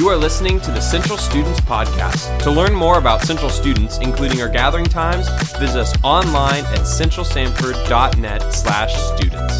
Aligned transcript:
You 0.00 0.08
are 0.08 0.16
listening 0.16 0.58
to 0.60 0.70
the 0.70 0.80
Central 0.80 1.18
Students 1.18 1.60
Podcast. 1.60 2.42
To 2.44 2.50
learn 2.50 2.72
more 2.72 2.96
about 2.96 3.20
Central 3.20 3.50
Students, 3.50 3.98
including 3.98 4.40
our 4.40 4.48
gathering 4.48 4.86
times, 4.86 5.28
visit 5.58 5.78
us 5.78 5.92
online 6.02 6.64
at 6.64 6.86
centralsanford.net 6.86 8.50
slash 8.50 8.94
students. 8.94 9.54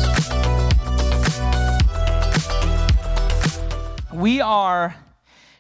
We 4.15 4.41
are 4.41 4.97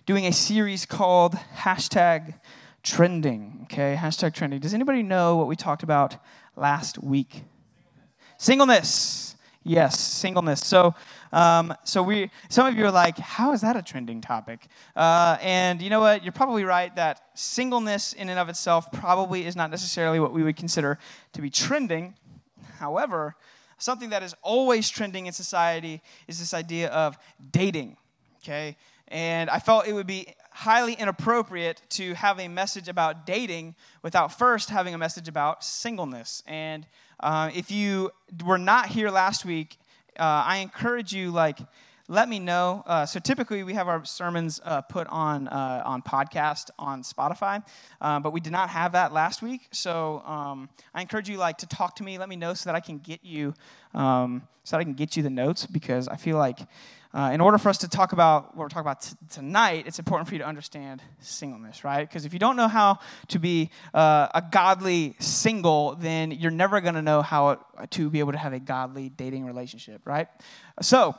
doing 0.06 0.24
a 0.24 0.32
series 0.32 0.86
called 0.86 1.34
hashtag 1.56 2.40
trending. 2.82 3.58
Okay, 3.64 3.98
hashtag 4.00 4.32
trending. 4.32 4.60
Does 4.60 4.72
anybody 4.72 5.02
know 5.02 5.36
what 5.36 5.46
we 5.46 5.56
talked 5.56 5.82
about 5.82 6.16
last 6.56 7.02
week? 7.02 7.42
Singleness. 8.38 9.36
Yes, 9.62 10.00
singleness. 10.00 10.60
So, 10.66 10.94
um, 11.32 11.74
so 11.84 12.02
we. 12.02 12.30
Some 12.48 12.66
of 12.66 12.76
you 12.76 12.84
are 12.84 12.90
like, 12.90 13.18
"How 13.18 13.52
is 13.52 13.60
that 13.60 13.76
a 13.76 13.82
trending 13.82 14.20
topic?" 14.20 14.66
Uh, 14.96 15.36
and 15.40 15.80
you 15.80 15.90
know 15.90 16.00
what? 16.00 16.24
You're 16.24 16.32
probably 16.32 16.64
right 16.64 16.94
that 16.96 17.22
singleness, 17.34 18.12
in 18.12 18.28
and 18.28 18.38
of 18.38 18.48
itself, 18.48 18.90
probably 18.92 19.46
is 19.46 19.56
not 19.56 19.70
necessarily 19.70 20.20
what 20.20 20.32
we 20.32 20.42
would 20.42 20.56
consider 20.56 20.98
to 21.32 21.42
be 21.42 21.50
trending. 21.50 22.14
However, 22.78 23.36
something 23.78 24.10
that 24.10 24.22
is 24.22 24.34
always 24.42 24.88
trending 24.88 25.26
in 25.26 25.32
society 25.32 26.02
is 26.26 26.38
this 26.38 26.54
idea 26.54 26.88
of 26.88 27.16
dating 27.52 27.96
okay? 28.42 28.76
And 29.08 29.50
I 29.50 29.58
felt 29.58 29.86
it 29.86 29.92
would 29.92 30.06
be 30.06 30.34
highly 30.52 30.94
inappropriate 30.94 31.82
to 31.90 32.14
have 32.14 32.38
a 32.38 32.48
message 32.48 32.88
about 32.88 33.26
dating 33.26 33.74
without 34.02 34.36
first 34.36 34.70
having 34.70 34.94
a 34.94 34.98
message 34.98 35.28
about 35.28 35.64
singleness. 35.64 36.42
And 36.46 36.86
uh, 37.20 37.50
if 37.54 37.70
you 37.70 38.10
were 38.44 38.58
not 38.58 38.86
here 38.86 39.10
last 39.10 39.44
week, 39.44 39.78
uh, 40.20 40.44
I 40.46 40.58
encourage 40.58 41.12
you, 41.12 41.30
like, 41.30 41.58
let 42.10 42.28
me 42.28 42.40
know. 42.40 42.82
Uh, 42.86 43.06
so 43.06 43.20
typically 43.20 43.62
we 43.62 43.72
have 43.74 43.86
our 43.86 44.04
sermons 44.04 44.60
uh, 44.64 44.82
put 44.82 45.06
on 45.06 45.46
uh, 45.46 45.82
on 45.86 46.02
podcast 46.02 46.68
on 46.76 47.02
Spotify, 47.02 47.62
uh, 48.00 48.18
but 48.18 48.32
we 48.32 48.40
did 48.40 48.50
not 48.50 48.68
have 48.68 48.92
that 48.92 49.12
last 49.12 49.42
week. 49.42 49.68
So 49.70 50.20
um, 50.26 50.68
I 50.92 51.02
encourage 51.02 51.28
you 51.28 51.36
like 51.36 51.58
to 51.58 51.68
talk 51.68 51.94
to 51.96 52.02
me. 52.02 52.18
Let 52.18 52.28
me 52.28 52.34
know 52.34 52.52
so 52.52 52.68
that 52.68 52.74
I 52.74 52.80
can 52.80 52.98
get 52.98 53.24
you 53.24 53.54
um, 53.94 54.42
so 54.64 54.76
that 54.76 54.80
I 54.80 54.84
can 54.84 54.94
get 54.94 55.16
you 55.16 55.22
the 55.22 55.30
notes 55.30 55.66
because 55.66 56.08
I 56.08 56.16
feel 56.16 56.36
like 56.36 56.58
uh, 57.14 57.30
in 57.32 57.40
order 57.40 57.58
for 57.58 57.68
us 57.68 57.78
to 57.78 57.88
talk 57.88 58.12
about 58.12 58.56
what 58.56 58.64
we're 58.64 58.68
talking 58.68 58.80
about 58.80 59.02
t- 59.02 59.16
tonight, 59.30 59.84
it's 59.86 60.00
important 60.00 60.28
for 60.28 60.34
you 60.34 60.40
to 60.40 60.46
understand 60.46 61.02
singleness, 61.20 61.84
right? 61.84 62.08
Because 62.08 62.24
if 62.24 62.32
you 62.32 62.38
don't 62.40 62.56
know 62.56 62.68
how 62.68 62.98
to 63.28 63.38
be 63.38 63.70
uh, 63.94 64.28
a 64.34 64.42
godly 64.50 65.14
single, 65.20 65.96
then 65.96 66.32
you're 66.32 66.52
never 66.52 66.80
going 66.80 66.94
to 66.94 67.02
know 67.02 67.22
how 67.22 67.64
to 67.90 68.10
be 68.10 68.18
able 68.18 68.32
to 68.32 68.38
have 68.38 68.52
a 68.52 68.60
godly 68.60 69.08
dating 69.08 69.44
relationship, 69.44 70.02
right? 70.04 70.28
So, 70.82 71.16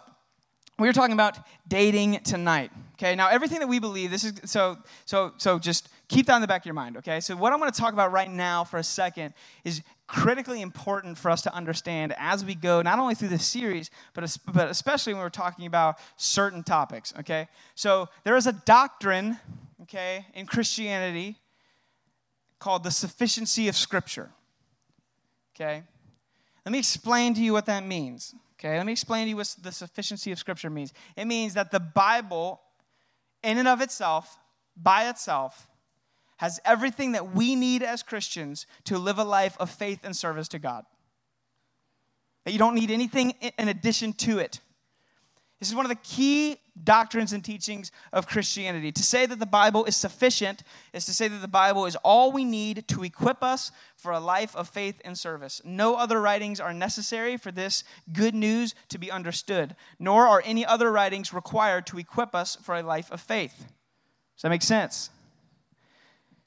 we're 0.82 0.94
talking 0.94 1.14
about 1.14 1.38
dating 1.68 2.20
tonight. 2.24 2.72
Okay, 2.94 3.16
now 3.16 3.30
everything 3.30 3.60
that 3.60 3.68
we 3.68 3.80
believe, 3.80 4.12
this 4.12 4.24
is 4.24 4.34
so 4.46 4.78
so 5.06 5.34
so 5.38 5.58
just 5.58 5.90
keep 6.08 6.26
that 6.28 6.36
in 6.36 6.42
the 6.42 6.48
back 6.48 6.62
of 6.62 6.66
your 6.66 6.76
mind, 6.76 6.98
okay? 6.98 7.20
So 7.20 7.36
what 7.36 7.54
I'm 7.54 7.60
going 7.60 7.72
to 7.72 7.80
talk 7.80 7.94
about 7.94 8.12
right 8.12 8.30
now 8.30 8.64
for 8.64 8.78
a 8.78 8.84
second 8.84 9.34
is 9.64 9.82
critically 10.08 10.62
important 10.62 11.18
for 11.18 11.32
us 11.32 11.42
to 11.44 11.54
understand 11.54 12.14
as 12.18 12.44
we 12.44 12.54
go 12.54 12.82
not 12.82 13.00
only 13.00 13.16
through 13.16 13.30
this 13.30 13.46
series 13.46 13.90
but 14.14 14.38
but 14.54 14.70
especially 14.70 15.14
when 15.14 15.22
we're 15.22 15.30
talking 15.30 15.66
about 15.66 15.98
certain 16.18 16.64
topics, 16.64 17.14
okay? 17.20 17.48
So 17.76 18.10
there 18.24 18.36
is 18.36 18.48
a 18.48 18.54
doctrine, 18.54 19.38
okay, 19.84 20.26
in 20.34 20.46
Christianity 20.46 21.38
called 22.62 22.84
the 22.84 22.92
sufficiency 22.92 23.68
of 23.68 23.76
scripture. 23.76 24.30
Okay? 25.56 25.84
Let 26.66 26.72
me 26.72 26.80
explain 26.80 27.34
to 27.34 27.42
you 27.42 27.52
what 27.52 27.66
that 27.66 27.86
means. 27.86 28.34
Okay, 28.64 28.78
let 28.78 28.86
me 28.86 28.92
explain 28.92 29.26
to 29.26 29.30
you 29.30 29.38
what 29.38 29.56
the 29.60 29.72
sufficiency 29.72 30.32
of 30.32 30.38
Scripture 30.38 30.70
means. 30.70 30.94
It 31.18 31.26
means 31.26 31.56
that 31.56 31.72
the 31.72 31.80
Bible, 31.80 32.62
in 33.42 33.58
and 33.58 33.68
of 33.68 33.82
itself, 33.82 34.38
by 34.78 35.10
itself, 35.10 35.68
has 36.38 36.60
everything 36.64 37.14
that 37.14 37.34
we 37.34 37.56
need 37.56 37.82
as 37.82 38.04
Christians 38.04 38.68
to 38.84 39.00
live 39.00 39.18
a 39.18 39.24
life 39.24 39.58
of 39.60 39.72
faith 39.72 40.02
and 40.04 40.16
service 40.16 40.48
to 40.50 40.60
God. 40.60 40.86
That 42.46 42.52
you 42.52 42.60
don't 42.60 42.76
need 42.76 42.92
anything 42.92 43.32
in 43.32 43.68
addition 43.68 44.14
to 44.14 44.38
it. 44.38 44.60
This 45.60 45.70
is 45.70 45.76
one 45.76 45.86
of 45.86 45.90
the 45.90 45.96
key 45.96 46.58
doctrines 46.84 47.34
and 47.34 47.44
teachings 47.44 47.92
of 48.12 48.28
Christianity. 48.28 48.92
To 48.92 49.04
say 49.04 49.26
that 49.26 49.40
the 49.40 49.46
Bible 49.46 49.86
is 49.86 49.96
sufficient 49.96 50.64
is 50.94 51.06
to 51.06 51.14
say 51.14 51.28
that 51.28 51.42
the 51.42 51.48
Bible 51.48 51.86
is 51.86 51.96
all 51.98 52.32
we 52.32 52.44
need 52.44 52.88
to 52.90 53.04
equip 53.04 53.44
us 53.44 53.72
for 53.96 54.12
a 54.12 54.20
life 54.20 54.56
of 54.56 54.68
faith 54.68 55.02
and 55.06 55.18
service. 55.18 55.62
No 55.64 55.96
other 55.96 56.20
writings 56.22 56.60
are 56.60 56.74
necessary 56.74 57.38
for 57.38 57.52
this 57.52 57.84
good 58.12 58.36
news 58.36 58.74
to 58.90 58.98
be 58.98 59.12
understood, 59.12 59.76
nor 60.00 60.28
are 60.28 60.42
any 60.46 60.66
other 60.66 60.92
writings 60.92 61.34
required 61.34 61.86
to 61.88 62.00
equip 62.00 62.34
us 62.34 62.56
for 62.56 62.76
a 62.76 62.84
life 62.84 63.12
of 63.12 63.22
faith. 63.22 63.58
Does 63.58 64.44
that 64.44 64.50
make 64.50 64.64
sense? 64.64 65.10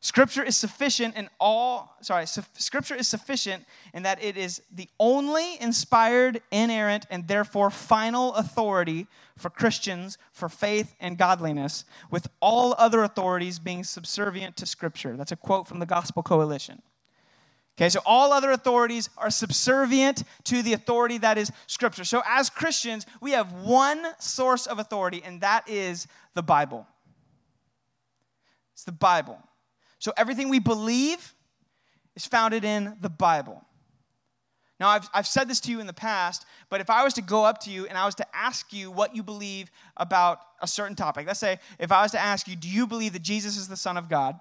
Scripture 0.04 0.42
is 0.42 0.54
sufficient 0.54 1.16
in 1.16 1.30
all, 1.40 1.96
sorry, 2.02 2.26
su- 2.26 2.42
Scripture 2.58 2.94
is 2.94 3.08
sufficient 3.08 3.64
in 3.94 4.02
that 4.02 4.22
it 4.22 4.36
is 4.36 4.60
the 4.70 4.86
only 5.00 5.58
inspired, 5.62 6.42
inerrant, 6.50 7.06
and 7.08 7.26
therefore 7.26 7.70
final 7.70 8.34
authority 8.34 9.06
for 9.38 9.48
Christians 9.48 10.18
for 10.30 10.50
faith 10.50 10.94
and 11.00 11.16
godliness, 11.16 11.86
with 12.10 12.28
all 12.40 12.74
other 12.76 13.02
authorities 13.02 13.58
being 13.58 13.82
subservient 13.82 14.58
to 14.58 14.66
Scripture. 14.66 15.16
That's 15.16 15.32
a 15.32 15.36
quote 15.36 15.66
from 15.66 15.78
the 15.78 15.86
Gospel 15.86 16.22
Coalition. 16.22 16.82
Okay, 17.78 17.88
so 17.88 18.00
all 18.04 18.30
other 18.34 18.50
authorities 18.50 19.08
are 19.16 19.30
subservient 19.30 20.22
to 20.44 20.60
the 20.60 20.74
authority 20.74 21.16
that 21.16 21.38
is 21.38 21.50
Scripture. 21.66 22.04
So 22.04 22.22
as 22.28 22.50
Christians, 22.50 23.06
we 23.22 23.30
have 23.30 23.54
one 23.54 24.04
source 24.18 24.66
of 24.66 24.78
authority, 24.78 25.22
and 25.24 25.40
that 25.40 25.66
is 25.66 26.06
the 26.34 26.42
Bible. 26.42 26.86
It's 28.74 28.84
the 28.84 28.92
Bible. 28.92 29.38
So 30.04 30.12
everything 30.18 30.50
we 30.50 30.58
believe 30.58 31.32
is 32.14 32.26
founded 32.26 32.62
in 32.62 32.94
the 33.00 33.08
Bible. 33.08 33.64
Now, 34.78 34.88
I've, 34.88 35.08
I've 35.14 35.26
said 35.26 35.48
this 35.48 35.60
to 35.60 35.70
you 35.70 35.80
in 35.80 35.86
the 35.86 35.94
past, 35.94 36.44
but 36.68 36.82
if 36.82 36.90
I 36.90 37.04
was 37.04 37.14
to 37.14 37.22
go 37.22 37.42
up 37.46 37.58
to 37.60 37.70
you 37.70 37.86
and 37.86 37.96
I 37.96 38.04
was 38.04 38.14
to 38.16 38.36
ask 38.36 38.70
you 38.70 38.90
what 38.90 39.16
you 39.16 39.22
believe 39.22 39.70
about 39.96 40.40
a 40.60 40.66
certain 40.66 40.94
topic, 40.94 41.26
let's 41.26 41.40
say 41.40 41.58
if 41.78 41.90
I 41.90 42.02
was 42.02 42.10
to 42.10 42.20
ask 42.20 42.46
you, 42.46 42.54
do 42.54 42.68
you 42.68 42.86
believe 42.86 43.14
that 43.14 43.22
Jesus 43.22 43.56
is 43.56 43.66
the 43.66 43.78
Son 43.78 43.96
of 43.96 44.10
God? 44.10 44.38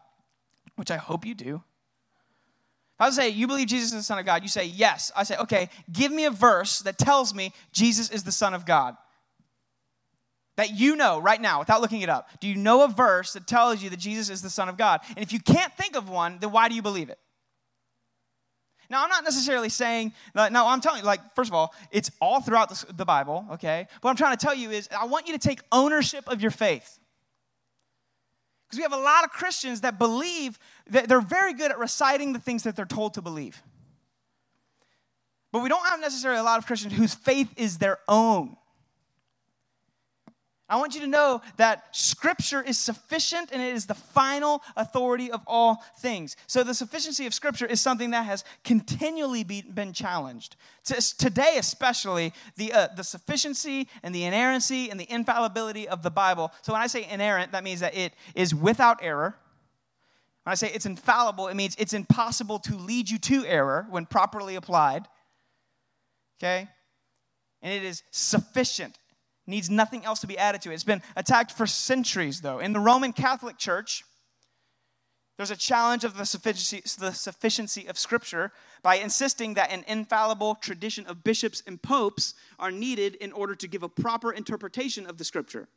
Which 0.76 0.92
I 0.92 0.98
hope 0.98 1.26
you 1.26 1.34
do. 1.34 1.64
If 2.96 3.00
I 3.00 3.06
was 3.06 3.16
to 3.16 3.22
say, 3.22 3.30
you 3.30 3.48
believe 3.48 3.68
Jesus 3.68 3.94
is 3.94 4.00
the 4.00 4.04
Son 4.04 4.20
of 4.20 4.26
God, 4.26 4.44
you 4.44 4.50
say, 4.50 4.66
yes. 4.66 5.14
I 5.16 5.24
say, 5.24 5.38
okay, 5.38 5.70
give 5.94 6.12
me 6.12 6.26
a 6.26 6.32
verse 6.32 6.80
that 6.80 6.98
tells 6.98 7.34
me 7.34 7.54
Jesus 7.72 8.10
is 8.10 8.24
the 8.24 8.34
Son 8.34 8.54
of 8.54 8.66
God 8.66 8.98
that 10.56 10.72
you 10.72 10.96
know 10.96 11.20
right 11.20 11.42
now 11.42 11.60
without 11.60 11.82
looking 11.82 12.02
it 12.02 12.10
up? 12.10 12.30
Do 12.40 12.48
you 12.48 12.56
know 12.56 12.84
a 12.84 12.88
verse 12.88 13.34
that 13.34 13.48
tells 13.48 13.82
you 13.82 13.90
that 13.90 14.00
Jesus 14.00 14.30
is 14.30 14.42
the 14.42 14.50
Son 14.50 14.70
of 14.70 14.78
God? 14.78 15.02
And 15.10 15.20
if 15.20 15.34
you 15.34 15.40
can't 15.40 15.74
think 15.74 15.96
of 15.96 16.10
one, 16.10 16.40
then 16.40 16.52
why 16.52 16.70
do 16.70 16.76
you 16.76 16.82
believe 16.82 17.10
it? 17.10 17.20
Now, 18.90 19.04
I'm 19.04 19.10
not 19.10 19.24
necessarily 19.24 19.70
saying, 19.70 20.14
no, 20.36 20.68
I'm 20.68 20.82
telling 20.82 21.00
you, 21.00 21.06
like, 21.06 21.34
first 21.36 21.50
of 21.50 21.56
all, 21.56 21.74
it's 21.90 22.12
all 22.22 22.42
throughout 22.42 22.70
the, 22.96 23.06
Bible, 23.06 23.48
okay? 23.54 23.88
What 24.02 24.12
I'm 24.12 24.16
trying 24.16 24.38
to 24.38 24.46
tell 24.46 24.54
you 24.54 24.70
is, 24.70 24.88
I 24.96 25.06
want 25.06 25.26
you 25.26 25.34
to 25.34 25.40
take 25.40 25.62
ownership 25.72 26.28
of 26.28 26.42
your 26.42 26.52
faith. 26.52 27.00
Because 28.68 28.78
we 28.78 28.84
have 28.84 28.94
a 28.94 28.98
lot 28.98 29.24
of 29.24 29.32
Christians 29.32 29.82
that 29.82 29.98
believe 29.98 30.60
that 30.92 31.08
they're 31.08 31.22
very 31.22 31.54
good 31.54 31.72
at 31.72 31.80
reciting 31.80 32.34
the 32.34 32.40
things 32.40 32.64
that 32.64 32.76
they're 32.76 32.86
told 32.86 33.16
to 33.16 33.22
believe. 33.22 33.64
But 35.52 35.64
we 35.64 35.70
don't 35.70 35.86
have 35.88 36.00
necessarily 36.00 36.40
a 36.40 36.44
lot 36.44 36.60
of 36.60 36.68
Christians 36.68 36.94
whose 36.94 37.16
faith 37.16 37.52
is 37.56 37.78
their 37.78 37.98
own. 38.08 38.58
I 40.74 40.76
want 40.78 40.96
you 40.96 41.02
to 41.02 41.08
know 41.08 41.40
that 41.58 41.96
Scripture 41.96 42.60
is 42.60 42.80
sufficient 42.80 43.52
and 43.52 43.62
it 43.62 43.76
is 43.76 43.86
the 43.86 43.94
final 43.94 44.64
authority 44.76 45.30
of 45.30 45.44
all 45.46 45.84
things. 46.00 46.36
So, 46.48 46.64
the 46.64 46.74
sufficiency 46.74 47.28
of 47.28 47.34
Scripture 47.36 47.68
is 47.68 47.80
something 47.80 48.10
that 48.10 48.26
has 48.26 48.44
continually 48.64 49.44
be, 49.44 49.62
been 49.62 49.94
challenged. 49.94 50.56
Today, 50.84 51.58
especially, 51.60 52.34
the, 52.56 52.74
uh, 52.74 52.88
the 52.98 53.04
sufficiency 53.04 53.88
and 54.02 54.16
the 54.16 54.24
inerrancy 54.24 54.90
and 54.90 55.00
the 55.00 55.06
infallibility 55.14 55.88
of 55.88 56.02
the 56.02 56.10
Bible. 56.10 56.52
So, 56.64 56.74
when 56.74 56.82
I 56.82 56.88
say 56.88 57.08
inerrant, 57.08 57.52
that 57.52 57.64
means 57.64 57.82
that 57.82 57.96
it 57.96 58.14
is 58.34 58.56
without 58.56 58.98
error. 59.04 59.36
When 60.42 60.54
I 60.54 60.56
say 60.56 60.72
it's 60.74 60.88
infallible, 60.88 61.50
it 61.50 61.56
means 61.56 61.76
it's 61.78 61.94
impossible 61.94 62.58
to 62.58 62.76
lead 62.76 63.12
you 63.12 63.20
to 63.20 63.46
error 63.46 63.86
when 63.92 64.08
properly 64.08 64.56
applied. 64.56 65.08
Okay? 66.40 66.68
And 67.62 67.74
it 67.74 67.84
is 67.84 68.02
sufficient 68.10 68.98
needs 69.46 69.70
nothing 69.70 70.06
else 70.06 70.20
to 70.22 70.28
be 70.28 70.38
added 70.38 70.62
to 70.62 70.72
it. 70.72 70.76
It's 70.76 70.84
been 70.84 71.02
attacked 71.16 71.52
for 71.52 71.68
centuries, 71.68 72.42
though. 72.42 72.60
In 72.60 72.74
the 72.74 72.80
Roman 72.80 73.14
Catholic 73.14 73.58
Church, 73.58 74.04
there's 75.38 75.52
a 75.52 75.56
challenge 75.58 76.04
of 76.04 76.16
the 76.16 76.26
sufficiency, 76.26 76.82
the 77.00 77.12
sufficiency 77.12 77.88
of 77.88 77.98
Scripture 77.98 78.52
by 78.84 78.96
insisting 78.96 79.56
that 79.56 79.72
an 79.72 79.84
infallible 79.88 80.56
tradition 80.56 81.06
of 81.08 81.24
bishops 81.24 81.64
and 81.66 81.82
popes 81.82 82.36
are 82.60 82.72
needed 82.72 83.16
in 83.16 83.32
order 83.32 83.56
to 83.56 83.68
give 83.68 83.84
a 83.84 83.90
proper 83.90 84.32
interpretation 84.32 85.08
of 85.08 85.18
the 85.18 85.24
Scripture. 85.24 85.68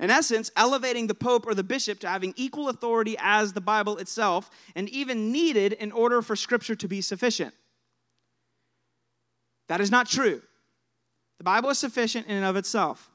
In 0.00 0.10
essence, 0.10 0.50
elevating 0.56 1.06
the 1.06 1.14
pope 1.14 1.46
or 1.46 1.54
the 1.54 1.62
bishop 1.62 2.00
to 2.00 2.08
having 2.08 2.34
equal 2.36 2.68
authority 2.68 3.16
as 3.20 3.52
the 3.52 3.60
Bible 3.60 3.98
itself, 3.98 4.50
and 4.74 4.88
even 4.88 5.30
needed 5.30 5.74
in 5.74 5.92
order 5.92 6.20
for 6.20 6.34
Scripture 6.34 6.74
to 6.74 6.88
be 6.88 7.00
sufficient. 7.00 7.54
That 9.68 9.80
is 9.80 9.92
not 9.92 10.08
true. 10.08 10.42
The 11.42 11.46
Bible 11.46 11.70
is 11.70 11.78
sufficient 11.80 12.28
in 12.28 12.36
and 12.36 12.46
of 12.46 12.54
itself. 12.54 13.10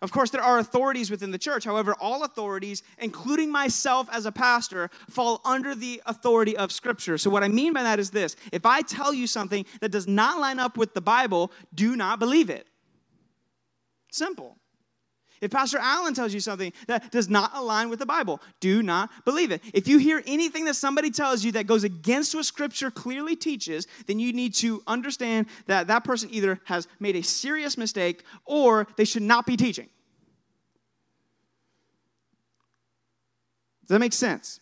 Of 0.00 0.10
course, 0.10 0.30
there 0.30 0.40
are 0.40 0.58
authorities 0.58 1.10
within 1.10 1.32
the 1.32 1.38
church. 1.38 1.64
However, 1.66 1.94
all 2.00 2.24
authorities, 2.24 2.82
including 2.96 3.52
myself 3.52 4.08
as 4.10 4.24
a 4.24 4.32
pastor, 4.32 4.88
fall 5.10 5.42
under 5.44 5.74
the 5.74 6.00
authority 6.06 6.56
of 6.56 6.72
Scripture. 6.72 7.18
So, 7.18 7.28
what 7.28 7.44
I 7.44 7.48
mean 7.48 7.74
by 7.74 7.82
that 7.82 7.98
is 7.98 8.10
this 8.10 8.36
if 8.52 8.64
I 8.64 8.80
tell 8.80 9.12
you 9.12 9.26
something 9.26 9.66
that 9.82 9.90
does 9.90 10.08
not 10.08 10.40
line 10.40 10.58
up 10.58 10.78
with 10.78 10.94
the 10.94 11.02
Bible, 11.02 11.52
do 11.74 11.94
not 11.94 12.18
believe 12.18 12.48
it. 12.48 12.66
Simple. 14.10 14.56
If 15.40 15.50
Pastor 15.50 15.78
Allen 15.78 16.14
tells 16.14 16.34
you 16.34 16.40
something 16.40 16.72
that 16.86 17.10
does 17.10 17.28
not 17.28 17.52
align 17.54 17.88
with 17.88 17.98
the 17.98 18.06
Bible, 18.06 18.40
do 18.60 18.82
not 18.82 19.10
believe 19.24 19.50
it. 19.50 19.62
If 19.72 19.86
you 19.86 19.98
hear 19.98 20.22
anything 20.26 20.64
that 20.64 20.74
somebody 20.74 21.10
tells 21.10 21.44
you 21.44 21.52
that 21.52 21.66
goes 21.66 21.84
against 21.84 22.34
what 22.34 22.44
Scripture 22.44 22.90
clearly 22.90 23.36
teaches, 23.36 23.86
then 24.06 24.18
you 24.18 24.32
need 24.32 24.54
to 24.56 24.82
understand 24.86 25.46
that 25.66 25.86
that 25.86 26.04
person 26.04 26.28
either 26.32 26.60
has 26.64 26.88
made 26.98 27.16
a 27.16 27.22
serious 27.22 27.78
mistake 27.78 28.24
or 28.44 28.86
they 28.96 29.04
should 29.04 29.22
not 29.22 29.46
be 29.46 29.56
teaching. 29.56 29.88
Does 33.82 33.94
that 33.94 34.00
make 34.00 34.12
sense? 34.12 34.60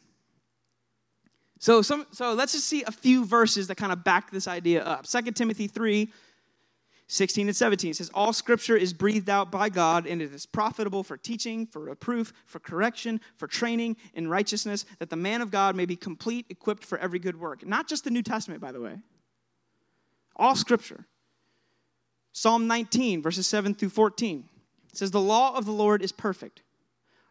So, 1.59 1.83
some, 1.83 2.07
so 2.13 2.35
let's 2.35 2.53
just 2.53 2.67
see 2.67 2.85
a 2.85 2.93
few 2.93 3.25
verses 3.25 3.67
that 3.69 3.77
kind 3.77 3.91
of 3.91 4.05
back 4.05 4.31
this 4.31 4.47
idea 4.47 4.85
up. 4.85 5.07
2 5.07 5.33
Timothy 5.33 5.67
3 5.67 6.13
16 7.09 7.49
and 7.49 7.57
17 7.57 7.95
says, 7.95 8.11
All 8.15 8.33
scripture 8.33 8.77
is 8.77 8.93
breathed 8.93 9.31
out 9.31 9.51
by 9.51 9.69
God, 9.69 10.07
and 10.07 10.21
it 10.21 10.33
is 10.33 10.45
profitable 10.45 11.05
for 11.05 11.17
teaching, 11.17 11.67
for 11.67 11.81
reproof, 11.81 12.33
for 12.47 12.59
correction, 12.59 13.21
for 13.37 13.47
training 13.47 13.97
in 14.15 14.29
righteousness, 14.29 14.85
that 14.99 15.11
the 15.11 15.17
man 15.17 15.41
of 15.41 15.51
God 15.51 15.77
may 15.77 15.87
be 15.87 15.97
complete, 15.97 16.47
equipped 16.49 16.85
for 16.85 16.99
every 16.99 17.19
good 17.19 17.39
work. 17.39 17.65
Not 17.65 17.89
just 17.89 18.05
the 18.05 18.11
New 18.11 18.23
Testament, 18.23 18.61
by 18.61 18.73
the 18.73 18.81
way. 18.81 18.99
All 20.35 20.57
scripture. 20.57 21.07
Psalm 22.33 22.67
19, 22.67 23.23
verses 23.23 23.47
7 23.47 23.75
through 23.75 23.89
14 23.91 24.49
says, 24.93 25.11
The 25.11 25.21
law 25.21 25.57
of 25.57 25.65
the 25.65 25.73
Lord 25.73 26.03
is 26.03 26.13
perfect 26.13 26.63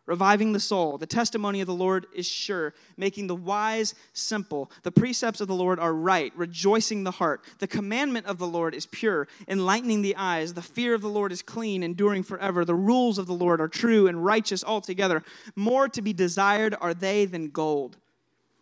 reviving 0.05 0.53
the 0.53 0.59
soul. 0.59 0.97
The 0.97 1.05
testimony 1.05 1.61
of 1.61 1.67
the 1.67 1.73
Lord 1.73 2.05
is 2.15 2.27
sure, 2.27 2.73
making 2.97 3.27
the 3.27 3.35
wise 3.35 3.95
simple. 4.13 4.71
The 4.83 4.91
precepts 4.91 5.41
of 5.41 5.47
the 5.47 5.55
Lord 5.55 5.79
are 5.79 5.93
right, 5.93 6.31
rejoicing 6.35 7.03
the 7.03 7.11
heart. 7.11 7.41
The 7.59 7.67
commandment 7.67 8.25
of 8.25 8.37
the 8.37 8.47
Lord 8.47 8.75
is 8.75 8.85
pure, 8.85 9.27
enlightening 9.47 10.01
the 10.01 10.15
eyes. 10.15 10.53
The 10.53 10.61
fear 10.61 10.93
of 10.93 11.01
the 11.01 11.09
Lord 11.09 11.31
is 11.31 11.41
clean, 11.41 11.83
enduring 11.83 12.23
forever. 12.23 12.65
The 12.65 12.75
rules 12.75 13.17
of 13.17 13.27
the 13.27 13.33
Lord 13.33 13.59
are 13.61 13.67
true 13.67 14.07
and 14.07 14.23
righteous 14.23 14.63
altogether. 14.63 15.23
More 15.55 15.87
to 15.89 16.01
be 16.01 16.13
desired 16.13 16.75
are 16.79 16.93
they 16.93 17.25
than 17.25 17.49
gold 17.49 17.97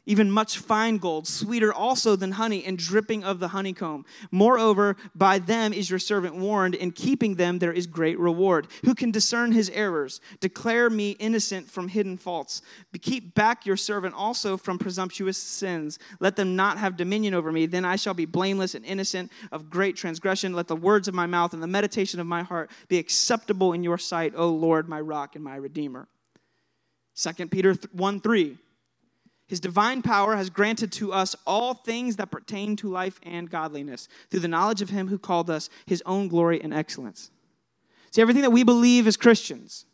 even 0.06 0.30
much 0.30 0.58
fine 0.58 0.98
gold, 0.98 1.28
sweeter 1.28 1.74
also 1.74 2.16
than 2.16 2.34
honey, 2.34 2.64
and 2.66 2.78
dripping 2.78 3.24
of 3.24 3.40
the 3.40 3.50
honeycomb. 3.50 4.06
Moreover, 4.32 4.98
by 5.16 5.40
them 5.40 5.72
is 5.74 5.90
your 5.90 6.00
servant 6.00 6.36
warned, 6.36 6.76
in 6.76 6.92
keeping 6.92 7.36
them 7.36 7.60
there 7.60 7.72
is 7.72 7.88
great 7.88 8.20
reward. 8.20 8.68
Who 8.84 8.96
can 8.96 9.12
discern 9.12 9.52
his 9.52 9.70
errors? 9.70 10.20
Declare 10.40 10.90
me 10.90 11.12
innocent 11.12 11.70
from 11.70 11.88
hidden 11.88 12.18
faults. 12.18 12.62
Keep 13.02 13.34
back 13.34 13.66
your 13.66 13.78
servant 13.78 14.14
also 14.16 14.58
from 14.58 14.78
presumptuous 14.78 15.38
sins. 15.38 16.00
Let 16.20 16.36
them 16.36 16.56
not 16.56 16.78
have 16.78 16.98
dominion 16.98 17.34
over 17.34 17.52
me. 17.52 17.66
Then 17.66 17.86
I 17.86 17.96
shall 17.96 18.14
be 18.14 18.26
blameless 18.26 18.76
and 18.76 18.86
innocent 18.86 19.32
of 19.52 19.70
great 19.70 19.96
transgression. 19.96 20.54
Let 20.54 20.68
the 20.68 20.76
words 20.76 21.08
of 21.08 21.14
my 21.14 21.26
mouth 21.26 21.54
and 21.54 21.64
the 21.64 21.68
meditation 21.68 22.20
of 22.20 22.28
my 22.28 22.44
heart 22.44 22.72
be 22.88 22.98
acceptable 22.98 23.74
in 23.74 23.84
your 23.84 23.98
sight, 23.98 24.34
O 24.36 24.50
Lord, 24.50 24.90
my 24.90 25.00
rock 25.00 25.36
and 25.36 25.44
my 25.44 25.56
redeemer. 25.56 26.08
2 27.16 27.48
Peter 27.48 27.76
1 27.92 28.22
3. 28.22 28.58
His 29.48 29.60
divine 29.60 30.02
power 30.02 30.36
has 30.36 30.50
granted 30.50 30.92
to 30.94 31.14
us 31.14 31.36
all 31.46 31.74
things 31.74 32.16
that 32.16 32.32
pertain 32.32 32.76
to 32.78 32.90
life 32.90 33.20
and 33.24 33.50
godliness 33.50 34.08
through 34.30 34.40
the 34.40 34.48
knowledge 34.48 34.82
of 34.82 34.90
Him 34.90 35.08
who 35.08 35.20
called 35.20 35.50
us 35.50 35.70
His 35.86 36.02
own 36.06 36.28
glory 36.28 36.62
and 36.62 36.74
excellence. 36.74 37.30
See, 38.12 38.22
everything 38.22 38.44
that 38.44 38.52
we 38.52 38.64
believe 38.64 39.06
as 39.06 39.18
Christians 39.18 39.86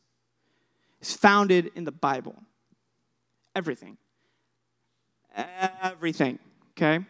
is 1.02 1.16
founded 1.16 1.72
in 1.76 1.84
the 1.84 1.92
Bible. 1.92 2.36
Everything. 3.56 3.98
Everything, 5.82 6.38
okay? 6.72 7.04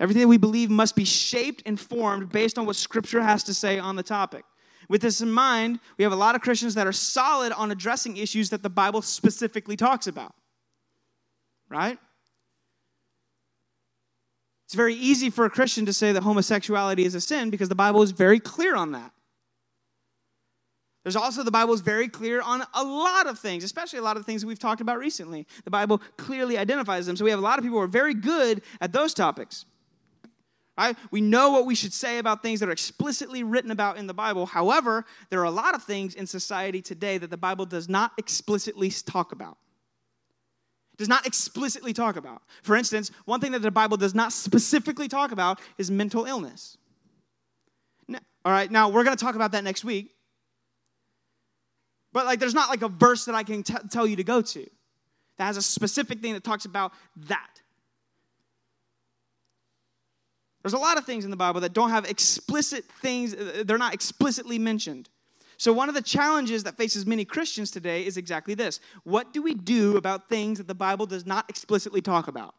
Everything 0.00 0.22
that 0.22 0.28
we 0.28 0.36
believe 0.36 0.70
must 0.70 0.94
be 0.94 1.04
shaped 1.04 1.62
and 1.66 1.78
formed 1.78 2.30
based 2.30 2.58
on 2.58 2.66
what 2.66 2.76
Scripture 2.76 3.20
has 3.20 3.42
to 3.44 3.54
say 3.54 3.78
on 3.78 3.96
the 3.96 4.02
topic. 4.02 4.44
With 4.88 5.02
this 5.02 5.20
in 5.20 5.30
mind, 5.30 5.80
we 5.98 6.02
have 6.04 6.12
a 6.12 6.16
lot 6.16 6.34
of 6.34 6.40
Christians 6.40 6.74
that 6.74 6.86
are 6.86 6.92
solid 6.92 7.52
on 7.52 7.70
addressing 7.70 8.16
issues 8.16 8.50
that 8.50 8.62
the 8.62 8.70
Bible 8.70 9.02
specifically 9.02 9.76
talks 9.76 10.06
about. 10.06 10.34
Right? 11.68 11.98
It's 14.66 14.74
very 14.74 14.94
easy 14.94 15.30
for 15.30 15.44
a 15.44 15.50
Christian 15.50 15.86
to 15.86 15.92
say 15.92 16.12
that 16.12 16.22
homosexuality 16.22 17.04
is 17.04 17.14
a 17.14 17.20
sin 17.20 17.50
because 17.50 17.68
the 17.68 17.74
Bible 17.74 18.02
is 18.02 18.10
very 18.10 18.40
clear 18.40 18.76
on 18.76 18.92
that. 18.92 19.12
There's 21.04 21.16
also 21.16 21.42
the 21.42 21.50
Bible 21.50 21.72
is 21.72 21.80
very 21.80 22.08
clear 22.08 22.42
on 22.42 22.62
a 22.74 22.84
lot 22.84 23.26
of 23.26 23.38
things, 23.38 23.64
especially 23.64 23.98
a 23.98 24.02
lot 24.02 24.18
of 24.18 24.26
things 24.26 24.42
that 24.42 24.46
we've 24.46 24.58
talked 24.58 24.82
about 24.82 24.98
recently. 24.98 25.46
The 25.64 25.70
Bible 25.70 26.02
clearly 26.18 26.58
identifies 26.58 27.06
them. 27.06 27.16
So 27.16 27.24
we 27.24 27.30
have 27.30 27.38
a 27.38 27.42
lot 27.42 27.58
of 27.58 27.62
people 27.64 27.78
who 27.78 27.84
are 27.84 27.86
very 27.86 28.12
good 28.12 28.60
at 28.82 28.92
those 28.92 29.14
topics. 29.14 29.64
Right? 30.78 30.96
We 31.10 31.20
know 31.20 31.50
what 31.50 31.66
we 31.66 31.74
should 31.74 31.92
say 31.92 32.18
about 32.18 32.40
things 32.40 32.60
that 32.60 32.68
are 32.68 32.72
explicitly 32.72 33.42
written 33.42 33.72
about 33.72 33.98
in 33.98 34.06
the 34.06 34.14
Bible. 34.14 34.46
However, 34.46 35.04
there 35.28 35.40
are 35.40 35.44
a 35.44 35.50
lot 35.50 35.74
of 35.74 35.82
things 35.82 36.14
in 36.14 36.24
society 36.24 36.80
today 36.80 37.18
that 37.18 37.30
the 37.30 37.36
Bible 37.36 37.66
does 37.66 37.88
not 37.88 38.12
explicitly 38.16 38.88
talk 38.90 39.32
about. 39.32 39.58
Does 40.96 41.08
not 41.08 41.26
explicitly 41.26 41.92
talk 41.92 42.14
about. 42.14 42.42
For 42.62 42.76
instance, 42.76 43.10
one 43.24 43.40
thing 43.40 43.50
that 43.52 43.62
the 43.62 43.72
Bible 43.72 43.96
does 43.96 44.14
not 44.14 44.32
specifically 44.32 45.08
talk 45.08 45.32
about 45.32 45.60
is 45.78 45.90
mental 45.90 46.26
illness. 46.26 46.78
Now, 48.06 48.20
all 48.44 48.52
right, 48.52 48.70
now 48.70 48.88
we're 48.88 49.02
going 49.02 49.16
to 49.16 49.24
talk 49.24 49.34
about 49.34 49.50
that 49.52 49.64
next 49.64 49.84
week. 49.84 50.14
But 52.12 52.24
like, 52.24 52.38
there's 52.38 52.54
not 52.54 52.70
like 52.70 52.82
a 52.82 52.88
verse 52.88 53.24
that 53.24 53.34
I 53.34 53.42
can 53.42 53.64
t- 53.64 53.74
tell 53.90 54.06
you 54.06 54.14
to 54.14 54.24
go 54.24 54.42
to 54.42 54.66
that 55.38 55.44
has 55.44 55.56
a 55.56 55.62
specific 55.62 56.20
thing 56.20 56.34
that 56.34 56.44
talks 56.44 56.66
about 56.66 56.92
that. 57.16 57.57
There's 60.68 60.78
a 60.78 60.84
lot 60.84 60.98
of 60.98 61.06
things 61.06 61.24
in 61.24 61.30
the 61.30 61.36
Bible 61.36 61.62
that 61.62 61.72
don't 61.72 61.88
have 61.88 62.04
explicit 62.04 62.84
things, 63.00 63.34
they're 63.64 63.78
not 63.78 63.94
explicitly 63.94 64.58
mentioned. 64.58 65.08
So, 65.56 65.72
one 65.72 65.88
of 65.88 65.94
the 65.94 66.02
challenges 66.02 66.64
that 66.64 66.76
faces 66.76 67.06
many 67.06 67.24
Christians 67.24 67.70
today 67.70 68.04
is 68.04 68.18
exactly 68.18 68.52
this 68.52 68.78
What 69.04 69.32
do 69.32 69.40
we 69.40 69.54
do 69.54 69.96
about 69.96 70.28
things 70.28 70.58
that 70.58 70.68
the 70.68 70.74
Bible 70.74 71.06
does 71.06 71.24
not 71.24 71.48
explicitly 71.48 72.02
talk 72.02 72.28
about? 72.28 72.54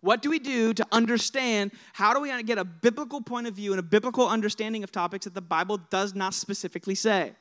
What 0.00 0.22
do 0.22 0.30
we 0.30 0.38
do 0.38 0.72
to 0.72 0.86
understand 0.90 1.72
how 1.92 2.14
do 2.14 2.20
we 2.20 2.42
get 2.44 2.56
a 2.56 2.64
biblical 2.64 3.20
point 3.20 3.46
of 3.46 3.52
view 3.52 3.74
and 3.74 3.78
a 3.78 3.82
biblical 3.82 4.26
understanding 4.26 4.82
of 4.84 4.90
topics 4.90 5.26
that 5.26 5.34
the 5.34 5.42
Bible 5.42 5.76
does 5.90 6.14
not 6.14 6.32
specifically 6.32 6.94
say? 6.94 7.34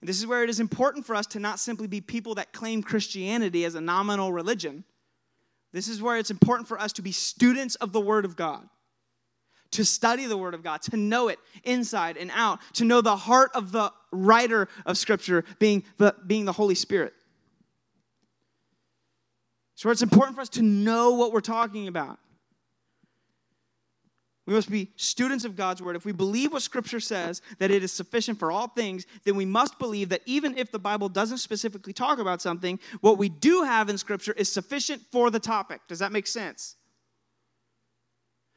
And 0.00 0.08
this 0.08 0.20
is 0.20 0.26
where 0.28 0.44
it 0.44 0.50
is 0.50 0.60
important 0.60 1.04
for 1.04 1.16
us 1.16 1.26
to 1.28 1.40
not 1.40 1.58
simply 1.58 1.88
be 1.88 2.00
people 2.00 2.36
that 2.36 2.52
claim 2.52 2.80
Christianity 2.80 3.64
as 3.64 3.74
a 3.74 3.80
nominal 3.80 4.32
religion 4.32 4.84
this 5.72 5.88
is 5.88 6.00
where 6.00 6.16
it's 6.16 6.30
important 6.30 6.68
for 6.68 6.80
us 6.80 6.92
to 6.94 7.02
be 7.02 7.12
students 7.12 7.74
of 7.76 7.92
the 7.92 8.00
Word 8.00 8.24
of 8.24 8.36
God, 8.36 8.68
to 9.72 9.84
study 9.84 10.26
the 10.26 10.36
Word 10.36 10.54
of 10.54 10.62
God, 10.62 10.82
to 10.82 10.96
know 10.96 11.28
it 11.28 11.38
inside 11.64 12.16
and 12.16 12.30
out, 12.34 12.60
to 12.74 12.84
know 12.84 13.00
the 13.00 13.16
heart 13.16 13.50
of 13.54 13.72
the 13.72 13.92
writer 14.10 14.68
of 14.86 14.96
Scripture 14.96 15.44
being 15.58 15.84
the, 15.98 16.14
being 16.26 16.44
the 16.44 16.52
Holy 16.52 16.74
Spirit. 16.74 17.12
So 19.74 19.90
it's 19.90 20.02
important 20.02 20.36
for 20.36 20.40
us 20.40 20.48
to 20.50 20.62
know 20.62 21.12
what 21.12 21.32
we're 21.32 21.40
talking 21.40 21.88
about. 21.88 22.18
We 24.46 24.54
must 24.54 24.70
be 24.70 24.92
students 24.94 25.44
of 25.44 25.56
God's 25.56 25.82
word. 25.82 25.96
If 25.96 26.04
we 26.04 26.12
believe 26.12 26.52
what 26.52 26.62
Scripture 26.62 27.00
says, 27.00 27.42
that 27.58 27.72
it 27.72 27.82
is 27.82 27.92
sufficient 27.92 28.38
for 28.38 28.52
all 28.52 28.68
things, 28.68 29.04
then 29.24 29.34
we 29.34 29.44
must 29.44 29.76
believe 29.80 30.08
that 30.10 30.22
even 30.24 30.56
if 30.56 30.70
the 30.70 30.78
Bible 30.78 31.08
doesn't 31.08 31.38
specifically 31.38 31.92
talk 31.92 32.20
about 32.20 32.40
something, 32.40 32.78
what 33.00 33.18
we 33.18 33.28
do 33.28 33.62
have 33.62 33.88
in 33.88 33.98
Scripture 33.98 34.32
is 34.32 34.50
sufficient 34.50 35.02
for 35.10 35.32
the 35.32 35.40
topic. 35.40 35.80
Does 35.88 35.98
that 35.98 36.12
make 36.12 36.28
sense? 36.28 36.76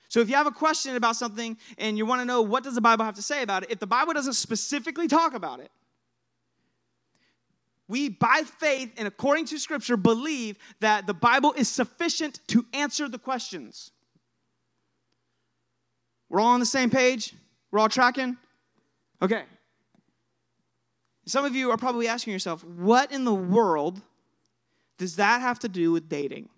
So 0.10 0.20
if 0.20 0.30
you 0.30 0.36
have 0.36 0.48
a 0.48 0.52
question 0.52 0.96
about 0.96 1.16
something 1.16 1.58
and 1.80 1.98
you 1.98 2.06
want 2.06 2.22
to 2.22 2.26
know 2.26 2.44
what 2.44 2.64
does 2.64 2.76
the 2.76 2.82
Bible 2.82 3.06
have 3.06 3.16
to 3.16 3.22
say 3.24 3.42
about 3.42 3.64
it, 3.64 3.72
if 3.72 3.80
the 3.80 3.88
Bible 3.88 4.14
doesn't 4.14 4.34
specifically 4.34 5.08
talk 5.08 5.34
about 5.34 5.60
it, 5.60 5.72
we, 7.88 8.10
by 8.10 8.44
faith 8.46 8.94
and 8.98 9.08
according 9.08 9.46
to 9.46 9.58
Scripture, 9.58 9.98
believe 9.98 10.58
that 10.82 11.08
the 11.08 11.14
Bible 11.16 11.54
is 11.54 11.68
sufficient 11.68 12.40
to 12.48 12.64
answer 12.74 13.10
the 13.10 13.18
questions. 13.18 13.90
We're 16.30 16.40
all 16.40 16.54
on 16.54 16.60
the 16.60 16.66
same 16.66 16.90
page? 16.90 17.34
We're 17.72 17.80
all 17.80 17.90
tracking? 17.90 18.38
Okay. 19.22 19.44
Some 21.26 21.46
of 21.46 21.56
you 21.56 21.72
are 21.72 21.78
probably 21.78 22.08
asking 22.08 22.34
yourself, 22.34 22.64
what 22.64 23.12
in 23.12 23.26
the 23.26 23.34
world 23.34 24.02
does 24.98 25.16
that 25.18 25.42
have 25.42 25.60
to 25.60 25.70
do 25.70 25.92
with 25.92 26.10
dating? 26.10 26.50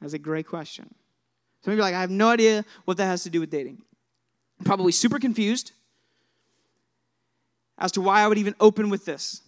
That's 0.00 0.12
a 0.12 0.18
great 0.18 0.46
question. 0.46 0.94
Some 1.62 1.72
of 1.72 1.78
you 1.78 1.82
are 1.82 1.86
like, 1.86 1.94
I 1.94 2.00
have 2.00 2.10
no 2.10 2.28
idea 2.28 2.64
what 2.84 2.96
that 2.98 3.06
has 3.06 3.22
to 3.24 3.30
do 3.30 3.40
with 3.40 3.50
dating. 3.50 3.82
I'm 4.58 4.64
probably 4.64 4.92
super 4.92 5.18
confused 5.18 5.72
as 7.78 7.92
to 7.92 8.00
why 8.00 8.20
I 8.20 8.28
would 8.28 8.38
even 8.38 8.54
open 8.60 8.88
with 8.88 9.04
this. 9.04 9.42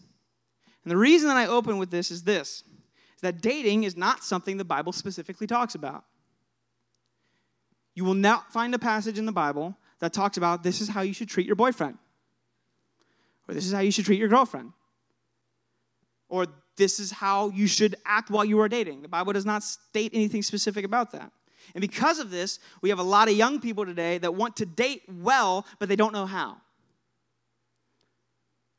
And 0.85 0.91
the 0.91 0.97
reason 0.97 1.29
that 1.29 1.37
I 1.37 1.47
open 1.47 1.79
with 1.79 1.91
this 1.91 2.11
is 2.11 2.25
this 2.25 2.65
is 3.15 3.23
that 3.23 3.41
dating 3.41 3.85
is 3.85 3.97
not 3.97 4.25
something 4.25 4.57
the 4.57 4.65
Bible 4.65 4.93
specifically 4.93 5.47
talks 5.47 5.75
about. 5.75 6.05
You 7.99 8.05
will 8.05 8.15
not 8.15 8.53
find 8.53 8.73
a 8.77 8.79
passage 8.79 9.19
in 9.19 9.27
the 9.27 9.33
Bible 9.33 9.77
that 9.99 10.13
talks 10.13 10.37
about 10.37 10.63
this 10.63 10.81
is 10.81 10.89
how 10.89 11.01
you 11.01 11.13
should 11.13 11.29
treat 11.29 11.49
your 11.49 11.57
boyfriend, 11.57 11.99
or 13.49 13.55
this 13.55 13.67
is 13.67 13.73
how 13.73 13.81
you 13.81 13.91
should 13.91 14.05
treat 14.05 14.21
your 14.21 14.29
girlfriend, 14.29 14.73
or 16.29 16.47
this 16.77 17.01
is 17.01 17.11
how 17.11 17.51
you 17.51 17.67
should 17.67 17.97
act 18.07 18.31
while 18.31 18.45
you 18.45 18.61
are 18.61 18.69
dating. 18.69 19.03
The 19.03 19.09
Bible 19.09 19.33
does 19.33 19.45
not 19.45 19.65
state 19.65 20.13
anything 20.15 20.45
specific 20.45 20.85
about 20.85 21.11
that. 21.11 21.33
And 21.75 21.81
because 21.81 22.21
of 22.21 22.31
this, 22.31 22.61
we 22.83 22.91
have 22.91 23.01
a 23.01 23.03
lot 23.17 23.27
of 23.29 23.35
young 23.35 23.59
people 23.59 23.85
today 23.85 24.19
that 24.19 24.33
want 24.33 24.55
to 24.59 24.65
date 24.65 25.03
well, 25.09 25.67
but 25.81 25.89
they 25.89 25.97
don't 25.97 26.13
know 26.13 26.27
how. 26.27 26.59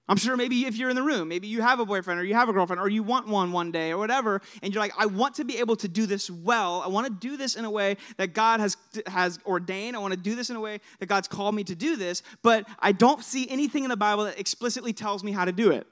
I'm 0.09 0.17
sure 0.17 0.35
maybe 0.35 0.65
if 0.65 0.75
you're 0.75 0.89
in 0.89 0.95
the 0.95 1.03
room, 1.03 1.27
maybe 1.27 1.47
you 1.47 1.61
have 1.61 1.79
a 1.79 1.85
boyfriend 1.85 2.19
or 2.19 2.23
you 2.23 2.33
have 2.33 2.49
a 2.49 2.53
girlfriend 2.53 2.81
or 2.81 2.89
you 2.89 3.03
want 3.03 3.27
one 3.27 3.51
one 3.51 3.71
day 3.71 3.91
or 3.91 3.99
whatever, 3.99 4.41
and 4.63 4.73
you're 4.73 4.81
like, 4.81 4.93
I 4.97 5.05
want 5.05 5.35
to 5.35 5.45
be 5.45 5.59
able 5.59 5.75
to 5.75 5.87
do 5.87 6.07
this 6.07 6.31
well. 6.31 6.81
I 6.83 6.87
want 6.87 7.05
to 7.05 7.13
do 7.13 7.37
this 7.37 7.55
in 7.55 7.63
a 7.63 7.69
way 7.69 7.95
that 8.17 8.33
God 8.33 8.59
has, 8.59 8.75
has 9.05 9.37
ordained. 9.45 9.95
I 9.95 9.99
want 9.99 10.13
to 10.15 10.19
do 10.19 10.35
this 10.35 10.49
in 10.49 10.55
a 10.55 10.59
way 10.59 10.81
that 10.97 11.05
God's 11.05 11.27
called 11.27 11.53
me 11.53 11.63
to 11.65 11.75
do 11.75 11.95
this, 11.95 12.23
but 12.41 12.67
I 12.79 12.91
don't 12.91 13.23
see 13.23 13.47
anything 13.51 13.83
in 13.83 13.91
the 13.91 13.97
Bible 13.97 14.23
that 14.23 14.39
explicitly 14.39 14.93
tells 14.93 15.23
me 15.23 15.31
how 15.31 15.45
to 15.45 15.51
do 15.51 15.69
it. 15.69 15.85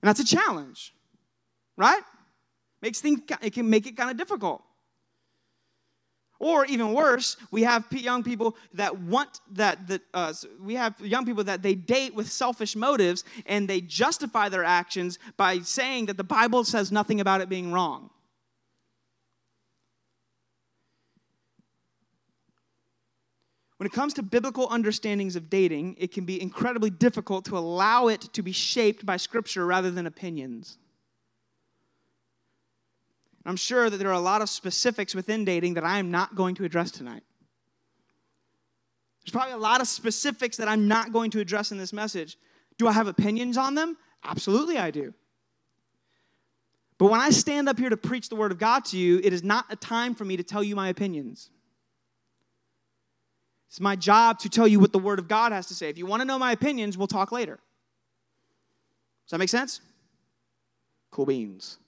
And 0.00 0.08
that's 0.08 0.20
a 0.20 0.24
challenge, 0.24 0.94
right? 1.76 2.00
Makes 2.80 3.02
things, 3.02 3.20
it 3.42 3.52
can 3.52 3.68
make 3.68 3.86
it 3.86 3.94
kind 3.94 4.10
of 4.10 4.16
difficult. 4.16 4.62
Or 6.42 6.64
even 6.64 6.92
worse, 6.92 7.36
we 7.52 7.62
have 7.62 7.86
young 7.92 8.24
people 8.24 8.56
that 8.74 8.98
want 8.98 9.38
that, 9.52 9.86
that 9.86 10.02
uh, 10.12 10.34
we 10.60 10.74
have 10.74 11.00
young 11.00 11.24
people 11.24 11.44
that 11.44 11.62
they 11.62 11.76
date 11.76 12.16
with 12.16 12.28
selfish 12.28 12.74
motives 12.74 13.22
and 13.46 13.68
they 13.68 13.80
justify 13.80 14.48
their 14.48 14.64
actions 14.64 15.20
by 15.36 15.60
saying 15.60 16.06
that 16.06 16.16
the 16.16 16.24
Bible 16.24 16.64
says 16.64 16.90
nothing 16.90 17.20
about 17.20 17.42
it 17.42 17.48
being 17.48 17.70
wrong. 17.70 18.10
When 23.76 23.86
it 23.86 23.92
comes 23.92 24.12
to 24.14 24.24
biblical 24.24 24.66
understandings 24.68 25.36
of 25.36 25.48
dating, 25.48 25.94
it 25.96 26.12
can 26.12 26.24
be 26.24 26.42
incredibly 26.42 26.90
difficult 26.90 27.44
to 27.44 27.56
allow 27.56 28.08
it 28.08 28.20
to 28.32 28.42
be 28.42 28.50
shaped 28.50 29.06
by 29.06 29.16
Scripture 29.16 29.64
rather 29.64 29.92
than 29.92 30.08
opinions. 30.08 30.78
I'm 33.44 33.56
sure 33.56 33.90
that 33.90 33.96
there 33.96 34.08
are 34.08 34.12
a 34.12 34.20
lot 34.20 34.40
of 34.40 34.48
specifics 34.48 35.14
within 35.14 35.44
dating 35.44 35.74
that 35.74 35.84
I 35.84 35.98
am 35.98 36.10
not 36.10 36.34
going 36.36 36.54
to 36.56 36.64
address 36.64 36.90
tonight. 36.90 37.22
There's 39.24 39.32
probably 39.32 39.54
a 39.54 39.58
lot 39.58 39.80
of 39.80 39.88
specifics 39.88 40.56
that 40.56 40.68
I'm 40.68 40.88
not 40.88 41.12
going 41.12 41.30
to 41.32 41.40
address 41.40 41.72
in 41.72 41.78
this 41.78 41.92
message. 41.92 42.36
Do 42.78 42.88
I 42.88 42.92
have 42.92 43.06
opinions 43.06 43.56
on 43.56 43.74
them? 43.74 43.96
Absolutely, 44.24 44.78
I 44.78 44.90
do. 44.90 45.14
But 46.98 47.10
when 47.10 47.20
I 47.20 47.30
stand 47.30 47.68
up 47.68 47.78
here 47.78 47.90
to 47.90 47.96
preach 47.96 48.28
the 48.28 48.36
Word 48.36 48.52
of 48.52 48.58
God 48.58 48.84
to 48.86 48.98
you, 48.98 49.20
it 49.22 49.32
is 49.32 49.42
not 49.42 49.66
a 49.70 49.76
time 49.76 50.14
for 50.14 50.24
me 50.24 50.36
to 50.36 50.44
tell 50.44 50.62
you 50.62 50.76
my 50.76 50.88
opinions. 50.88 51.50
It's 53.68 53.80
my 53.80 53.96
job 53.96 54.38
to 54.40 54.48
tell 54.48 54.68
you 54.68 54.78
what 54.78 54.92
the 54.92 54.98
Word 54.98 55.18
of 55.18 55.26
God 55.28 55.50
has 55.50 55.66
to 55.68 55.74
say. 55.74 55.88
If 55.88 55.98
you 55.98 56.06
want 56.06 56.20
to 56.20 56.26
know 56.26 56.38
my 56.38 56.52
opinions, 56.52 56.96
we'll 56.98 57.08
talk 57.08 57.32
later. 57.32 57.58
Does 59.24 59.30
that 59.30 59.38
make 59.38 59.48
sense? 59.48 59.80
Cool 61.10 61.26
beans. 61.26 61.78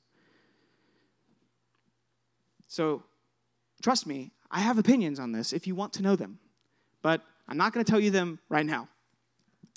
So, 2.74 3.04
trust 3.84 4.04
me, 4.04 4.32
I 4.50 4.58
have 4.58 4.78
opinions 4.78 5.20
on 5.20 5.30
this 5.30 5.52
if 5.52 5.68
you 5.68 5.76
want 5.76 5.92
to 5.92 6.02
know 6.02 6.16
them, 6.16 6.40
but 7.02 7.22
I'm 7.46 7.56
not 7.56 7.72
going 7.72 7.84
to 7.84 7.88
tell 7.88 8.00
you 8.00 8.10
them 8.10 8.40
right 8.48 8.66
now. 8.66 8.88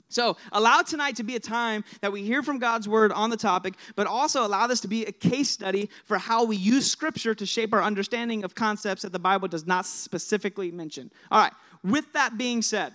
So, 0.10 0.36
allow 0.52 0.82
tonight 0.82 1.16
to 1.18 1.24
be 1.24 1.36
a 1.36 1.40
time 1.40 1.84
that 2.02 2.12
we 2.12 2.24
hear 2.24 2.42
from 2.42 2.58
God's 2.58 2.90
word 2.90 3.12
on 3.12 3.30
the 3.30 3.38
topic, 3.38 3.76
but 3.96 4.08
also 4.08 4.44
allow 4.44 4.66
this 4.66 4.80
to 4.80 4.88
be 4.88 5.06
a 5.06 5.12
case 5.12 5.48
study 5.48 5.92
for 6.06 6.18
how 6.18 6.44
we 6.44 6.56
use 6.56 6.90
scripture 6.90 7.36
to 7.36 7.46
shape 7.46 7.72
our 7.72 7.84
understanding 7.84 8.44
of 8.44 8.56
concepts 8.56 9.04
that 9.04 9.12
the 9.12 9.20
Bible 9.20 9.48
does 9.48 9.68
not 9.68 9.86
specifically 9.86 10.72
mention. 10.72 11.12
All 11.30 11.40
right, 11.40 11.54
with 11.84 12.12
that 12.14 12.36
being 12.36 12.64
said, 12.64 12.94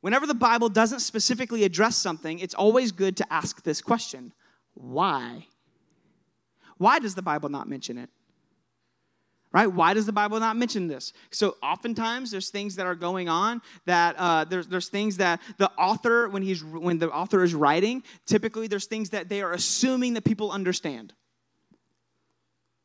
whenever 0.00 0.28
the 0.28 0.34
Bible 0.34 0.68
doesn't 0.68 1.00
specifically 1.00 1.64
address 1.64 1.96
something, 1.96 2.38
it's 2.38 2.54
always 2.54 2.92
good 2.92 3.16
to 3.16 3.32
ask 3.32 3.64
this 3.64 3.82
question 3.82 4.32
why? 4.74 5.48
Why 6.80 6.98
does 6.98 7.14
the 7.14 7.20
Bible 7.20 7.50
not 7.50 7.68
mention 7.68 7.98
it? 7.98 8.08
Right? 9.52 9.66
Why 9.66 9.92
does 9.92 10.06
the 10.06 10.12
Bible 10.12 10.40
not 10.40 10.56
mention 10.56 10.88
this? 10.88 11.12
So 11.30 11.56
oftentimes 11.62 12.30
there's 12.30 12.48
things 12.48 12.76
that 12.76 12.86
are 12.86 12.94
going 12.94 13.28
on 13.28 13.60
that 13.84 14.16
uh, 14.16 14.44
there's 14.44 14.66
there's 14.66 14.88
things 14.88 15.18
that 15.18 15.42
the 15.58 15.70
author 15.72 16.30
when 16.30 16.42
he's 16.42 16.64
when 16.64 16.98
the 16.98 17.10
author 17.10 17.44
is 17.44 17.54
writing, 17.54 18.02
typically 18.24 18.66
there's 18.66 18.86
things 18.86 19.10
that 19.10 19.28
they 19.28 19.42
are 19.42 19.52
assuming 19.52 20.14
that 20.14 20.24
people 20.24 20.50
understand 20.50 21.12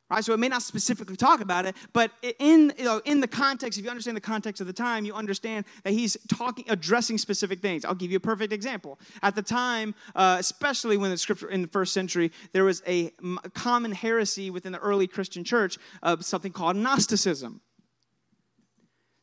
right? 0.09 0.23
So 0.23 0.33
it 0.33 0.39
may 0.39 0.47
not 0.47 0.61
specifically 0.61 1.15
talk 1.15 1.41
about 1.41 1.65
it 1.65 1.75
but 1.93 2.11
in 2.39 2.73
you 2.77 2.85
know 2.85 3.01
in 3.05 3.21
the 3.21 3.27
context 3.27 3.77
if 3.77 3.85
you 3.85 3.91
understand 3.91 4.17
the 4.17 4.21
context 4.21 4.61
of 4.61 4.67
the 4.67 4.73
time 4.73 5.05
you 5.05 5.13
understand 5.13 5.65
that 5.83 5.93
he's 5.93 6.17
talking 6.27 6.65
addressing 6.69 7.17
specific 7.17 7.61
things. 7.61 7.85
I'll 7.85 7.95
give 7.95 8.11
you 8.11 8.17
a 8.17 8.21
perfect 8.21 8.53
example. 8.53 8.99
At 9.21 9.35
the 9.35 9.41
time 9.41 9.95
uh, 10.15 10.37
especially 10.39 10.97
when 10.97 11.11
the 11.11 11.17
scripture 11.17 11.49
in 11.49 11.61
the 11.61 11.67
first 11.67 11.93
century 11.93 12.31
there 12.53 12.63
was 12.63 12.81
a 12.87 13.11
common 13.53 13.91
heresy 13.91 14.49
within 14.49 14.71
the 14.71 14.79
early 14.79 15.07
christian 15.07 15.43
church 15.43 15.77
of 16.03 16.25
something 16.25 16.51
called 16.51 16.75
gnosticism 16.75 17.61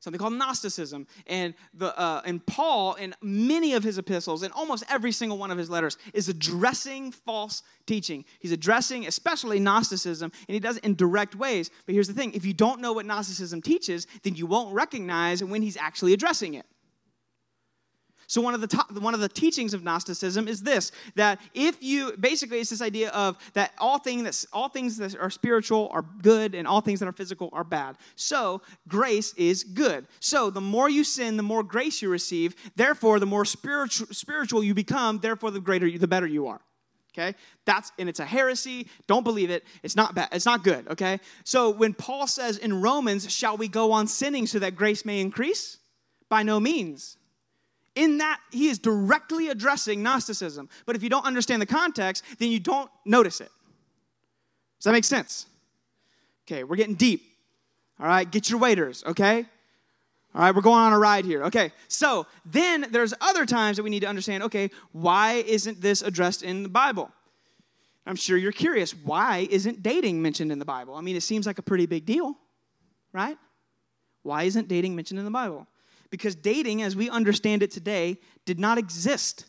something 0.02 0.18
called 0.18 0.34
Gnosticism. 0.34 1.06
And, 1.28 1.54
the, 1.74 1.96
uh, 1.98 2.22
and 2.24 2.44
Paul, 2.44 2.94
in 2.94 3.14
many 3.22 3.74
of 3.74 3.84
his 3.84 3.98
epistles, 3.98 4.42
in 4.42 4.50
almost 4.50 4.82
every 4.90 5.12
single 5.12 5.38
one 5.38 5.52
of 5.52 5.58
his 5.58 5.70
letters, 5.70 5.96
is 6.12 6.28
addressing 6.28 7.12
false 7.12 7.62
teaching. 7.86 8.24
He's 8.40 8.50
addressing 8.50 9.06
especially 9.06 9.60
Gnosticism, 9.60 10.32
and 10.48 10.54
he 10.54 10.58
does 10.58 10.78
it 10.78 10.84
in 10.84 10.96
direct 10.96 11.36
ways. 11.36 11.70
But 11.86 11.94
here's 11.94 12.08
the 12.08 12.14
thing 12.14 12.32
if 12.34 12.44
you 12.44 12.52
don't 12.52 12.80
know 12.80 12.92
what 12.92 13.06
Gnosticism 13.06 13.62
teaches, 13.62 14.08
then 14.24 14.34
you 14.34 14.46
won't 14.46 14.74
recognize 14.74 15.42
when 15.44 15.62
he's 15.62 15.76
actually 15.76 16.12
addressing 16.12 16.54
it. 16.54 16.66
So 18.32 18.40
one 18.40 18.54
of 18.54 18.62
the 18.62 18.66
top, 18.66 18.90
one 18.92 19.12
of 19.12 19.20
the 19.20 19.28
teachings 19.28 19.74
of 19.74 19.84
Gnosticism 19.84 20.48
is 20.48 20.62
this: 20.62 20.90
that 21.16 21.38
if 21.52 21.82
you 21.82 22.16
basically 22.18 22.60
it's 22.60 22.70
this 22.70 22.80
idea 22.80 23.10
of 23.10 23.36
that 23.52 23.72
all 23.76 23.98
things 23.98 24.22
that 24.22 24.48
all 24.54 24.70
things 24.70 24.96
that 24.96 25.14
are 25.16 25.28
spiritual 25.28 25.90
are 25.92 26.00
good, 26.22 26.54
and 26.54 26.66
all 26.66 26.80
things 26.80 26.98
that 27.00 27.06
are 27.06 27.12
physical 27.12 27.50
are 27.52 27.62
bad. 27.62 27.98
So 28.16 28.62
grace 28.88 29.34
is 29.34 29.64
good. 29.64 30.06
So 30.18 30.48
the 30.48 30.62
more 30.62 30.88
you 30.88 31.04
sin, 31.04 31.36
the 31.36 31.42
more 31.42 31.62
grace 31.62 32.00
you 32.00 32.08
receive. 32.08 32.54
Therefore, 32.74 33.20
the 33.20 33.26
more 33.26 33.44
spiritual 33.44 34.06
spiritual 34.12 34.64
you 34.64 34.72
become. 34.72 35.18
Therefore, 35.18 35.50
the 35.50 35.60
greater 35.60 35.86
you, 35.86 35.98
the 35.98 36.08
better 36.08 36.26
you 36.26 36.46
are. 36.46 36.62
Okay? 37.12 37.36
That's 37.66 37.92
and 37.98 38.08
it's 38.08 38.20
a 38.20 38.24
heresy. 38.24 38.88
Don't 39.08 39.24
believe 39.24 39.50
it. 39.50 39.62
It's 39.82 39.94
not 39.94 40.14
bad. 40.14 40.30
It's 40.32 40.46
not 40.46 40.64
good, 40.64 40.88
okay? 40.88 41.20
So 41.44 41.68
when 41.68 41.92
Paul 41.92 42.26
says 42.26 42.56
in 42.56 42.80
Romans, 42.80 43.30
shall 43.30 43.58
we 43.58 43.68
go 43.68 43.92
on 43.92 44.06
sinning 44.06 44.46
so 44.46 44.58
that 44.60 44.74
grace 44.74 45.04
may 45.04 45.20
increase? 45.20 45.76
By 46.30 46.44
no 46.44 46.58
means. 46.58 47.18
In 47.94 48.18
that, 48.18 48.40
he 48.50 48.68
is 48.68 48.78
directly 48.78 49.48
addressing 49.48 50.02
Gnosticism. 50.02 50.68
But 50.86 50.96
if 50.96 51.02
you 51.02 51.10
don't 51.10 51.26
understand 51.26 51.60
the 51.60 51.66
context, 51.66 52.24
then 52.38 52.50
you 52.50 52.58
don't 52.58 52.90
notice 53.04 53.40
it. 53.40 53.50
Does 54.78 54.84
that 54.84 54.92
make 54.92 55.04
sense? 55.04 55.46
Okay, 56.46 56.64
we're 56.64 56.76
getting 56.76 56.94
deep. 56.94 57.22
All 58.00 58.06
right, 58.06 58.28
get 58.28 58.50
your 58.50 58.58
waiters, 58.58 59.04
okay? 59.06 59.46
All 60.34 60.40
right, 60.40 60.54
we're 60.54 60.62
going 60.62 60.78
on 60.78 60.92
a 60.92 60.98
ride 60.98 61.24
here. 61.24 61.44
Okay, 61.44 61.72
so 61.88 62.26
then 62.46 62.86
there's 62.90 63.12
other 63.20 63.44
times 63.44 63.76
that 63.76 63.82
we 63.82 63.90
need 63.90 64.00
to 64.00 64.08
understand 64.08 64.42
okay, 64.44 64.70
why 64.92 65.44
isn't 65.46 65.80
this 65.80 66.02
addressed 66.02 66.42
in 66.42 66.62
the 66.62 66.68
Bible? 66.68 67.10
I'm 68.06 68.16
sure 68.16 68.36
you're 68.36 68.50
curious. 68.50 68.92
Why 68.92 69.46
isn't 69.50 69.82
dating 69.82 70.20
mentioned 70.22 70.50
in 70.50 70.58
the 70.58 70.64
Bible? 70.64 70.94
I 70.94 71.02
mean, 71.02 71.14
it 71.14 71.22
seems 71.22 71.46
like 71.46 71.58
a 71.58 71.62
pretty 71.62 71.86
big 71.86 72.06
deal, 72.06 72.36
right? 73.12 73.36
Why 74.22 74.44
isn't 74.44 74.68
dating 74.68 74.96
mentioned 74.96 75.18
in 75.18 75.24
the 75.24 75.30
Bible? 75.30 75.66
Because 76.12 76.34
dating, 76.34 76.82
as 76.82 76.94
we 76.94 77.08
understand 77.08 77.62
it 77.62 77.70
today, 77.70 78.18
did 78.44 78.60
not 78.60 78.76
exist 78.76 79.46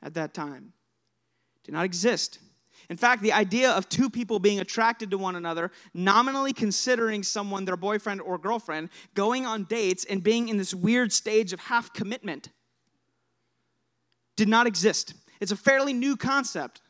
at 0.00 0.14
that 0.14 0.32
time. 0.32 0.72
Did 1.64 1.72
not 1.72 1.84
exist. 1.84 2.38
In 2.88 2.96
fact, 2.96 3.20
the 3.20 3.32
idea 3.32 3.72
of 3.72 3.88
two 3.88 4.08
people 4.08 4.38
being 4.38 4.60
attracted 4.60 5.10
to 5.10 5.18
one 5.18 5.34
another, 5.34 5.72
nominally 5.92 6.52
considering 6.52 7.24
someone 7.24 7.64
their 7.64 7.76
boyfriend 7.76 8.20
or 8.20 8.38
girlfriend, 8.38 8.90
going 9.14 9.44
on 9.44 9.64
dates, 9.64 10.04
and 10.04 10.22
being 10.22 10.48
in 10.48 10.56
this 10.56 10.72
weird 10.72 11.12
stage 11.12 11.52
of 11.52 11.58
half 11.58 11.92
commitment 11.92 12.50
did 14.36 14.48
not 14.48 14.68
exist. 14.68 15.14
It's 15.40 15.50
a 15.50 15.56
fairly 15.56 15.92
new 15.92 16.16
concept. 16.16 16.80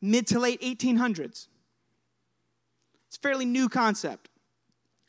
Mid 0.00 0.28
to 0.28 0.38
late 0.38 0.60
1800s. 0.60 1.48
It's 3.08 3.16
a 3.16 3.20
fairly 3.20 3.44
new 3.44 3.68
concept 3.68 4.28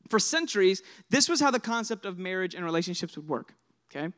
for 0.09 0.19
centuries, 0.19 0.81
this 1.09 1.29
was 1.29 1.39
how 1.39 1.51
the 1.51 1.59
concept 1.59 2.05
of 2.05 2.17
marriage 2.17 2.55
and 2.55 2.65
relationships 2.65 3.15
would 3.15 3.27
work. 3.27 3.53
Okay? 3.89 4.11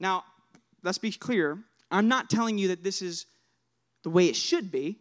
Now, 0.00 0.24
let's 0.82 0.98
be 0.98 1.12
clear. 1.12 1.58
I'm 1.90 2.08
not 2.08 2.30
telling 2.30 2.58
you 2.58 2.68
that 2.68 2.82
this 2.82 3.02
is 3.02 3.26
the 4.02 4.10
way 4.10 4.26
it 4.26 4.36
should 4.36 4.70
be. 4.70 4.98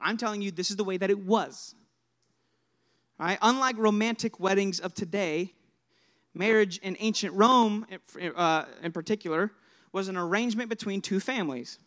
I'm 0.00 0.16
telling 0.16 0.42
you 0.42 0.50
this 0.50 0.70
is 0.70 0.76
the 0.76 0.84
way 0.84 0.96
that 0.96 1.10
it 1.10 1.18
was. 1.18 1.74
Right? 3.18 3.38
Unlike 3.42 3.78
romantic 3.78 4.38
weddings 4.38 4.78
of 4.78 4.94
today, 4.94 5.52
marriage 6.34 6.78
in 6.78 6.96
ancient 7.00 7.34
Rome, 7.34 7.86
uh, 8.36 8.64
in 8.82 8.92
particular, 8.92 9.52
was 9.92 10.08
an 10.08 10.16
arrangement 10.16 10.68
between 10.68 11.00
two 11.00 11.18
families 11.18 11.78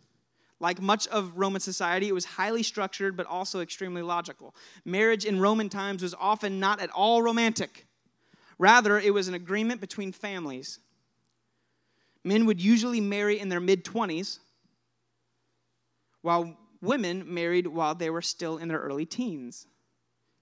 Like 0.61 0.79
much 0.79 1.07
of 1.07 1.33
Roman 1.35 1.59
society, 1.59 2.07
it 2.07 2.13
was 2.13 2.23
highly 2.23 2.61
structured 2.61 3.17
but 3.17 3.25
also 3.25 3.61
extremely 3.61 4.03
logical. 4.03 4.55
Marriage 4.85 5.25
in 5.25 5.39
Roman 5.39 5.69
times 5.69 6.03
was 6.03 6.13
often 6.13 6.59
not 6.59 6.79
at 6.79 6.91
all 6.91 7.23
romantic. 7.23 7.87
Rather, 8.59 8.99
it 8.99 9.11
was 9.11 9.27
an 9.27 9.33
agreement 9.33 9.81
between 9.81 10.11
families. 10.11 10.77
Men 12.23 12.45
would 12.45 12.61
usually 12.61 13.01
marry 13.01 13.39
in 13.39 13.49
their 13.49 13.59
mid 13.59 13.83
20s, 13.83 14.37
while 16.21 16.55
women 16.79 17.33
married 17.33 17.65
while 17.65 17.95
they 17.95 18.11
were 18.11 18.21
still 18.21 18.59
in 18.59 18.67
their 18.67 18.77
early 18.77 19.07
teens. 19.07 19.65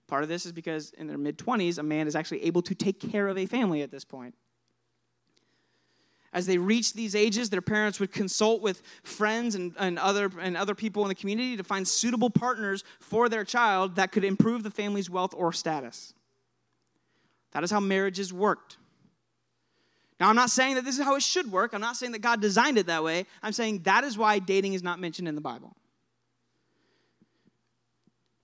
Part 0.08 0.24
of 0.24 0.30
this 0.30 0.46
is 0.46 0.52
because 0.52 0.92
in 0.98 1.08
their 1.08 1.18
mid 1.18 1.38
20s, 1.38 1.78
a 1.78 1.84
man 1.84 2.08
is 2.08 2.16
actually 2.18 2.44
able 2.44 2.62
to 2.64 2.76
take 2.76 3.00
care 3.00 3.30
of 3.30 3.38
a 3.38 3.46
family 3.46 3.84
at 3.84 3.92
this 3.92 4.04
point. 4.04 4.36
As 6.32 6.46
they 6.46 6.58
reached 6.58 6.96
these 6.96 7.16
ages, 7.16 7.50
their 7.50 7.62
parents 7.62 8.00
would 8.00 8.12
consult 8.12 8.62
with 8.62 8.84
friends 9.04 9.56
and, 9.56 9.74
and, 9.80 9.98
other, 9.98 10.30
and 10.40 10.56
other 10.56 10.76
people 10.76 11.04
in 11.04 11.10
the 11.10 11.16
community 11.16 11.58
to 11.58 11.64
find 11.64 11.88
suitable 11.88 12.30
partners 12.30 12.84
for 13.00 13.30
their 13.30 13.44
child 13.44 13.96
that 13.96 14.12
could 14.12 14.24
improve 14.24 14.64
the 14.64 14.70
family's 14.70 15.10
wealth 15.10 15.34
or 15.36 15.52
status. 15.52 16.14
That 17.52 17.64
is 17.64 17.72
how 17.72 17.80
marriages 17.80 18.32
worked. 18.32 18.78
Now, 20.20 20.30
I'm 20.30 20.36
not 20.36 20.50
saying 20.50 20.76
that 20.76 20.86
this 20.86 21.00
is 21.00 21.06
how 21.06 21.16
it 21.16 21.24
should 21.24 21.52
work. 21.52 21.74
I'm 21.74 21.82
not 21.82 21.96
saying 21.96 22.12
that 22.12 22.20
God 22.20 22.42
designed 22.42 22.78
it 22.78 22.88
that 22.88 23.04
way. 23.04 23.26
I'm 23.42 23.54
saying 23.54 23.84
that 23.84 24.04
is 24.04 24.18
why 24.18 24.40
dating 24.40 24.74
is 24.74 24.84
not 24.84 25.00
mentioned 25.00 25.28
in 25.28 25.36
the 25.36 25.42
Bible 25.42 25.76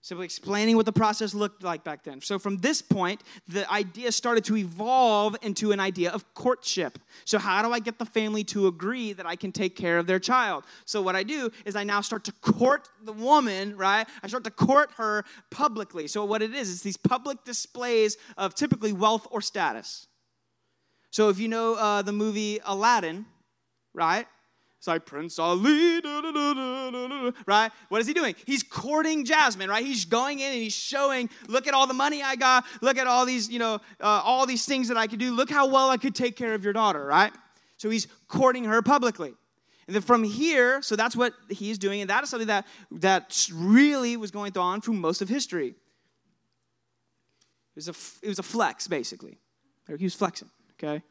simply 0.06 0.24
explaining 0.24 0.76
what 0.76 0.86
the 0.86 0.94
process 0.94 1.34
looked 1.34 1.64
like 1.64 1.84
back 1.84 2.04
then. 2.04 2.22
So, 2.22 2.38
from 2.38 2.58
this 2.58 2.80
point, 2.80 3.24
the 3.48 3.70
idea 3.72 4.12
started 4.12 4.46
to 4.46 4.56
evolve 4.56 5.36
into 5.42 5.72
an 5.72 5.80
idea 5.80 6.12
of 6.12 6.32
courtship. 6.36 7.00
So, 7.26 7.40
how 7.40 7.64
do 7.64 7.74
I 7.74 7.80
get 7.80 7.98
the 7.98 8.06
family 8.06 8.44
to 8.46 8.68
agree 8.68 9.14
that 9.14 9.26
I 9.26 9.36
can 9.36 9.52
take 9.52 9.76
care 9.76 9.98
of 9.98 10.06
their 10.06 10.20
child? 10.20 10.64
So, 10.86 11.02
what 11.02 11.16
I 11.16 11.24
do 11.24 11.50
is 11.66 11.76
I 11.76 11.84
now 11.84 12.02
start 12.02 12.24
to 12.26 12.32
court 12.34 12.88
the 13.04 13.14
woman, 13.14 13.76
right? 13.78 14.08
I 14.22 14.28
start 14.28 14.44
to 14.44 14.52
court 14.52 14.92
her 14.98 15.26
publicly. 15.50 16.06
So, 16.06 16.24
what 16.24 16.44
it 16.44 16.54
is, 16.54 16.70
is 16.70 16.84
these 16.84 16.98
public 16.98 17.44
displays 17.44 18.16
of 18.38 18.54
typically 18.54 18.94
wealth 18.94 19.26
or 19.32 19.42
status. 19.42 20.06
So, 21.10 21.30
if 21.30 21.40
you 21.40 21.48
know 21.48 21.74
uh, 21.74 22.04
the 22.04 22.14
movie 22.14 22.60
Aladdin, 22.64 23.26
right? 23.96 24.28
It's 24.86 24.88
like 24.88 25.08
Prince 25.08 25.40
Ali, 25.40 26.00
right? 27.48 27.72
What 27.90 28.02
is 28.02 28.06
he 28.06 28.14
doing? 28.14 28.36
He's 28.46 28.62
courting 28.62 29.26
Jasmine, 29.26 29.68
right? 29.68 29.84
He's 29.84 30.06
going 30.06 30.42
in 30.42 30.52
and 30.52 30.62
he's 30.62 30.76
showing, 30.76 31.28
look 31.48 31.66
at 31.66 31.74
all 31.74 31.88
the 31.88 31.96
money 31.96 32.22
I 32.22 32.36
got, 32.36 32.66
look 32.84 33.00
at 33.00 33.08
all 33.08 33.26
these, 33.26 33.50
you 33.50 33.58
know, 33.58 33.82
uh, 34.00 34.22
all 34.24 34.46
these 34.46 34.68
things 34.68 34.90
that 34.90 34.96
I 34.96 35.08
could 35.08 35.18
do. 35.18 35.34
Look 35.34 35.50
how 35.50 35.66
well 35.66 35.90
I 35.90 35.98
could 35.98 36.14
take 36.14 36.36
care 36.36 36.54
of 36.54 36.64
your 36.64 36.72
daughter, 36.72 37.04
right? 37.04 37.34
So 37.78 37.90
he's 37.90 38.06
courting 38.28 38.66
her 38.66 38.84
publicly. 38.84 39.34
And 39.88 39.96
then 39.96 40.04
from 40.04 40.24
here, 40.24 40.84
so 40.84 40.96
that's 40.96 41.16
what 41.16 41.34
he's 41.50 41.80
doing, 41.80 42.02
and 42.02 42.12
that 42.12 42.24
is 42.24 42.30
something 42.30 42.50
that 42.50 42.68
that 42.92 43.50
really 43.52 44.18
was 44.18 44.30
going 44.30 44.56
on 44.56 44.82
through 44.82 44.94
most 44.94 45.20
of 45.20 45.30
history. 45.30 45.70
It 45.70 45.76
was 47.74 47.88
a, 47.88 47.96
it 48.24 48.30
was 48.30 48.38
a 48.38 48.44
flex, 48.44 48.88
basically. 48.88 49.40
He 49.98 50.04
was 50.04 50.14
flexing, 50.14 50.52
okay? 50.74 51.02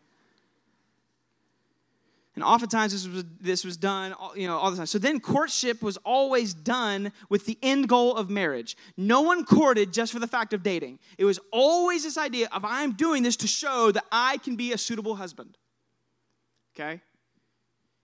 And 2.35 2.43
oftentimes 2.43 2.93
this 2.93 3.07
was, 3.07 3.25
this 3.41 3.65
was 3.65 3.77
done, 3.77 4.15
you 4.35 4.49
know, 4.49 4.59
all 4.59 4.71
the 4.71 4.77
time. 4.77 4.87
So 4.87 4.99
then 4.99 5.21
courtship 5.21 5.83
was 5.83 5.97
always 5.99 6.53
done 6.53 7.13
with 7.29 7.47
the 7.47 7.57
end 7.63 7.89
goal 7.89 8.17
of 8.17 8.29
marriage. 8.29 8.77
No 8.97 9.21
one 9.21 9.45
courted 9.45 9.93
just 9.93 10.13
for 10.13 10.19
the 10.19 10.27
fact 10.27 10.53
of 10.53 10.65
dating. 10.65 10.99
It 11.17 11.25
was 11.25 11.39
always 11.53 12.03
this 12.03 12.19
idea 12.19 12.49
of 12.51 12.65
I'm 12.65 12.93
doing 12.93 13.23
this 13.23 13.37
to 13.37 13.47
show 13.47 13.93
that 13.93 14.05
I 14.11 14.39
can 14.39 14.57
be 14.57 14.73
a 14.73 14.79
suitable 14.79 15.15
husband. 15.15 15.57
Okay? 16.75 17.01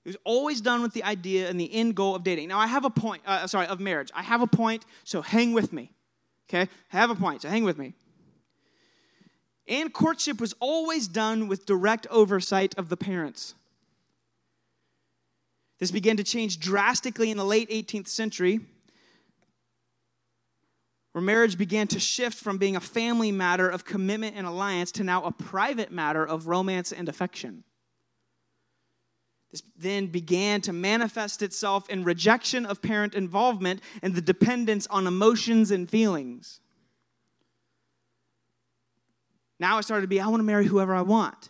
It 0.04 0.08
was 0.08 0.16
always 0.24 0.60
done 0.60 0.80
with 0.80 0.92
the 0.92 1.02
idea 1.02 1.50
and 1.50 1.58
the 1.58 1.72
end 1.74 1.96
goal 1.96 2.14
of 2.14 2.22
dating. 2.22 2.48
Now 2.48 2.60
I 2.60 2.68
have 2.68 2.84
a 2.84 2.90
point, 2.90 3.22
uh, 3.26 3.48
sorry, 3.48 3.66
of 3.66 3.80
marriage. 3.80 4.10
I 4.14 4.22
have 4.22 4.42
a 4.42 4.46
point, 4.46 4.84
so 5.02 5.22
hang 5.22 5.52
with 5.52 5.72
me. 5.72 5.90
Okay? 6.48 6.70
I 6.92 6.96
have 6.96 7.10
a 7.10 7.16
point, 7.16 7.42
so 7.42 7.48
hang 7.48 7.64
with 7.64 7.78
me. 7.78 7.94
And 9.66 9.92
courtship 9.92 10.40
was 10.40 10.54
always 10.60 11.08
done 11.08 11.48
with 11.48 11.66
direct 11.66 12.06
oversight 12.10 12.76
of 12.78 12.88
the 12.88 12.96
parents. 12.96 13.54
This 15.80 15.90
began 15.90 16.18
to 16.18 16.24
change 16.24 16.60
drastically 16.60 17.30
in 17.30 17.38
the 17.38 17.44
late 17.44 17.70
18th 17.70 18.08
century, 18.08 18.60
where 21.12 21.22
marriage 21.22 21.56
began 21.58 21.88
to 21.88 21.98
shift 21.98 22.38
from 22.38 22.58
being 22.58 22.76
a 22.76 22.80
family 22.80 23.32
matter 23.32 23.68
of 23.68 23.84
commitment 23.84 24.36
and 24.36 24.46
alliance 24.46 24.92
to 24.92 25.04
now 25.04 25.24
a 25.24 25.32
private 25.32 25.90
matter 25.90 26.24
of 26.24 26.46
romance 26.46 26.92
and 26.92 27.08
affection. 27.08 27.64
This 29.50 29.62
then 29.76 30.06
began 30.06 30.60
to 30.60 30.72
manifest 30.72 31.42
itself 31.42 31.88
in 31.88 32.04
rejection 32.04 32.66
of 32.66 32.82
parent 32.82 33.14
involvement 33.14 33.80
and 34.02 34.14
the 34.14 34.20
dependence 34.20 34.86
on 34.88 35.06
emotions 35.06 35.70
and 35.72 35.90
feelings. 35.90 36.60
Now 39.58 39.78
it 39.78 39.82
started 39.82 40.02
to 40.02 40.08
be 40.08 40.20
I 40.20 40.28
want 40.28 40.40
to 40.40 40.44
marry 40.44 40.66
whoever 40.66 40.94
I 40.94 41.02
want. 41.02 41.48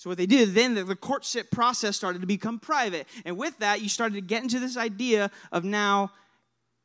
So, 0.00 0.08
what 0.08 0.16
they 0.16 0.24
did 0.24 0.54
then, 0.54 0.72
the, 0.72 0.96
courtship 0.96 1.50
process 1.50 1.94
started 1.94 2.22
to 2.22 2.26
become 2.26 2.58
private. 2.58 3.06
And 3.26 3.36
with 3.36 3.58
that, 3.58 3.82
you 3.82 3.90
started 3.90 4.14
to 4.14 4.22
get 4.22 4.42
into 4.42 4.58
this 4.58 4.78
idea 4.78 5.30
of 5.52 5.62
now 5.62 6.12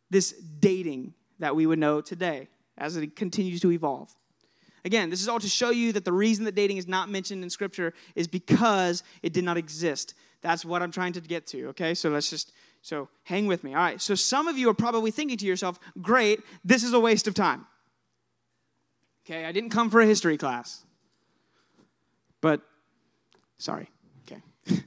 this 0.09 0.33
dating 0.33 1.13
that 1.39 1.55
we 1.55 1.65
would 1.65 1.79
know 1.79 2.01
today 2.01 2.49
as 2.77 2.97
it 2.97 3.15
continues 3.15 3.61
to 3.61 3.71
evolve. 3.71 4.13
Again, 4.83 5.09
this 5.09 5.21
is 5.21 5.29
all 5.29 5.39
to 5.39 5.47
show 5.47 5.69
you 5.69 5.93
that 5.93 6.03
the 6.03 6.11
reason 6.11 6.43
that 6.43 6.55
dating 6.55 6.75
is 6.75 6.89
not 6.89 7.07
mentioned 7.07 7.41
in 7.41 7.49
Scripture 7.49 7.93
is 8.15 8.27
because 8.27 9.01
it 9.23 9.31
did 9.31 9.45
not 9.45 9.55
exist. 9.55 10.13
That's 10.41 10.65
what 10.65 10.81
I'm 10.81 10.91
trying 10.91 11.13
to 11.13 11.21
get 11.21 11.47
to, 11.47 11.67
okay? 11.67 11.93
So 11.93 12.09
let's 12.09 12.29
just, 12.29 12.51
so 12.81 13.07
hang 13.23 13.47
with 13.47 13.63
me. 13.63 13.73
All 13.73 13.79
right, 13.79 14.01
so 14.01 14.15
some 14.15 14.49
of 14.49 14.57
you 14.57 14.69
are 14.69 14.73
probably 14.73 15.11
thinking 15.11 15.37
to 15.37 15.45
yourself, 15.45 15.79
great, 16.01 16.41
this 16.65 16.83
is 16.83 16.91
a 16.91 16.99
waste 16.99 17.29
of 17.29 17.33
time. 17.33 17.65
Okay, 19.25 19.45
I 19.45 19.53
didn't 19.53 19.69
come 19.69 19.89
for 19.89 20.01
a 20.01 20.05
history 20.05 20.37
class. 20.37 20.83
But 22.41 22.61
Sorry. 23.57 23.89
Okay. 24.27 24.41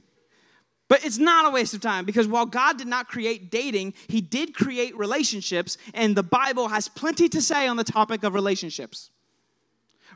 but 0.87 1.03
it's 1.03 1.17
not 1.17 1.47
a 1.47 1.49
waste 1.49 1.73
of 1.73 1.81
time 1.81 2.05
because 2.05 2.27
while 2.27 2.45
God 2.45 2.77
did 2.77 2.87
not 2.87 3.07
create 3.07 3.51
dating, 3.51 3.93
He 4.07 4.21
did 4.21 4.53
create 4.53 4.97
relationships, 4.97 5.77
and 5.93 6.15
the 6.15 6.23
Bible 6.23 6.67
has 6.67 6.87
plenty 6.87 7.29
to 7.29 7.41
say 7.41 7.67
on 7.67 7.77
the 7.77 7.83
topic 7.83 8.23
of 8.23 8.33
relationships. 8.33 9.09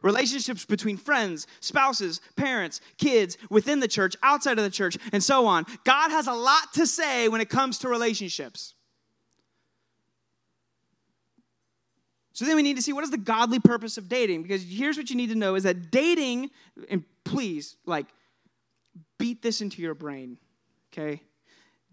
Relationships 0.01 0.65
between 0.65 0.97
friends, 0.97 1.47
spouses, 1.61 2.19
parents, 2.35 2.81
kids, 2.97 3.37
within 3.49 3.79
the 3.79 3.87
church, 3.87 4.15
outside 4.21 4.57
of 4.57 4.63
the 4.65 4.69
church, 4.69 4.97
and 5.13 5.23
so 5.23 5.45
on. 5.45 5.65
God 5.85 6.11
has 6.11 6.27
a 6.27 6.33
lot 6.33 6.73
to 6.73 6.85
say 6.85 7.29
when 7.29 7.39
it 7.39 7.49
comes 7.49 7.77
to 7.79 7.87
relationships. 7.87 8.75
So 12.33 12.45
then 12.45 12.55
we 12.55 12.63
need 12.63 12.75
to 12.75 12.81
see 12.81 12.93
what 12.93 13.03
is 13.03 13.11
the 13.11 13.17
godly 13.17 13.59
purpose 13.59 13.97
of 13.97 14.09
dating 14.09 14.41
because 14.41 14.63
here's 14.63 14.97
what 14.97 15.09
you 15.09 15.15
need 15.15 15.29
to 15.29 15.35
know 15.35 15.55
is 15.55 15.63
that 15.63 15.91
dating 15.91 16.49
and 16.89 17.03
please 17.23 17.77
like 17.85 18.07
beat 19.23 19.41
this 19.41 19.61
into 19.61 19.81
your 19.81 19.95
brain, 19.95 20.37
okay? 20.91 21.21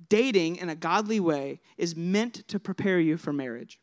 Dating 0.08 0.56
in 0.56 0.68
a 0.68 0.74
godly 0.74 1.20
way 1.20 1.60
is 1.78 1.94
meant 1.94 2.42
to 2.48 2.58
prepare 2.58 2.98
you 2.98 3.16
for 3.16 3.32
marriage. 3.32 3.78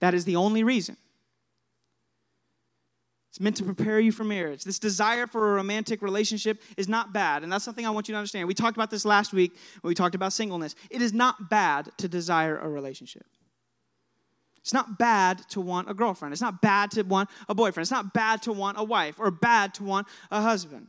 That 0.00 0.12
is 0.12 0.24
the 0.24 0.34
only 0.34 0.64
reason. 0.64 0.96
It's 3.30 3.38
meant 3.38 3.54
to 3.58 3.62
prepare 3.62 4.00
you 4.00 4.10
for 4.10 4.24
marriage. 4.24 4.64
This 4.64 4.80
desire 4.80 5.28
for 5.28 5.52
a 5.52 5.54
romantic 5.54 6.02
relationship 6.02 6.60
is 6.76 6.88
not 6.88 7.12
bad, 7.12 7.44
and 7.44 7.52
that's 7.52 7.64
something 7.64 7.86
I 7.86 7.90
want 7.90 8.08
you 8.08 8.14
to 8.14 8.18
understand. 8.18 8.48
We 8.48 8.54
talked 8.54 8.76
about 8.76 8.90
this 8.90 9.04
last 9.04 9.32
week 9.32 9.52
when 9.80 9.88
we 9.88 9.94
talked 9.94 10.16
about 10.16 10.32
singleness. 10.32 10.74
It 10.90 11.00
is 11.00 11.12
not 11.12 11.48
bad 11.48 11.92
to 11.98 12.08
desire 12.08 12.58
a 12.58 12.68
relationship. 12.68 13.26
It's 14.58 14.74
not 14.74 14.98
bad 14.98 15.48
to 15.50 15.60
want 15.60 15.88
a 15.88 15.94
girlfriend. 15.94 16.32
It's 16.32 16.42
not 16.42 16.60
bad 16.60 16.90
to 16.92 17.02
want 17.02 17.30
a 17.48 17.54
boyfriend. 17.54 17.84
It's 17.84 17.92
not 17.92 18.12
bad 18.12 18.42
to 18.42 18.52
want 18.52 18.80
a 18.80 18.82
wife 18.82 19.20
or 19.20 19.30
bad 19.30 19.74
to 19.74 19.84
want 19.84 20.08
a 20.32 20.40
husband. 20.40 20.88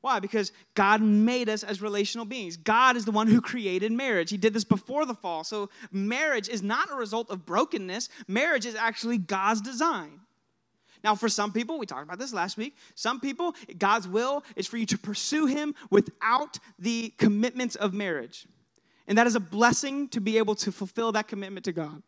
Why? 0.00 0.18
Because 0.18 0.52
God 0.74 1.02
made 1.02 1.48
us 1.48 1.62
as 1.62 1.82
relational 1.82 2.24
beings. 2.24 2.56
God 2.56 2.96
is 2.96 3.04
the 3.04 3.10
one 3.10 3.26
who 3.26 3.40
created 3.40 3.92
marriage. 3.92 4.30
He 4.30 4.38
did 4.38 4.54
this 4.54 4.64
before 4.64 5.04
the 5.04 5.14
fall. 5.14 5.44
So, 5.44 5.68
marriage 5.92 6.48
is 6.48 6.62
not 6.62 6.90
a 6.90 6.94
result 6.94 7.30
of 7.30 7.44
brokenness, 7.44 8.08
marriage 8.26 8.66
is 8.66 8.74
actually 8.74 9.18
God's 9.18 9.60
design. 9.60 10.20
Now, 11.02 11.14
for 11.14 11.28
some 11.28 11.52
people, 11.52 11.78
we 11.78 11.86
talked 11.86 12.04
about 12.04 12.18
this 12.18 12.32
last 12.32 12.56
week, 12.56 12.76
some 12.94 13.20
people, 13.20 13.54
God's 13.78 14.06
will 14.06 14.44
is 14.54 14.66
for 14.66 14.76
you 14.76 14.86
to 14.86 14.98
pursue 14.98 15.46
Him 15.46 15.74
without 15.90 16.58
the 16.78 17.14
commitments 17.16 17.74
of 17.74 17.94
marriage. 17.94 18.46
And 19.06 19.16
that 19.16 19.26
is 19.26 19.34
a 19.34 19.40
blessing 19.40 20.08
to 20.08 20.20
be 20.20 20.38
able 20.38 20.54
to 20.56 20.70
fulfill 20.70 21.12
that 21.12 21.26
commitment 21.26 21.64
to 21.64 21.72
God. 21.72 22.02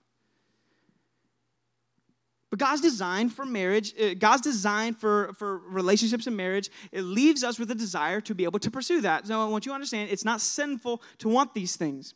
But 2.53 2.59
God's 2.59 2.83
design 2.83 3.31
for 3.31 3.47
marriage, 3.47 3.99
uh, 3.99 4.13
God's 4.13 4.43
design 4.43 4.93
for, 4.93 5.33
for 5.39 5.57
relationships 5.57 6.27
and 6.27 6.37
marriage, 6.37 6.69
it 6.93 7.01
leaves 7.01 7.43
us 7.43 7.59
with 7.59 7.71
a 7.71 7.75
desire 7.75 8.21
to 8.21 8.35
be 8.35 8.45
able 8.45 8.59
to 8.59 8.71
pursue 8.71 9.01
that. 9.01 9.27
So 9.27 9.41
I 9.41 9.47
want 9.47 9.65
you 9.65 9.71
to 9.71 9.75
understand 9.75 10.11
it's 10.11 10.23
not 10.23 10.43
sinful 10.43 11.01
to 11.21 11.31
want 11.31 11.55
these 11.55 11.77
things. 11.77 12.13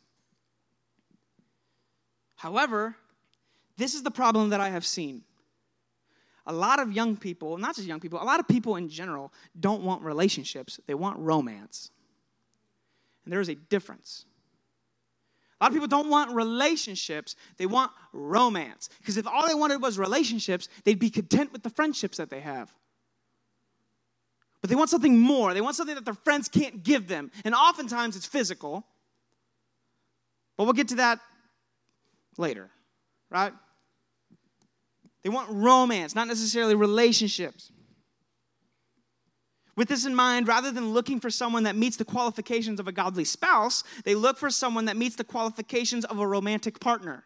However, 2.35 2.97
this 3.79 3.95
is 3.95 4.03
the 4.03 4.11
problem 4.11 4.51
that 4.51 4.61
I 4.61 4.69
have 4.69 4.85
seen. 4.85 5.23
A 6.45 6.53
lot 6.53 6.81
of 6.81 6.93
young 6.93 7.17
people, 7.17 7.57
not 7.57 7.75
just 7.75 7.89
young 7.89 7.99
people, 8.01 8.23
a 8.23 8.25
lot 8.25 8.39
of 8.39 8.47
people 8.47 8.77
in 8.77 8.91
general 8.91 9.33
don't 9.59 9.85
want 9.85 10.03
relationships, 10.03 10.79
they 10.87 10.93
want 10.93 11.19
romance. 11.19 11.91
And 13.25 13.33
there 13.33 13.41
is 13.41 13.49
a 13.49 13.55
difference. 13.55 14.27
A 15.59 15.65
lot 15.65 15.71
of 15.71 15.75
people 15.75 15.89
don't 15.89 16.11
want 16.11 16.33
relationships, 16.33 17.35
they 17.57 17.67
want 17.67 17.91
romance. 18.13 18.91
Because 18.99 19.17
if 19.17 19.27
all 19.27 19.47
they 19.47 19.55
wanted 19.55 19.81
was 19.81 19.99
relationships, 19.99 20.69
they'd 20.85 20.99
be 20.99 21.09
content 21.09 21.53
with 21.53 21.63
the 21.63 21.71
friendships 21.71 22.19
that 22.19 22.29
they 22.29 22.41
have. 22.41 22.71
But 24.61 24.71
they 24.71 24.77
want 24.77 24.91
something 24.91 25.19
more. 25.19 25.55
They 25.55 25.61
want 25.61 25.77
something 25.77 25.95
that 25.95 26.05
their 26.05 26.15
friends 26.15 26.49
can't 26.49 26.83
give 26.83 27.09
them. 27.09 27.31
And 27.45 27.55
oftentimes 27.55 28.17
it's 28.17 28.27
physical. 28.27 28.85
But 30.57 30.65
we'll 30.65 30.73
get 30.73 30.89
to 30.89 30.97
that 30.97 31.21
later, 32.37 32.71
right? 33.31 33.53
They 35.23 35.31
want 35.31 35.51
romance, 35.51 36.15
not 36.15 36.29
necessarily 36.29 36.75
relationships. 36.75 37.71
With 39.77 39.89
this 39.89 40.07
in 40.07 40.15
mind, 40.15 40.49
rather 40.49 40.73
than 40.73 40.95
looking 40.95 41.21
for 41.21 41.29
someone 41.29 41.65
that 41.65 41.77
meets 41.77 41.99
the 41.99 42.05
qualifications 42.05 42.81
of 42.81 42.89
a 42.89 42.93
godly 42.93 43.27
spouse, 43.27 43.85
they 44.05 44.15
look 44.15 44.39
for 44.39 44.49
someone 44.49 44.87
that 44.87 44.97
meets 44.97 45.17
the 45.17 45.25
qualifications 45.25 46.07
of 46.07 46.19
a 46.19 46.27
romantic 46.27 46.81
partner. 46.81 47.26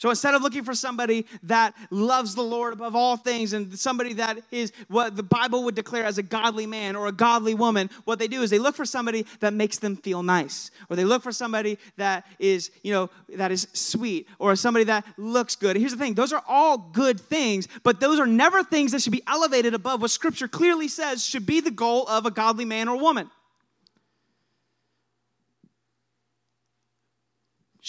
So 0.00 0.08
instead 0.08 0.34
of 0.34 0.40
looking 0.40 0.64
for 0.64 0.72
somebody 0.72 1.26
that 1.42 1.74
loves 1.90 2.34
the 2.34 2.40
Lord 2.42 2.72
above 2.72 2.96
all 2.96 3.18
things 3.18 3.52
and 3.52 3.78
somebody 3.78 4.14
that 4.14 4.38
is 4.50 4.72
what 4.88 5.14
the 5.14 5.22
Bible 5.22 5.64
would 5.64 5.74
declare 5.74 6.06
as 6.06 6.16
a 6.16 6.22
godly 6.22 6.64
man 6.64 6.96
or 6.96 7.06
a 7.06 7.12
godly 7.12 7.52
woman, 7.52 7.90
what 8.06 8.18
they 8.18 8.26
do 8.26 8.40
is 8.40 8.48
they 8.48 8.58
look 8.58 8.74
for 8.74 8.86
somebody 8.86 9.26
that 9.40 9.52
makes 9.52 9.78
them 9.78 9.96
feel 9.96 10.22
nice, 10.22 10.70
or 10.88 10.96
they 10.96 11.04
look 11.04 11.22
for 11.22 11.32
somebody 11.32 11.76
that 11.98 12.26
is, 12.38 12.70
you 12.82 12.94
know, 12.94 13.10
that 13.36 13.52
is 13.52 13.68
sweet, 13.74 14.26
or 14.38 14.56
somebody 14.56 14.86
that 14.86 15.04
looks 15.18 15.54
good. 15.54 15.76
Here's 15.76 15.92
the 15.92 15.98
thing 15.98 16.14
those 16.14 16.32
are 16.32 16.42
all 16.48 16.78
good 16.78 17.20
things, 17.20 17.68
but 17.82 18.00
those 18.00 18.18
are 18.18 18.26
never 18.26 18.64
things 18.64 18.92
that 18.92 19.02
should 19.02 19.12
be 19.12 19.22
elevated 19.26 19.74
above 19.74 20.00
what 20.00 20.10
Scripture 20.10 20.48
clearly 20.48 20.88
says 20.88 21.22
should 21.22 21.44
be 21.44 21.60
the 21.60 21.70
goal 21.70 22.08
of 22.08 22.24
a 22.24 22.30
godly 22.30 22.64
man 22.64 22.88
or 22.88 22.98
woman. 22.98 23.30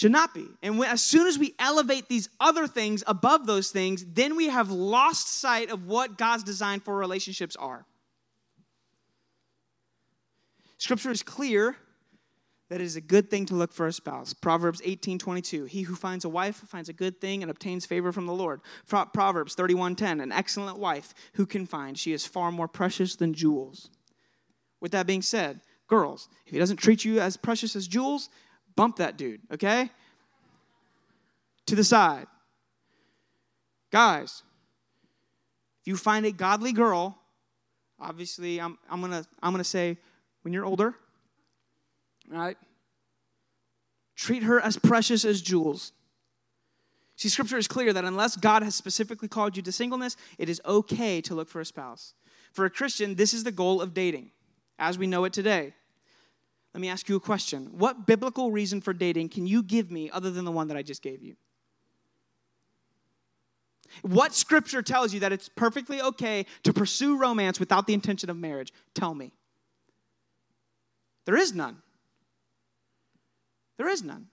Should 0.02 0.10
not 0.10 0.34
be. 0.34 0.48
And 0.64 0.80
when, 0.80 0.88
as 0.88 1.00
soon 1.00 1.28
as 1.28 1.38
we 1.38 1.54
elevate 1.60 2.08
these 2.08 2.28
other 2.40 2.66
things 2.66 3.04
above 3.06 3.46
those 3.46 3.70
things, 3.70 4.04
then 4.04 4.34
we 4.34 4.48
have 4.48 4.68
lost 4.68 5.28
sight 5.28 5.70
of 5.70 5.86
what 5.86 6.18
God's 6.18 6.42
design 6.42 6.80
for 6.80 6.96
relationships 6.96 7.54
are. 7.54 7.86
Scripture 10.76 11.12
is 11.12 11.22
clear 11.22 11.76
that 12.68 12.80
it 12.80 12.84
is 12.84 12.96
a 12.96 13.00
good 13.00 13.30
thing 13.30 13.46
to 13.46 13.54
look 13.54 13.72
for 13.72 13.86
a 13.86 13.92
spouse. 13.92 14.34
Proverbs 14.34 14.82
18 14.84 15.20
22. 15.20 15.66
He 15.66 15.82
who 15.82 15.94
finds 15.94 16.24
a 16.24 16.28
wife 16.28 16.56
finds 16.56 16.88
a 16.88 16.92
good 16.92 17.20
thing 17.20 17.42
and 17.42 17.48
obtains 17.48 17.86
favor 17.86 18.10
from 18.10 18.26
the 18.26 18.32
Lord. 18.32 18.60
Proverbs 18.88 19.54
31 19.54 19.94
10. 19.94 20.20
An 20.20 20.32
excellent 20.32 20.80
wife 20.80 21.14
who 21.34 21.46
can 21.46 21.64
find? 21.64 21.96
She 21.96 22.12
is 22.12 22.26
far 22.26 22.50
more 22.50 22.66
precious 22.66 23.14
than 23.14 23.34
jewels. 23.34 23.88
With 24.80 24.90
that 24.90 25.06
being 25.06 25.22
said, 25.22 25.60
girls, 25.86 26.28
if 26.44 26.52
he 26.52 26.58
doesn't 26.58 26.78
treat 26.78 27.04
you 27.04 27.20
as 27.20 27.36
precious 27.36 27.76
as 27.76 27.86
jewels, 27.86 28.30
bump 28.76 28.96
that 28.96 29.16
dude, 29.16 29.40
okay? 29.52 29.90
To 31.66 31.74
the 31.74 31.84
side. 31.84 32.26
Guys, 33.90 34.42
if 35.82 35.88
you 35.88 35.96
find 35.96 36.24
a 36.26 36.32
godly 36.32 36.72
girl, 36.72 37.18
obviously 38.00 38.60
I'm, 38.60 38.78
I'm 38.90 39.00
gonna 39.00 39.24
I'm 39.42 39.52
gonna 39.52 39.64
say 39.64 39.98
when 40.42 40.54
you're 40.54 40.64
older, 40.64 40.94
right? 42.28 42.56
Treat 44.16 44.42
her 44.44 44.60
as 44.60 44.76
precious 44.76 45.24
as 45.24 45.42
jewels. 45.42 45.92
See, 47.16 47.28
scripture 47.28 47.58
is 47.58 47.68
clear 47.68 47.92
that 47.92 48.04
unless 48.04 48.36
God 48.36 48.62
has 48.62 48.74
specifically 48.74 49.28
called 49.28 49.56
you 49.56 49.62
to 49.62 49.72
singleness, 49.72 50.16
it 50.38 50.48
is 50.48 50.60
okay 50.64 51.20
to 51.22 51.34
look 51.34 51.48
for 51.48 51.60
a 51.60 51.64
spouse. 51.64 52.14
For 52.52 52.64
a 52.64 52.70
Christian, 52.70 53.14
this 53.14 53.32
is 53.32 53.44
the 53.44 53.52
goal 53.52 53.80
of 53.80 53.94
dating, 53.94 54.30
as 54.78 54.98
we 54.98 55.06
know 55.06 55.24
it 55.24 55.32
today. 55.32 55.74
Let 56.74 56.80
me 56.80 56.88
ask 56.88 57.08
you 57.08 57.16
a 57.16 57.20
question. 57.20 57.68
What 57.72 58.06
biblical 58.06 58.50
reason 58.50 58.80
for 58.80 58.92
dating 58.92 59.28
can 59.28 59.46
you 59.46 59.62
give 59.62 59.90
me 59.90 60.10
other 60.10 60.30
than 60.30 60.44
the 60.44 60.52
one 60.52 60.68
that 60.68 60.76
I 60.76 60.82
just 60.82 61.02
gave 61.02 61.22
you? 61.22 61.36
What 64.00 64.34
scripture 64.34 64.80
tells 64.80 65.12
you 65.12 65.20
that 65.20 65.32
it's 65.32 65.50
perfectly 65.50 66.00
okay 66.00 66.46
to 66.62 66.72
pursue 66.72 67.18
romance 67.18 67.60
without 67.60 67.86
the 67.86 67.92
intention 67.92 68.30
of 68.30 68.38
marriage? 68.38 68.72
Tell 68.94 69.14
me. 69.14 69.32
There 71.26 71.36
is 71.36 71.54
none. 71.54 71.82
There 73.76 73.88
is 73.88 74.02
none. 74.02 74.28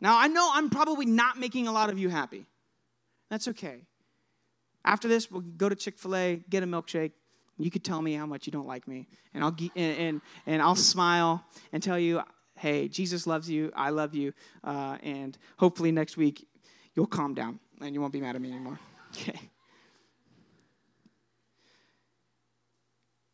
Now, 0.00 0.18
I 0.18 0.26
know 0.26 0.50
I'm 0.52 0.70
probably 0.70 1.06
not 1.06 1.38
making 1.38 1.68
a 1.68 1.72
lot 1.72 1.88
of 1.88 1.98
you 1.98 2.08
happy. 2.08 2.46
That's 3.30 3.48
okay. 3.48 3.82
After 4.84 5.08
this, 5.08 5.30
we'll 5.30 5.40
go 5.40 5.68
to 5.68 5.74
Chick 5.74 5.98
fil 5.98 6.14
A, 6.14 6.40
get 6.50 6.62
a 6.62 6.66
milkshake, 6.66 7.12
you 7.58 7.70
could 7.70 7.84
tell 7.84 8.02
me 8.02 8.14
how 8.14 8.26
much 8.26 8.46
you 8.46 8.52
don't 8.52 8.66
like 8.66 8.88
me, 8.88 9.06
and 9.32 9.44
I'll 9.44 9.56
and 9.76 9.98
and, 9.98 10.20
and 10.46 10.62
I'll 10.62 10.76
smile 10.76 11.44
and 11.72 11.82
tell 11.82 11.98
you, 11.98 12.22
hey, 12.56 12.88
Jesus 12.88 13.26
loves 13.26 13.48
you, 13.48 13.72
I 13.74 13.90
love 13.90 14.14
you, 14.14 14.32
uh, 14.62 14.98
and 15.02 15.36
hopefully 15.58 15.92
next 15.92 16.16
week 16.16 16.46
you'll 16.94 17.06
calm 17.06 17.34
down 17.34 17.58
and 17.80 17.94
you 17.94 18.00
won't 18.00 18.12
be 18.12 18.20
mad 18.20 18.36
at 18.36 18.42
me 18.42 18.50
anymore. 18.50 18.78
Okay. 19.16 19.38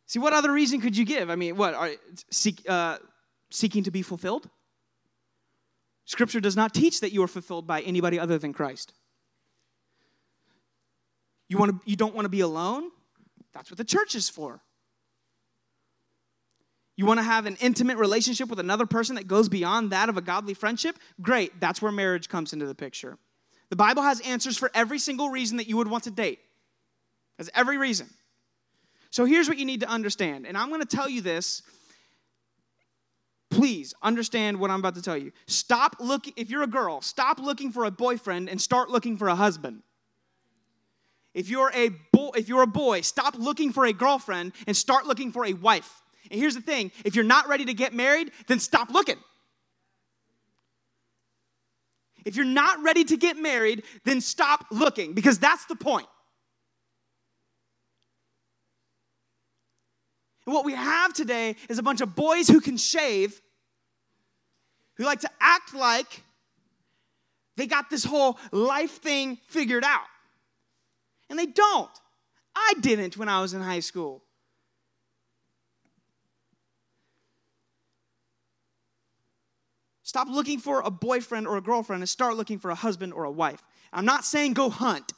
See, 0.04 0.18
what 0.18 0.34
other 0.34 0.52
reason 0.52 0.82
could 0.82 0.94
you 0.94 1.06
give? 1.06 1.30
I 1.30 1.36
mean, 1.36 1.56
what 1.56 1.72
are 1.72 1.88
seek, 2.30 2.68
uh, 2.68 2.98
seeking 3.48 3.84
to 3.84 3.90
be 3.90 4.02
fulfilled? 4.02 4.50
Scripture 6.04 6.40
does 6.40 6.54
not 6.54 6.74
teach 6.74 7.00
that 7.00 7.12
you 7.12 7.22
are 7.22 7.28
fulfilled 7.28 7.66
by 7.66 7.80
anybody 7.80 8.18
other 8.18 8.36
than 8.36 8.52
Christ. 8.52 8.92
You, 11.48 11.56
want 11.56 11.70
to, 11.70 11.90
you 11.90 11.96
don't 11.96 12.14
want 12.14 12.26
to 12.26 12.28
be 12.28 12.40
alone? 12.40 12.90
That's 13.52 13.70
what 13.70 13.78
the 13.78 13.84
church 13.84 14.14
is 14.14 14.28
for. 14.28 14.60
You 16.96 17.06
want 17.06 17.18
to 17.18 17.24
have 17.24 17.46
an 17.46 17.56
intimate 17.60 17.96
relationship 17.96 18.48
with 18.48 18.60
another 18.60 18.84
person 18.84 19.16
that 19.16 19.26
goes 19.26 19.48
beyond 19.48 19.90
that 19.90 20.08
of 20.08 20.16
a 20.16 20.20
godly 20.20 20.54
friendship? 20.54 20.98
Great. 21.22 21.58
That's 21.58 21.80
where 21.80 21.90
marriage 21.90 22.28
comes 22.28 22.52
into 22.52 22.66
the 22.66 22.74
picture. 22.74 23.16
The 23.70 23.76
Bible 23.76 24.02
has 24.02 24.20
answers 24.20 24.58
for 24.58 24.70
every 24.74 24.98
single 24.98 25.30
reason 25.30 25.56
that 25.56 25.68
you 25.68 25.76
would 25.78 25.88
want 25.88 26.04
to 26.04 26.10
date. 26.10 26.40
That's 27.38 27.48
every 27.54 27.78
reason. 27.78 28.08
So 29.10 29.24
here's 29.24 29.48
what 29.48 29.56
you 29.56 29.64
need 29.64 29.80
to 29.80 29.88
understand. 29.88 30.46
And 30.46 30.58
I'm 30.58 30.68
going 30.68 30.82
to 30.82 30.96
tell 30.96 31.08
you 31.08 31.22
this. 31.22 31.62
Please 33.48 33.94
understand 34.02 34.60
what 34.60 34.70
I'm 34.70 34.80
about 34.80 34.94
to 34.96 35.02
tell 35.02 35.16
you. 35.16 35.32
Stop 35.46 35.96
looking, 36.00 36.34
if 36.36 36.50
you're 36.50 36.62
a 36.62 36.68
girl, 36.68 37.00
stop 37.00 37.40
looking 37.40 37.72
for 37.72 37.84
a 37.84 37.90
boyfriend 37.90 38.48
and 38.48 38.60
start 38.60 38.90
looking 38.90 39.16
for 39.16 39.28
a 39.28 39.34
husband. 39.34 39.82
If 41.32 41.48
you're 41.48 41.72
a 41.74 41.90
if 42.36 42.48
you're 42.48 42.62
a 42.62 42.66
boy, 42.66 43.00
stop 43.02 43.34
looking 43.36 43.72
for 43.72 43.86
a 43.86 43.92
girlfriend 43.92 44.52
and 44.66 44.76
start 44.76 45.06
looking 45.06 45.32
for 45.32 45.44
a 45.44 45.52
wife. 45.52 46.02
And 46.30 46.40
here's 46.40 46.54
the 46.54 46.60
thing, 46.60 46.92
if 47.04 47.14
you're 47.14 47.24
not 47.24 47.48
ready 47.48 47.64
to 47.64 47.74
get 47.74 47.92
married, 47.92 48.30
then 48.46 48.60
stop 48.60 48.90
looking. 48.90 49.18
If 52.24 52.36
you're 52.36 52.44
not 52.44 52.82
ready 52.82 53.04
to 53.04 53.16
get 53.16 53.36
married, 53.36 53.82
then 54.04 54.20
stop 54.20 54.66
looking 54.70 55.14
because 55.14 55.38
that's 55.38 55.64
the 55.66 55.76
point. 55.76 56.06
And 60.46 60.54
what 60.54 60.64
we 60.64 60.74
have 60.74 61.12
today 61.14 61.56
is 61.68 61.78
a 61.78 61.82
bunch 61.82 62.00
of 62.00 62.14
boys 62.14 62.48
who 62.48 62.60
can 62.60 62.76
shave, 62.76 63.40
who 64.94 65.04
like 65.04 65.20
to 65.20 65.30
act 65.40 65.74
like 65.74 66.24
they 67.56 67.66
got 67.66 67.90
this 67.90 68.04
whole 68.04 68.38
life 68.52 69.00
thing 69.02 69.38
figured 69.48 69.84
out 69.84 70.06
and 71.28 71.38
they 71.38 71.46
don't. 71.46 71.90
I 72.54 72.74
didn't 72.80 73.16
when 73.16 73.28
I 73.28 73.40
was 73.40 73.54
in 73.54 73.60
high 73.60 73.80
school. 73.80 74.22
Stop 80.02 80.26
looking 80.28 80.58
for 80.58 80.80
a 80.80 80.90
boyfriend 80.90 81.46
or 81.46 81.56
a 81.56 81.60
girlfriend 81.60 82.02
and 82.02 82.08
start 82.08 82.36
looking 82.36 82.58
for 82.58 82.72
a 82.72 82.74
husband 82.74 83.12
or 83.12 83.24
a 83.24 83.30
wife. 83.30 83.62
I'm 83.92 84.04
not 84.04 84.24
saying 84.24 84.54
go 84.54 84.68
hunt. 84.68 85.12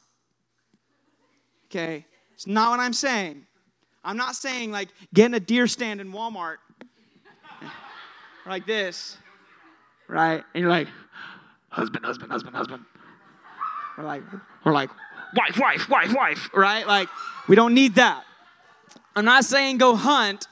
Okay? 1.66 2.04
It's 2.34 2.46
not 2.46 2.72
what 2.72 2.80
I'm 2.80 2.92
saying. 2.92 3.46
I'm 4.04 4.18
not 4.18 4.34
saying 4.34 4.70
like 4.70 4.88
getting 5.14 5.34
a 5.34 5.40
deer 5.40 5.66
stand 5.66 6.02
in 6.02 6.12
Walmart 6.12 6.56
like 8.46 8.66
this, 8.66 9.16
right? 10.08 10.44
And 10.54 10.60
you're 10.60 10.70
like, 10.70 10.88
husband, 11.70 12.04
husband, 12.04 12.30
husband, 12.30 12.54
husband. 12.54 12.84
Or 13.96 14.04
like, 14.04 14.22
or 14.66 14.72
like, 14.72 14.90
wife, 15.34 15.58
wife, 15.58 15.88
wife, 15.88 16.14
wife, 16.14 16.50
right? 16.54 16.86
Like, 16.86 17.08
we 17.48 17.56
don't 17.56 17.74
need 17.74 17.96
that. 17.96 18.24
I'm 19.14 19.24
not 19.24 19.44
saying 19.44 19.78
go 19.78 19.94
hunt. 19.96 20.46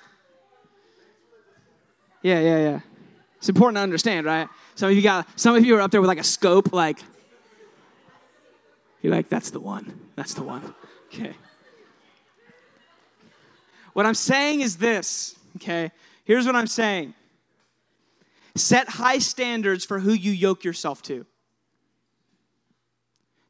Yeah, 2.22 2.40
yeah, 2.40 2.58
yeah. 2.58 2.80
It's 3.38 3.48
important 3.48 3.76
to 3.76 3.80
understand, 3.80 4.26
right? 4.26 4.48
Some 4.74 4.90
of 4.90 4.96
you 4.96 5.02
got 5.02 5.26
some 5.36 5.56
of 5.56 5.64
you 5.64 5.76
are 5.76 5.80
up 5.80 5.90
there 5.90 6.00
with 6.00 6.08
like 6.08 6.18
a 6.18 6.24
scope, 6.24 6.72
like 6.72 6.98
you're 9.02 9.14
like, 9.14 9.28
that's 9.28 9.50
the 9.50 9.60
one. 9.60 9.98
That's 10.14 10.34
the 10.34 10.42
one. 10.42 10.74
Okay. 11.06 11.34
What 13.94 14.06
I'm 14.06 14.14
saying 14.14 14.60
is 14.60 14.76
this, 14.76 15.36
okay? 15.56 15.90
Here's 16.24 16.46
what 16.46 16.54
I'm 16.54 16.66
saying. 16.66 17.14
Set 18.54 18.88
high 18.88 19.18
standards 19.18 19.84
for 19.84 19.98
who 19.98 20.12
you 20.12 20.32
yoke 20.32 20.64
yourself 20.64 21.02
to. 21.02 21.26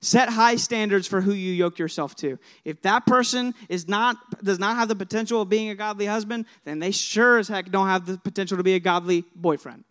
Set 0.03 0.31
high 0.31 0.57
standards 0.57 1.07
for 1.07 1.21
who 1.21 1.33
you 1.33 1.53
yoke 1.53 1.79
yourself 1.79 2.15
to. 2.17 2.39
If 2.65 2.81
that 2.83 3.05
person 3.05 3.55
is 3.69 3.87
not 3.87 4.17
does 4.43 4.59
not 4.59 4.77
have 4.77 4.89
the 4.89 4.97
potential 4.97 5.43
of 5.43 5.51
being 5.51 5.69
a 5.69 5.75
godly 5.75 6.07
husband, 6.07 6.47
then 6.65 6.79
they 6.79 6.91
sure 6.91 7.39
as 7.39 7.49
heck 7.49 7.71
don't 7.71 7.87
have 7.87 8.07
the 8.07 8.17
potential 8.17 8.57
to 8.57 8.63
be 8.63 8.75
a 8.75 8.81
godly 8.81 9.25
boyfriend. 9.37 9.85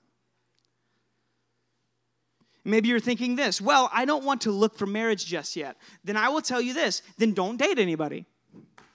Maybe 2.65 2.89
you're 2.89 2.99
thinking 2.99 3.35
this, 3.35 3.61
well, 3.61 3.89
I 3.93 4.05
don't 4.05 4.23
want 4.23 4.41
to 4.41 4.51
look 4.51 4.77
for 4.77 4.85
marriage 4.85 5.25
just 5.25 5.55
yet. 5.55 5.77
Then 6.03 6.17
I 6.17 6.29
will 6.29 6.41
tell 6.41 6.61
you 6.61 6.73
this, 6.73 7.01
then 7.17 7.33
don't 7.33 7.57
date 7.57 7.79
anybody. 7.79 8.25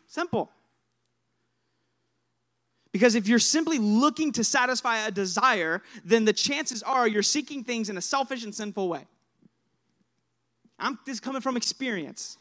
Simple. 0.07 0.50
Because 2.92 3.16
if 3.16 3.27
you're 3.27 3.40
simply 3.40 3.79
looking 3.79 4.31
to 4.33 4.44
satisfy 4.44 5.07
a 5.07 5.11
desire, 5.11 5.83
then 6.05 6.24
the 6.24 6.33
chances 6.33 6.83
are 6.83 7.09
you're 7.09 7.24
seeking 7.24 7.64
things 7.64 7.90
in 7.90 7.96
a 7.96 8.00
selfish 8.00 8.44
and 8.44 8.55
sinful 8.55 8.88
way. 8.88 9.07
I'm 10.78 10.98
this 11.06 11.20
coming 11.20 11.40
from 11.40 11.56
experience. 11.56 12.38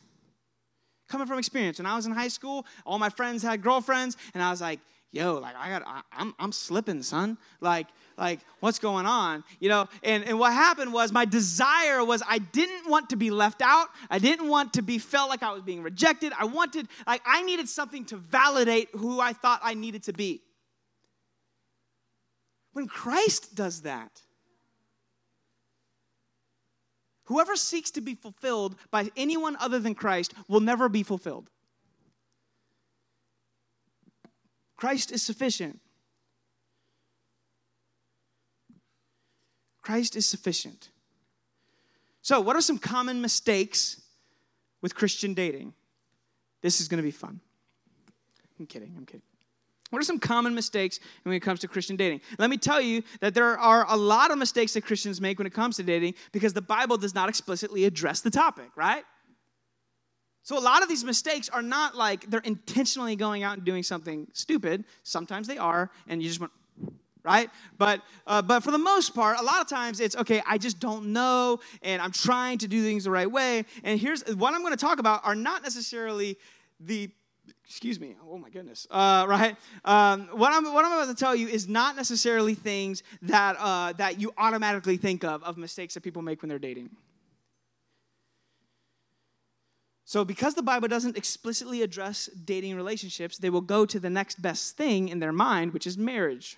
Coming 1.09 1.27
from 1.27 1.39
experience. 1.39 1.79
When 1.79 1.85
I 1.85 1.95
was 1.95 2.05
in 2.05 2.11
high 2.11 2.29
school, 2.29 2.65
all 2.85 2.97
my 2.97 3.09
friends 3.09 3.43
had 3.43 3.61
girlfriends, 3.61 4.17
and 4.33 4.41
I 4.41 4.49
was 4.49 4.61
like, 4.61 4.79
yo, 5.11 5.35
like 5.35 5.55
I 5.55 5.69
got 5.69 5.83
I, 5.85 6.01
I'm 6.11 6.33
I'm 6.39 6.51
slipping, 6.51 7.03
son. 7.03 7.37
Like, 7.61 7.87
like, 8.17 8.39
what's 8.59 8.79
going 8.79 9.05
on? 9.05 9.43
You 9.59 9.69
know, 9.69 9.87
and, 10.03 10.23
and 10.23 10.37
what 10.37 10.53
happened 10.53 10.93
was 10.93 11.11
my 11.11 11.25
desire 11.25 12.03
was 12.03 12.21
I 12.27 12.39
didn't 12.39 12.89
want 12.89 13.09
to 13.09 13.15
be 13.15 13.31
left 13.31 13.61
out. 13.61 13.87
I 14.09 14.19
didn't 14.19 14.47
want 14.47 14.73
to 14.73 14.81
be 14.81 14.97
felt 14.97 15.29
like 15.29 15.43
I 15.43 15.51
was 15.51 15.63
being 15.63 15.81
rejected. 15.81 16.31
I 16.37 16.45
wanted, 16.45 16.87
like, 17.07 17.21
I 17.25 17.43
needed 17.43 17.67
something 17.69 18.05
to 18.05 18.17
validate 18.17 18.89
who 18.93 19.19
I 19.19 19.33
thought 19.33 19.61
I 19.63 19.73
needed 19.73 20.03
to 20.03 20.13
be. 20.13 20.41
When 22.73 22.87
Christ 22.87 23.55
does 23.55 23.81
that, 23.81 24.21
whoever 27.25 27.55
seeks 27.55 27.91
to 27.91 28.01
be 28.01 28.15
fulfilled 28.15 28.75
by 28.91 29.11
anyone 29.15 29.55
other 29.59 29.79
than 29.79 29.95
Christ 29.95 30.33
will 30.47 30.59
never 30.59 30.89
be 30.89 31.03
fulfilled. 31.03 31.49
Christ 34.75 35.11
is 35.11 35.21
sufficient. 35.21 35.79
Christ 39.81 40.15
is 40.15 40.25
sufficient. 40.25 40.89
So, 42.21 42.39
what 42.39 42.55
are 42.55 42.61
some 42.61 42.77
common 42.77 43.21
mistakes 43.21 44.01
with 44.81 44.95
Christian 44.95 45.33
dating? 45.33 45.73
This 46.61 46.79
is 46.79 46.87
going 46.87 46.97
to 46.97 47.03
be 47.03 47.11
fun. 47.11 47.41
I'm 48.59 48.65
kidding, 48.65 48.93
I'm 48.97 49.05
kidding. 49.05 49.21
What 49.93 50.01
are 50.01 50.05
some 50.05 50.17
common 50.17 50.55
mistakes 50.55 50.99
when 51.21 51.35
it 51.35 51.41
comes 51.41 51.59
to 51.59 51.67
Christian 51.67 51.95
dating? 51.95 52.21
Let 52.39 52.49
me 52.49 52.57
tell 52.57 52.81
you 52.81 53.03
that 53.19 53.35
there 53.35 53.59
are 53.59 53.85
a 53.87 53.95
lot 53.95 54.31
of 54.31 54.39
mistakes 54.39 54.73
that 54.73 54.83
Christians 54.83 55.21
make 55.21 55.37
when 55.37 55.45
it 55.45 55.53
comes 55.53 55.75
to 55.75 55.83
dating 55.83 56.15
because 56.31 56.51
the 56.51 56.63
Bible 56.63 56.97
does 56.97 57.13
not 57.13 57.29
explicitly 57.29 57.85
address 57.85 58.21
the 58.21 58.31
topic, 58.31 58.71
right? 58.75 59.03
So, 60.41 60.57
a 60.57 60.59
lot 60.59 60.81
of 60.81 60.89
these 60.89 61.03
mistakes 61.03 61.47
are 61.47 61.61
not 61.61 61.95
like 61.95 62.27
they're 62.27 62.39
intentionally 62.39 63.15
going 63.15 63.43
out 63.43 63.57
and 63.57 63.63
doing 63.63 63.83
something 63.83 64.25
stupid. 64.33 64.83
Sometimes 65.03 65.45
they 65.45 65.59
are, 65.59 65.91
and 66.07 66.23
you 66.23 66.27
just 66.27 66.39
want, 66.39 66.53
right? 67.23 67.51
But, 67.77 68.01
uh, 68.25 68.41
but 68.41 68.61
for 68.61 68.71
the 68.71 68.79
most 68.79 69.13
part, 69.13 69.37
a 69.39 69.43
lot 69.43 69.61
of 69.61 69.69
times 69.69 69.99
it's 69.99 70.15
okay, 70.15 70.41
I 70.47 70.57
just 70.57 70.79
don't 70.79 71.13
know, 71.13 71.59
and 71.83 72.01
I'm 72.01 72.11
trying 72.11 72.57
to 72.57 72.67
do 72.67 72.81
things 72.81 73.03
the 73.03 73.11
right 73.11 73.31
way. 73.31 73.63
And 73.83 73.99
here's 73.99 74.23
what 74.33 74.55
I'm 74.55 74.61
going 74.61 74.73
to 74.73 74.75
talk 74.75 74.97
about 74.97 75.23
are 75.23 75.35
not 75.35 75.61
necessarily 75.61 76.39
the 76.79 77.11
excuse 77.65 77.99
me. 77.99 78.15
Oh 78.29 78.37
my 78.37 78.49
goodness. 78.49 78.87
Uh, 78.89 79.25
right? 79.27 79.55
Um, 79.85 80.27
what, 80.33 80.51
I'm, 80.53 80.71
what 80.73 80.85
i'm 80.85 80.91
about 80.91 81.07
to 81.07 81.15
tell 81.15 81.35
you 81.35 81.47
is 81.47 81.67
not 81.67 81.95
necessarily 81.95 82.55
things 82.55 83.03
that, 83.23 83.55
uh, 83.59 83.93
that 83.93 84.19
you 84.19 84.33
automatically 84.37 84.97
think 84.97 85.23
of 85.23 85.43
of 85.43 85.57
mistakes 85.57 85.93
that 85.93 86.01
people 86.01 86.21
make 86.21 86.41
when 86.41 86.49
they're 86.49 86.59
dating. 86.59 86.89
So 90.05 90.25
because 90.25 90.53
the 90.53 90.61
bible 90.61 90.87
doesn't 90.87 91.17
explicitly 91.17 91.81
address 91.81 92.27
dating 92.45 92.75
relationships 92.75 93.37
they 93.37 93.49
will 93.49 93.61
go 93.61 93.85
to 93.85 93.99
the 93.99 94.09
next 94.09 94.41
best 94.41 94.77
thing 94.77 95.09
in 95.09 95.19
their 95.19 95.31
mind 95.31 95.73
which 95.73 95.87
is 95.87 95.97
marriage. 95.97 96.57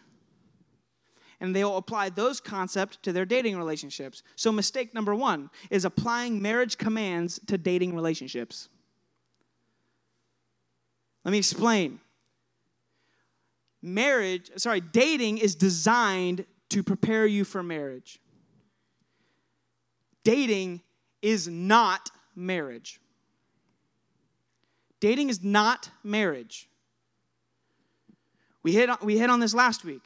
And 1.41 1.53
they 1.53 1.65
will 1.65 1.77
apply 1.77 2.09
those 2.09 2.39
concepts 2.39 2.97
to 3.01 3.11
their 3.11 3.25
dating 3.25 3.57
relationships. 3.57 4.23
So 4.37 4.53
mistake 4.53 4.93
number 4.93 5.13
one 5.13 5.49
is 5.69 5.83
applying 5.83 6.41
marriage 6.41 6.77
commands 6.77 7.39
to 7.47 7.57
dating 7.57 7.93
relationships 7.93 8.69
let 11.25 11.31
me 11.31 11.39
explain. 11.39 11.99
Marriage, 13.81 14.51
sorry, 14.57 14.79
dating 14.79 15.39
is 15.39 15.55
designed 15.55 16.45
to 16.69 16.83
prepare 16.83 17.25
you 17.25 17.43
for 17.43 17.61
marriage. 17.61 18.19
Dating 20.23 20.81
is 21.21 21.47
not 21.47 22.09
marriage. 22.35 22.99
Dating 24.99 25.29
is 25.29 25.43
not 25.43 25.89
marriage. 26.03 26.69
We 28.63 28.71
hit, 28.71 28.89
we 29.03 29.17
hit 29.17 29.29
on 29.29 29.39
this 29.39 29.53
last 29.53 29.83
week. 29.83 30.01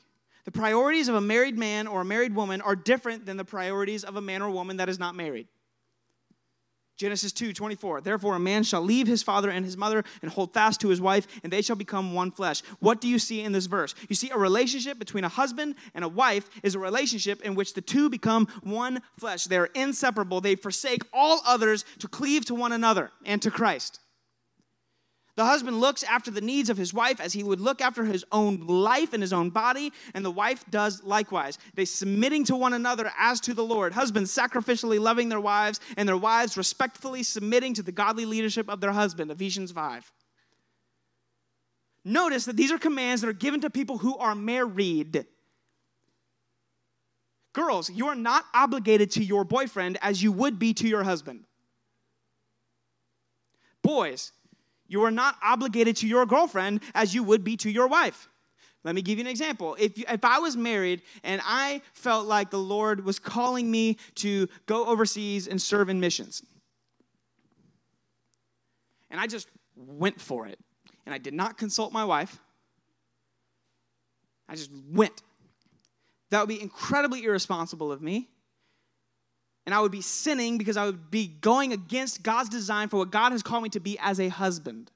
The 0.45 0.51
priorities 0.51 1.07
of 1.07 1.15
a 1.15 1.21
married 1.21 1.57
man 1.57 1.87
or 1.87 2.01
a 2.01 2.05
married 2.05 2.35
woman 2.35 2.59
are 2.61 2.75
different 2.75 3.25
than 3.25 3.37
the 3.37 3.45
priorities 3.45 4.03
of 4.03 4.15
a 4.15 4.21
man 4.21 4.41
or 4.41 4.49
woman 4.49 4.77
that 4.77 4.89
is 4.89 4.99
not 4.99 5.15
married. 5.15 5.47
Genesis 6.99 7.31
2 7.31 7.53
24. 7.53 8.01
Therefore, 8.01 8.35
a 8.35 8.39
man 8.39 8.63
shall 8.63 8.81
leave 8.81 9.07
his 9.07 9.23
father 9.23 9.49
and 9.49 9.63
his 9.63 9.77
mother 9.77 10.03
and 10.21 10.29
hold 10.29 10.53
fast 10.53 10.81
to 10.81 10.89
his 10.89 10.99
wife, 10.99 11.27
and 11.43 11.51
they 11.51 11.61
shall 11.61 11.77
become 11.77 12.13
one 12.13 12.29
flesh. 12.29 12.61
What 12.79 12.99
do 12.99 13.07
you 13.07 13.17
see 13.17 13.41
in 13.41 13.53
this 13.53 13.67
verse? 13.67 13.95
You 14.09 14.15
see, 14.15 14.29
a 14.31 14.37
relationship 14.37 14.99
between 14.99 15.23
a 15.23 15.29
husband 15.29 15.75
and 15.95 16.03
a 16.03 16.09
wife 16.09 16.49
is 16.61 16.75
a 16.75 16.79
relationship 16.79 17.41
in 17.41 17.55
which 17.55 17.73
the 17.73 17.81
two 17.81 18.09
become 18.09 18.49
one 18.63 19.01
flesh. 19.17 19.45
They're 19.45 19.69
inseparable. 19.75 20.41
They 20.41 20.55
forsake 20.55 21.03
all 21.13 21.39
others 21.47 21.85
to 21.99 22.09
cleave 22.09 22.43
to 22.45 22.55
one 22.55 22.73
another 22.73 23.11
and 23.25 23.41
to 23.43 23.49
Christ. 23.49 24.01
The 25.39 25.45
husband 25.45 25.79
looks 25.79 26.03
after 26.03 26.31
the 26.31 26.41
needs 26.41 26.69
of 26.69 26.75
his 26.75 26.93
wife 26.93 27.21
as 27.21 27.31
he 27.31 27.43
would 27.43 27.61
look 27.61 27.79
after 27.79 28.03
his 28.03 28.25
own 28.29 28.67
life 28.67 29.13
and 29.13 29.23
his 29.23 29.31
own 29.31 29.51
body, 29.51 29.93
and 30.13 30.25
the 30.25 30.29
wife 30.29 30.65
does 30.69 31.01
likewise. 31.01 31.57
They 31.75 31.85
submitting 31.85 32.43
to 32.43 32.57
one 32.57 32.73
another 32.73 33.09
as 33.17 33.39
to 33.39 33.53
the 33.53 33.63
Lord. 33.63 33.93
Husbands 33.93 34.35
sacrificially 34.35 34.99
loving 34.99 35.29
their 35.29 35.39
wives, 35.39 35.79
and 35.95 36.09
their 36.09 36.17
wives 36.17 36.57
respectfully 36.57 37.23
submitting 37.23 37.73
to 37.75 37.81
the 37.81 37.93
godly 37.93 38.25
leadership 38.25 38.69
of 38.69 38.81
their 38.81 38.91
husband. 38.91 39.31
Ephesians 39.31 39.71
5. 39.71 40.11
Notice 42.03 42.43
that 42.43 42.57
these 42.57 42.73
are 42.73 42.77
commands 42.77 43.21
that 43.21 43.29
are 43.29 43.31
given 43.31 43.61
to 43.61 43.69
people 43.69 43.99
who 43.99 44.17
are 44.17 44.35
married. 44.35 45.25
Girls, 47.53 47.89
you 47.89 48.09
are 48.09 48.15
not 48.15 48.43
obligated 48.53 49.11
to 49.11 49.23
your 49.23 49.45
boyfriend 49.45 49.99
as 50.01 50.21
you 50.21 50.33
would 50.33 50.59
be 50.59 50.73
to 50.73 50.85
your 50.85 51.05
husband. 51.05 51.45
Boys, 53.81 54.33
you 54.89 55.03
are 55.05 55.11
not 55.11 55.35
obligated 55.41 55.95
to 55.97 56.07
your 56.07 56.25
girlfriend 56.25 56.81
as 56.93 57.15
you 57.15 57.23
would 57.23 57.45
be 57.45 57.55
to 57.57 57.69
your 57.69 57.87
wife. 57.87 58.27
Let 58.83 58.95
me 58.95 59.01
give 59.01 59.19
you 59.19 59.23
an 59.23 59.29
example. 59.29 59.75
If, 59.79 59.97
you, 59.97 60.05
if 60.09 60.25
I 60.25 60.39
was 60.39 60.57
married 60.57 61.03
and 61.23 61.41
I 61.45 61.81
felt 61.93 62.27
like 62.27 62.49
the 62.49 62.57
Lord 62.57 63.05
was 63.05 63.19
calling 63.19 63.69
me 63.69 63.97
to 64.15 64.47
go 64.65 64.85
overseas 64.85 65.47
and 65.47 65.61
serve 65.61 65.89
in 65.89 65.99
missions, 65.99 66.41
and 69.11 69.19
I 69.19 69.27
just 69.27 69.47
went 69.75 70.19
for 70.19 70.47
it, 70.47 70.59
and 71.05 71.13
I 71.13 71.17
did 71.17 71.33
not 71.33 71.57
consult 71.57 71.93
my 71.93 72.05
wife, 72.05 72.39
I 74.47 74.55
just 74.55 74.71
went. 74.91 75.21
That 76.31 76.39
would 76.39 76.49
be 76.49 76.61
incredibly 76.61 77.23
irresponsible 77.23 77.91
of 77.91 78.01
me 78.01 78.29
and 79.69 79.75
I 79.75 79.81
would 79.81 79.91
be 79.91 80.01
sinning 80.01 80.57
because 80.57 80.77
I 80.77 80.85
would 80.87 81.11
be 81.11 81.27
going 81.27 81.73
against 81.73 82.23
God's 82.23 82.49
design 82.49 82.89
for 82.89 82.97
what 82.97 83.11
God 83.11 83.33
has 83.33 83.43
called 83.43 83.61
me 83.61 83.69
to 83.69 83.79
be 83.79 83.99
as 83.99 84.19
a 84.19 84.27
husband. 84.27 84.89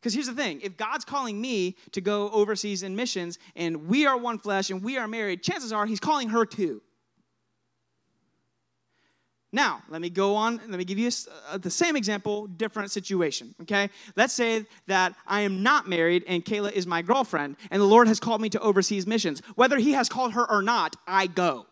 Because 0.00 0.14
here's 0.14 0.28
the 0.28 0.32
thing 0.32 0.62
if 0.62 0.78
God's 0.78 1.04
calling 1.04 1.38
me 1.38 1.76
to 1.92 2.00
go 2.00 2.30
overseas 2.30 2.82
in 2.82 2.96
missions 2.96 3.38
and 3.54 3.86
we 3.86 4.06
are 4.06 4.16
one 4.16 4.38
flesh 4.38 4.70
and 4.70 4.82
we 4.82 4.96
are 4.96 5.06
married, 5.06 5.42
chances 5.42 5.74
are 5.74 5.84
He's 5.84 6.00
calling 6.00 6.30
her 6.30 6.46
too. 6.46 6.80
Now, 9.52 9.82
let 9.90 10.00
me 10.00 10.08
go 10.08 10.34
on, 10.34 10.56
let 10.56 10.78
me 10.78 10.86
give 10.86 10.98
you 10.98 11.10
uh, 11.50 11.58
the 11.58 11.70
same 11.70 11.96
example, 11.96 12.46
different 12.46 12.90
situation, 12.90 13.54
okay? 13.60 13.90
Let's 14.16 14.32
say 14.32 14.64
that 14.86 15.14
I 15.26 15.42
am 15.42 15.62
not 15.62 15.86
married 15.86 16.24
and 16.26 16.42
Kayla 16.42 16.72
is 16.72 16.86
my 16.86 17.02
girlfriend 17.02 17.56
and 17.70 17.78
the 17.78 17.86
Lord 17.86 18.08
has 18.08 18.20
called 18.20 18.40
me 18.40 18.48
to 18.48 18.60
overseas 18.60 19.06
missions. 19.06 19.42
Whether 19.54 19.76
He 19.76 19.92
has 19.92 20.08
called 20.08 20.32
her 20.32 20.50
or 20.50 20.62
not, 20.62 20.96
I 21.06 21.26
go. 21.26 21.66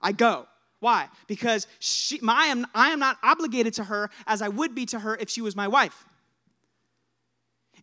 I 0.00 0.12
go. 0.12 0.46
Why? 0.80 1.08
Because 1.26 1.66
she, 1.78 2.18
my, 2.22 2.64
I 2.74 2.90
am 2.90 2.98
not 2.98 3.18
obligated 3.22 3.74
to 3.74 3.84
her 3.84 4.10
as 4.26 4.40
I 4.40 4.48
would 4.48 4.74
be 4.74 4.86
to 4.86 4.98
her 4.98 5.16
if 5.16 5.28
she 5.28 5.42
was 5.42 5.54
my 5.54 5.68
wife. 5.68 6.06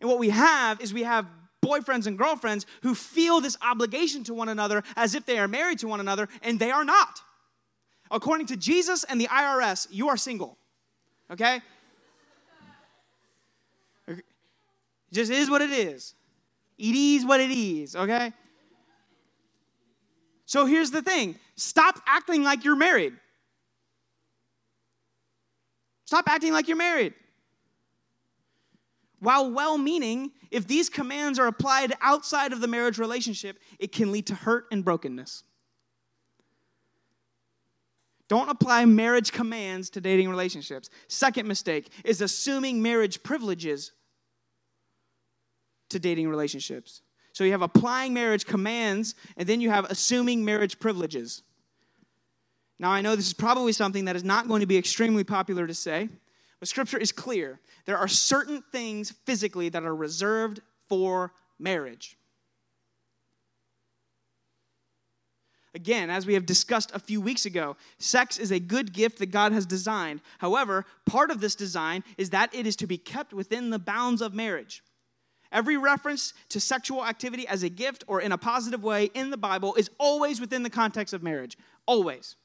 And 0.00 0.10
what 0.10 0.18
we 0.18 0.30
have 0.30 0.80
is 0.80 0.92
we 0.92 1.04
have 1.04 1.26
boyfriends 1.64 2.06
and 2.06 2.18
girlfriends 2.18 2.66
who 2.82 2.94
feel 2.94 3.40
this 3.40 3.56
obligation 3.62 4.24
to 4.24 4.34
one 4.34 4.48
another 4.48 4.82
as 4.96 5.14
if 5.14 5.26
they 5.26 5.38
are 5.38 5.48
married 5.48 5.78
to 5.80 5.88
one 5.88 6.00
another, 6.00 6.28
and 6.42 6.58
they 6.58 6.70
are 6.70 6.84
not. 6.84 7.20
According 8.10 8.46
to 8.48 8.56
Jesus 8.56 9.04
and 9.04 9.20
the 9.20 9.26
IRS, 9.26 9.86
you 9.90 10.08
are 10.08 10.16
single. 10.16 10.56
Okay? 11.30 11.60
Just 15.12 15.30
is 15.30 15.50
what 15.50 15.62
it 15.62 15.70
is. 15.70 16.14
It 16.78 16.94
is 16.94 17.24
what 17.24 17.40
it 17.40 17.50
is, 17.50 17.96
okay? 17.96 18.32
So 20.48 20.64
here's 20.64 20.90
the 20.90 21.02
thing 21.02 21.36
stop 21.56 22.00
acting 22.06 22.42
like 22.42 22.64
you're 22.64 22.74
married. 22.74 23.12
Stop 26.06 26.24
acting 26.26 26.54
like 26.54 26.68
you're 26.68 26.76
married. 26.76 27.12
While 29.20 29.50
well 29.50 29.76
meaning, 29.76 30.30
if 30.50 30.66
these 30.66 30.88
commands 30.88 31.38
are 31.38 31.48
applied 31.48 31.92
outside 32.00 32.54
of 32.54 32.62
the 32.62 32.66
marriage 32.66 32.98
relationship, 32.98 33.58
it 33.78 33.92
can 33.92 34.10
lead 34.10 34.26
to 34.28 34.34
hurt 34.34 34.64
and 34.72 34.82
brokenness. 34.82 35.44
Don't 38.28 38.48
apply 38.48 38.86
marriage 38.86 39.32
commands 39.32 39.90
to 39.90 40.00
dating 40.00 40.30
relationships. 40.30 40.88
Second 41.08 41.46
mistake 41.46 41.90
is 42.04 42.22
assuming 42.22 42.80
marriage 42.80 43.22
privileges 43.22 43.92
to 45.90 45.98
dating 45.98 46.30
relationships. 46.30 47.02
So 47.38 47.44
you 47.44 47.52
have 47.52 47.62
applying 47.62 48.14
marriage 48.14 48.46
commands, 48.46 49.14
and 49.36 49.48
then 49.48 49.60
you 49.60 49.70
have 49.70 49.84
assuming 49.84 50.44
marriage 50.44 50.80
privileges. 50.80 51.44
Now, 52.80 52.90
I 52.90 53.00
know 53.00 53.14
this 53.14 53.28
is 53.28 53.32
probably 53.32 53.70
something 53.70 54.06
that 54.06 54.16
is 54.16 54.24
not 54.24 54.48
going 54.48 54.58
to 54.58 54.66
be 54.66 54.76
extremely 54.76 55.22
popular 55.22 55.64
to 55.64 55.72
say, 55.72 56.08
but 56.58 56.68
scripture 56.68 56.98
is 56.98 57.12
clear. 57.12 57.60
There 57.84 57.96
are 57.96 58.08
certain 58.08 58.64
things 58.72 59.12
physically 59.24 59.68
that 59.68 59.84
are 59.84 59.94
reserved 59.94 60.62
for 60.88 61.32
marriage. 61.60 62.18
Again, 65.76 66.10
as 66.10 66.26
we 66.26 66.34
have 66.34 66.44
discussed 66.44 66.90
a 66.92 66.98
few 66.98 67.20
weeks 67.20 67.46
ago, 67.46 67.76
sex 67.98 68.38
is 68.38 68.50
a 68.50 68.58
good 68.58 68.92
gift 68.92 69.20
that 69.20 69.26
God 69.26 69.52
has 69.52 69.64
designed. 69.64 70.22
However, 70.38 70.86
part 71.06 71.30
of 71.30 71.40
this 71.40 71.54
design 71.54 72.02
is 72.16 72.30
that 72.30 72.52
it 72.52 72.66
is 72.66 72.74
to 72.74 72.88
be 72.88 72.98
kept 72.98 73.32
within 73.32 73.70
the 73.70 73.78
bounds 73.78 74.22
of 74.22 74.34
marriage. 74.34 74.82
Every 75.50 75.76
reference 75.76 76.34
to 76.50 76.60
sexual 76.60 77.04
activity 77.04 77.48
as 77.48 77.62
a 77.62 77.68
gift 77.68 78.04
or 78.06 78.20
in 78.20 78.32
a 78.32 78.38
positive 78.38 78.82
way 78.82 79.10
in 79.14 79.30
the 79.30 79.36
Bible 79.36 79.74
is 79.74 79.90
always 79.98 80.40
within 80.40 80.62
the 80.62 80.70
context 80.70 81.14
of 81.14 81.22
marriage. 81.22 81.56
Always. 81.86 82.36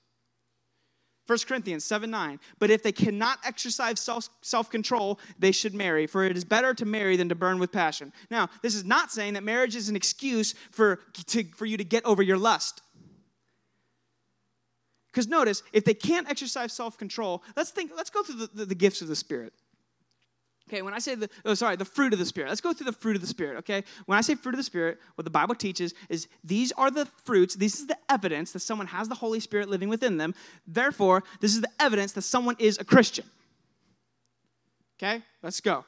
1 1.25 1.39
Corinthians 1.47 1.85
7 1.85 2.09
9. 2.09 2.39
But 2.59 2.69
if 2.69 2.83
they 2.83 2.91
cannot 2.91 3.39
exercise 3.45 4.09
self 4.41 4.69
control, 4.69 5.19
they 5.39 5.51
should 5.51 5.73
marry, 5.73 6.05
for 6.05 6.23
it 6.25 6.35
is 6.35 6.43
better 6.43 6.73
to 6.73 6.85
marry 6.85 7.15
than 7.15 7.29
to 7.29 7.35
burn 7.35 7.59
with 7.59 7.71
passion. 7.71 8.11
Now, 8.29 8.49
this 8.61 8.75
is 8.75 8.83
not 8.83 9.11
saying 9.11 9.33
that 9.33 9.43
marriage 9.43 9.75
is 9.75 9.89
an 9.89 9.95
excuse 9.95 10.53
for, 10.71 10.99
to, 11.27 11.43
for 11.55 11.65
you 11.65 11.77
to 11.77 11.85
get 11.85 12.03
over 12.05 12.21
your 12.21 12.37
lust. 12.37 12.81
Because 15.07 15.27
notice, 15.27 15.61
if 15.71 15.85
they 15.85 15.93
can't 15.93 16.29
exercise 16.29 16.73
self 16.73 16.97
control, 16.97 17.43
let's 17.55 17.71
think, 17.71 17.91
let's 17.95 18.09
go 18.09 18.23
through 18.23 18.35
the, 18.35 18.49
the, 18.53 18.65
the 18.65 18.75
gifts 18.75 19.01
of 19.01 19.07
the 19.07 19.15
Spirit. 19.15 19.53
Okay, 20.73 20.81
when 20.81 20.95
I 20.95 20.99
say 20.99 21.13
the, 21.13 21.29
oh, 21.45 21.53
sorry, 21.53 21.75
the 21.75 21.85
fruit 21.85 22.13
of 22.13 22.19
the 22.19 22.25
Spirit, 22.25 22.49
let's 22.49 22.59
go 22.59 22.73
through 22.73 22.85
the 22.85 22.97
fruit 22.97 23.15
of 23.15 23.21
the 23.21 23.27
Spirit, 23.27 23.57
okay? 23.57 23.83
When 24.07 24.17
I 24.17 24.21
say 24.21 24.33
fruit 24.33 24.55
of 24.55 24.57
the 24.57 24.63
Spirit, 24.63 24.97
what 25.13 25.23
the 25.23 25.29
Bible 25.29 25.53
teaches 25.53 25.93
is 26.09 26.27
these 26.43 26.71
are 26.71 26.89
the 26.89 27.05
fruits, 27.25 27.53
this 27.53 27.79
is 27.79 27.85
the 27.85 27.97
evidence 28.09 28.53
that 28.53 28.61
someone 28.61 28.87
has 28.87 29.07
the 29.07 29.13
Holy 29.13 29.39
Spirit 29.39 29.69
living 29.69 29.87
within 29.87 30.17
them. 30.17 30.33
Therefore, 30.65 31.23
this 31.41 31.53
is 31.53 31.61
the 31.61 31.69
evidence 31.79 32.13
that 32.13 32.23
someone 32.23 32.55
is 32.57 32.79
a 32.79 32.83
Christian. 32.83 33.25
Okay, 34.97 35.21
let's 35.43 35.61
go. 35.61 35.85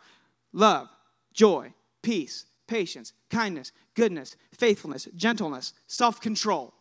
Love, 0.53 0.87
joy, 1.33 1.73
peace, 2.03 2.45
patience, 2.67 3.13
kindness, 3.31 3.71
goodness, 3.95 4.35
faithfulness, 4.53 5.07
gentleness, 5.15 5.73
self 5.87 6.21
control. 6.21 6.75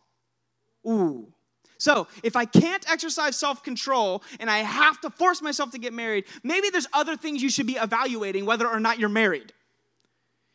Ooh, 0.87 1.33
so, 1.77 2.07
if 2.23 2.35
I 2.35 2.45
can't 2.45 2.89
exercise 2.89 3.35
self 3.37 3.63
control 3.63 4.23
and 4.39 4.49
I 4.49 4.59
have 4.59 5.01
to 5.01 5.09
force 5.09 5.41
myself 5.41 5.71
to 5.71 5.77
get 5.77 5.93
married, 5.93 6.25
maybe 6.43 6.69
there's 6.69 6.87
other 6.93 7.17
things 7.17 7.43
you 7.43 7.49
should 7.49 7.67
be 7.67 7.75
evaluating 7.75 8.45
whether 8.45 8.67
or 8.67 8.79
not 8.79 8.99
you're 8.99 9.09
married. 9.09 9.51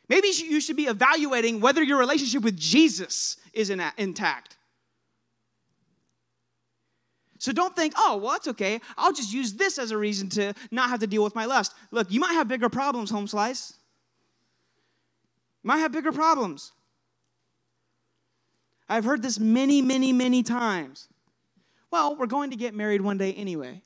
Maybe 0.08 0.28
you 0.28 0.60
should 0.60 0.76
be 0.76 0.86
evaluating 0.86 1.60
whether 1.60 1.82
your 1.82 1.98
relationship 1.98 2.42
with 2.42 2.58
Jesus 2.58 3.36
is 3.52 3.70
intact. 3.70 4.56
So 7.38 7.52
don't 7.52 7.74
think, 7.74 7.94
oh, 7.96 8.18
well, 8.18 8.32
that's 8.32 8.48
okay. 8.48 8.80
I'll 8.98 9.12
just 9.12 9.32
use 9.32 9.54
this 9.54 9.78
as 9.78 9.92
a 9.92 9.96
reason 9.96 10.28
to 10.30 10.52
not 10.70 10.90
have 10.90 11.00
to 11.00 11.06
deal 11.06 11.24
with 11.24 11.34
my 11.34 11.46
lust. 11.46 11.74
Look, 11.90 12.10
you 12.10 12.20
might 12.20 12.32
have 12.32 12.48
bigger 12.48 12.68
problems, 12.68 13.08
home 13.10 13.26
slice. 13.26 13.74
You 15.62 15.68
might 15.68 15.78
have 15.78 15.92
bigger 15.92 16.12
problems. 16.12 16.72
I've 18.90 19.04
heard 19.04 19.22
this 19.22 19.38
many, 19.38 19.80
many, 19.80 20.12
many 20.12 20.42
times. 20.42 21.08
Well, 21.92 22.16
we're 22.16 22.26
going 22.26 22.50
to 22.50 22.56
get 22.56 22.74
married 22.74 23.00
one 23.00 23.18
day 23.18 23.32
anyway. 23.32 23.82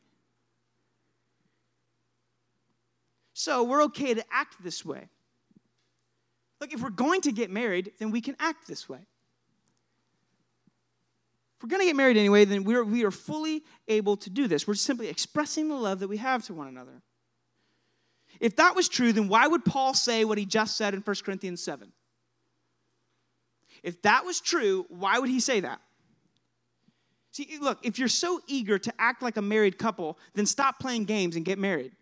So 3.34 3.64
we're 3.64 3.82
okay 3.84 4.14
to 4.14 4.24
act 4.32 4.64
this 4.64 4.82
way. 4.84 5.08
Look, 6.60 6.72
if 6.72 6.80
we're 6.80 6.88
going 6.88 7.20
to 7.22 7.32
get 7.32 7.50
married, 7.50 7.92
then 7.98 8.10
we 8.10 8.22
can 8.22 8.34
act 8.40 8.66
this 8.66 8.88
way. 8.88 9.00
If 11.56 11.62
we're 11.62 11.68
going 11.68 11.82
to 11.82 11.86
get 11.86 11.96
married 11.96 12.16
anyway, 12.16 12.46
then 12.46 12.64
we're, 12.64 12.82
we 12.82 13.04
are 13.04 13.10
fully 13.10 13.62
able 13.88 14.16
to 14.16 14.30
do 14.30 14.48
this. 14.48 14.66
We're 14.66 14.74
simply 14.74 15.08
expressing 15.08 15.68
the 15.68 15.74
love 15.74 16.00
that 16.00 16.08
we 16.08 16.16
have 16.16 16.44
to 16.46 16.54
one 16.54 16.68
another. 16.68 17.02
If 18.40 18.56
that 18.56 18.74
was 18.74 18.88
true, 18.88 19.12
then 19.12 19.28
why 19.28 19.46
would 19.46 19.66
Paul 19.66 19.92
say 19.92 20.24
what 20.24 20.38
he 20.38 20.46
just 20.46 20.78
said 20.78 20.94
in 20.94 21.00
1 21.00 21.16
Corinthians 21.24 21.62
7? 21.62 21.92
If 23.84 24.00
that 24.02 24.24
was 24.24 24.40
true, 24.40 24.86
why 24.88 25.18
would 25.18 25.28
he 25.28 25.40
say 25.40 25.60
that? 25.60 25.78
See, 27.32 27.58
look, 27.60 27.78
if 27.82 27.98
you're 27.98 28.08
so 28.08 28.40
eager 28.46 28.78
to 28.78 28.94
act 28.98 29.22
like 29.22 29.36
a 29.36 29.42
married 29.42 29.78
couple, 29.78 30.18
then 30.32 30.46
stop 30.46 30.80
playing 30.80 31.04
games 31.04 31.36
and 31.36 31.44
get 31.44 31.58
married. 31.58 31.92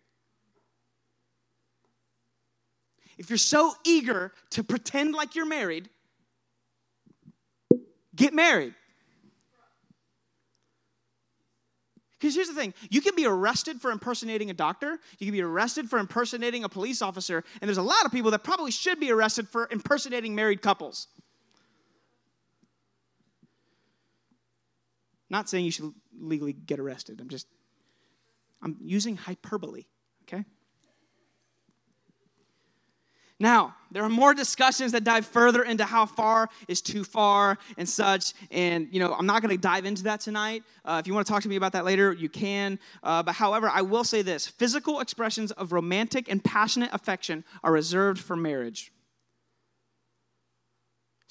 If 3.18 3.30
you're 3.30 3.36
so 3.36 3.74
eager 3.84 4.32
to 4.50 4.62
pretend 4.62 5.14
like 5.14 5.34
you're 5.34 5.44
married, 5.44 5.88
get 8.14 8.32
married. 8.32 8.74
Because 12.20 12.36
here's 12.36 12.48
the 12.48 12.54
thing 12.54 12.74
you 12.90 13.00
can 13.00 13.16
be 13.16 13.26
arrested 13.26 13.80
for 13.80 13.90
impersonating 13.90 14.50
a 14.50 14.54
doctor, 14.54 15.00
you 15.18 15.26
can 15.26 15.32
be 15.32 15.42
arrested 15.42 15.90
for 15.90 15.98
impersonating 15.98 16.62
a 16.62 16.68
police 16.68 17.02
officer, 17.02 17.42
and 17.60 17.68
there's 17.68 17.78
a 17.78 17.82
lot 17.82 18.04
of 18.04 18.12
people 18.12 18.30
that 18.30 18.44
probably 18.44 18.70
should 18.70 19.00
be 19.00 19.10
arrested 19.10 19.48
for 19.48 19.66
impersonating 19.72 20.32
married 20.32 20.62
couples. 20.62 21.08
Not 25.32 25.48
saying 25.48 25.64
you 25.64 25.70
should 25.70 25.94
legally 26.20 26.52
get 26.52 26.78
arrested. 26.78 27.18
I'm 27.18 27.30
just, 27.30 27.46
I'm 28.62 28.76
using 28.82 29.16
hyperbole, 29.16 29.84
okay? 30.24 30.44
Now, 33.40 33.74
there 33.90 34.04
are 34.04 34.10
more 34.10 34.34
discussions 34.34 34.92
that 34.92 35.04
dive 35.04 35.24
further 35.24 35.62
into 35.62 35.84
how 35.84 36.04
far 36.04 36.50
is 36.68 36.82
too 36.82 37.02
far 37.02 37.56
and 37.78 37.88
such. 37.88 38.34
And, 38.50 38.88
you 38.92 39.00
know, 39.00 39.14
I'm 39.14 39.24
not 39.24 39.40
going 39.40 39.56
to 39.56 39.60
dive 39.60 39.86
into 39.86 40.02
that 40.02 40.20
tonight. 40.20 40.64
Uh, 40.84 40.98
if 41.00 41.06
you 41.06 41.14
want 41.14 41.26
to 41.26 41.32
talk 41.32 41.42
to 41.44 41.48
me 41.48 41.56
about 41.56 41.72
that 41.72 41.86
later, 41.86 42.12
you 42.12 42.28
can. 42.28 42.78
Uh, 43.02 43.22
but 43.22 43.34
however, 43.34 43.70
I 43.70 43.80
will 43.80 44.04
say 44.04 44.20
this 44.20 44.46
physical 44.46 45.00
expressions 45.00 45.50
of 45.52 45.72
romantic 45.72 46.30
and 46.30 46.44
passionate 46.44 46.90
affection 46.92 47.42
are 47.64 47.72
reserved 47.72 48.20
for 48.20 48.36
marriage. 48.36 48.92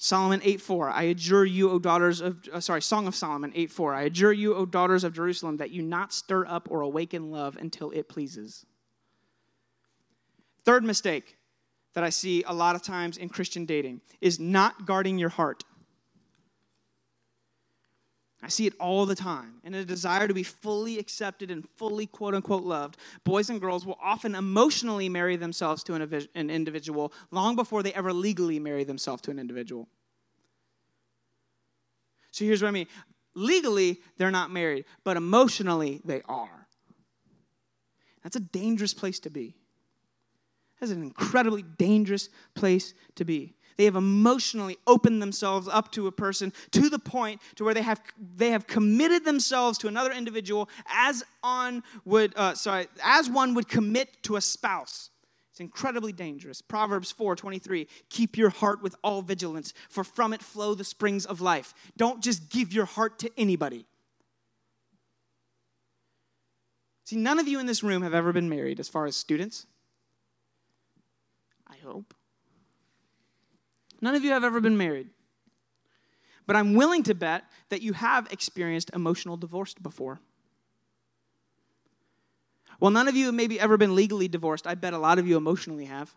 Solomon 0.02 0.40
8:4 0.40 0.90
I 0.90 1.04
adjure 1.04 1.44
you 1.44 1.70
O 1.70 1.78
daughters 1.78 2.20
of 2.20 2.48
uh, 2.52 2.58
sorry 2.58 2.82
Song 2.82 3.06
of 3.06 3.14
Solomon 3.14 3.52
8:4 3.52 3.94
I 3.94 4.02
adjure 4.02 4.32
you 4.32 4.52
O 4.52 4.66
daughters 4.66 5.04
of 5.04 5.12
Jerusalem 5.12 5.58
that 5.58 5.70
you 5.70 5.80
not 5.80 6.12
stir 6.12 6.44
up 6.44 6.66
or 6.72 6.80
awaken 6.80 7.30
love 7.30 7.56
until 7.56 7.92
it 7.92 8.08
pleases. 8.08 8.66
Third 10.64 10.82
mistake 10.82 11.36
that 11.94 12.02
I 12.02 12.10
see 12.10 12.42
a 12.48 12.52
lot 12.52 12.74
of 12.74 12.82
times 12.82 13.16
in 13.16 13.28
Christian 13.28 13.64
dating 13.64 14.00
is 14.20 14.40
not 14.40 14.86
guarding 14.86 15.18
your 15.18 15.28
heart. 15.28 15.62
I 18.42 18.48
see 18.48 18.66
it 18.66 18.74
all 18.80 19.06
the 19.06 19.14
time. 19.14 19.60
In 19.62 19.72
a 19.74 19.84
desire 19.84 20.26
to 20.26 20.34
be 20.34 20.42
fully 20.42 20.98
accepted 20.98 21.50
and 21.50 21.68
fully 21.76 22.06
quote 22.06 22.34
unquote 22.34 22.64
loved, 22.64 22.96
boys 23.22 23.48
and 23.50 23.60
girls 23.60 23.86
will 23.86 23.98
often 24.02 24.34
emotionally 24.34 25.08
marry 25.08 25.36
themselves 25.36 25.84
to 25.84 25.94
an, 25.94 26.50
individual 26.50 27.12
long 27.30 27.54
before 27.54 27.84
they 27.84 27.92
ever 27.94 28.12
legally 28.12 28.58
marry 28.58 28.82
themselves 28.82 29.22
to 29.22 29.30
an 29.30 29.38
individual. 29.38 29.88
So 32.32 32.44
here's 32.44 32.62
what 32.62 32.68
I 32.68 32.72
mean 32.72 32.88
legally, 33.34 34.00
they're 34.18 34.32
not 34.32 34.50
married, 34.50 34.86
but 35.04 35.16
emotionally, 35.16 36.00
they 36.04 36.22
are. 36.28 36.66
That's 38.22 38.36
a 38.36 38.40
dangerous 38.40 38.92
place 38.92 39.20
to 39.20 39.30
be. 39.30 39.54
That's 40.82 40.90
an 40.90 41.04
incredibly 41.04 41.62
dangerous 41.62 42.28
place 42.56 42.92
to 43.14 43.24
be. 43.24 43.54
They 43.76 43.84
have 43.84 43.94
emotionally 43.94 44.78
opened 44.84 45.22
themselves 45.22 45.68
up 45.68 45.92
to 45.92 46.08
a 46.08 46.12
person 46.12 46.52
to 46.72 46.90
the 46.90 46.98
point 46.98 47.40
to 47.54 47.62
where 47.62 47.72
they 47.72 47.82
have 47.82 48.02
they 48.34 48.50
have 48.50 48.66
committed 48.66 49.24
themselves 49.24 49.78
to 49.78 49.86
another 49.86 50.10
individual 50.10 50.68
as 50.92 51.22
on 51.44 51.84
would 52.04 52.32
uh, 52.34 52.54
sorry 52.54 52.88
as 53.04 53.30
one 53.30 53.54
would 53.54 53.68
commit 53.68 54.24
to 54.24 54.34
a 54.34 54.40
spouse. 54.40 55.10
It's 55.52 55.60
incredibly 55.60 56.12
dangerous. 56.12 56.60
Proverbs 56.60 57.14
4:23, 57.16 57.86
keep 58.08 58.36
your 58.36 58.50
heart 58.50 58.82
with 58.82 58.96
all 59.04 59.22
vigilance, 59.22 59.74
for 59.88 60.02
from 60.02 60.32
it 60.32 60.42
flow 60.42 60.74
the 60.74 60.82
springs 60.82 61.24
of 61.26 61.40
life. 61.40 61.74
Don't 61.96 62.20
just 62.20 62.50
give 62.50 62.72
your 62.72 62.86
heart 62.86 63.20
to 63.20 63.30
anybody. 63.38 63.86
See, 67.04 67.16
none 67.16 67.38
of 67.38 67.46
you 67.46 67.60
in 67.60 67.66
this 67.66 67.84
room 67.84 68.02
have 68.02 68.14
ever 68.14 68.32
been 68.32 68.48
married 68.48 68.80
as 68.80 68.88
far 68.88 69.06
as 69.06 69.14
students. 69.14 69.66
Hope. 71.82 72.14
None 74.00 74.14
of 74.14 74.24
you 74.24 74.30
have 74.30 74.44
ever 74.44 74.60
been 74.60 74.76
married. 74.76 75.10
But 76.46 76.56
I'm 76.56 76.74
willing 76.74 77.04
to 77.04 77.14
bet 77.14 77.44
that 77.68 77.82
you 77.82 77.92
have 77.92 78.32
experienced 78.32 78.90
emotional 78.94 79.36
divorce 79.36 79.74
before. 79.74 80.20
Well, 82.80 82.90
none 82.90 83.06
of 83.06 83.14
you 83.14 83.26
have 83.26 83.34
maybe 83.34 83.60
ever 83.60 83.76
been 83.76 83.94
legally 83.94 84.26
divorced. 84.26 84.66
I 84.66 84.74
bet 84.74 84.92
a 84.92 84.98
lot 84.98 85.20
of 85.20 85.26
you 85.28 85.36
emotionally 85.36 85.84
have. 85.84 86.12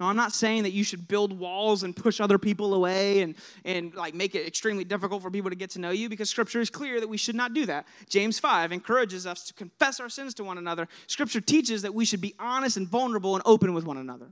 No, 0.00 0.06
I'm 0.06 0.16
not 0.16 0.32
saying 0.32 0.62
that 0.62 0.72
you 0.72 0.82
should 0.82 1.06
build 1.06 1.38
walls 1.38 1.82
and 1.82 1.94
push 1.94 2.20
other 2.20 2.38
people 2.38 2.72
away 2.72 3.20
and, 3.20 3.36
and 3.66 3.94
like 3.94 4.14
make 4.14 4.34
it 4.34 4.46
extremely 4.46 4.82
difficult 4.82 5.20
for 5.20 5.30
people 5.30 5.50
to 5.50 5.56
get 5.56 5.68
to 5.70 5.78
know 5.78 5.90
you 5.90 6.08
because 6.08 6.30
scripture 6.30 6.58
is 6.58 6.70
clear 6.70 7.00
that 7.00 7.08
we 7.08 7.18
should 7.18 7.34
not 7.34 7.52
do 7.52 7.66
that. 7.66 7.86
James 8.08 8.38
5 8.38 8.72
encourages 8.72 9.26
us 9.26 9.44
to 9.44 9.52
confess 9.52 10.00
our 10.00 10.08
sins 10.08 10.32
to 10.34 10.44
one 10.44 10.56
another. 10.56 10.88
Scripture 11.06 11.42
teaches 11.42 11.82
that 11.82 11.94
we 11.94 12.06
should 12.06 12.22
be 12.22 12.34
honest 12.38 12.78
and 12.78 12.88
vulnerable 12.88 13.34
and 13.34 13.42
open 13.44 13.74
with 13.74 13.84
one 13.84 13.98
another. 13.98 14.28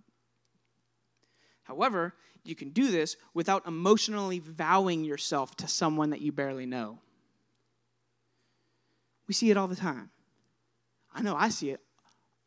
However, 1.65 2.15
you 2.45 2.55
can 2.55 2.71
do 2.71 2.91
this 2.91 3.19
without 3.35 3.67
emotionally 3.67 4.39
vowing 4.39 5.05
yourself 5.05 5.55
to 5.57 5.69
someone 5.69 6.11
that 6.11 6.23
you 6.23 6.33
barely 6.33 6.65
know. 6.65 6.99
We 9.27 9.35
see 9.35 9.51
it 9.51 9.59
all 9.59 9.69
the 9.69 9.77
time. 9.77 10.09
I 11.15 11.21
know 11.21 11.37
I 11.37 11.51
see 11.51 11.69
it 11.69 11.81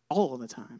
all 0.09 0.37
the 0.37 0.47
time 0.47 0.79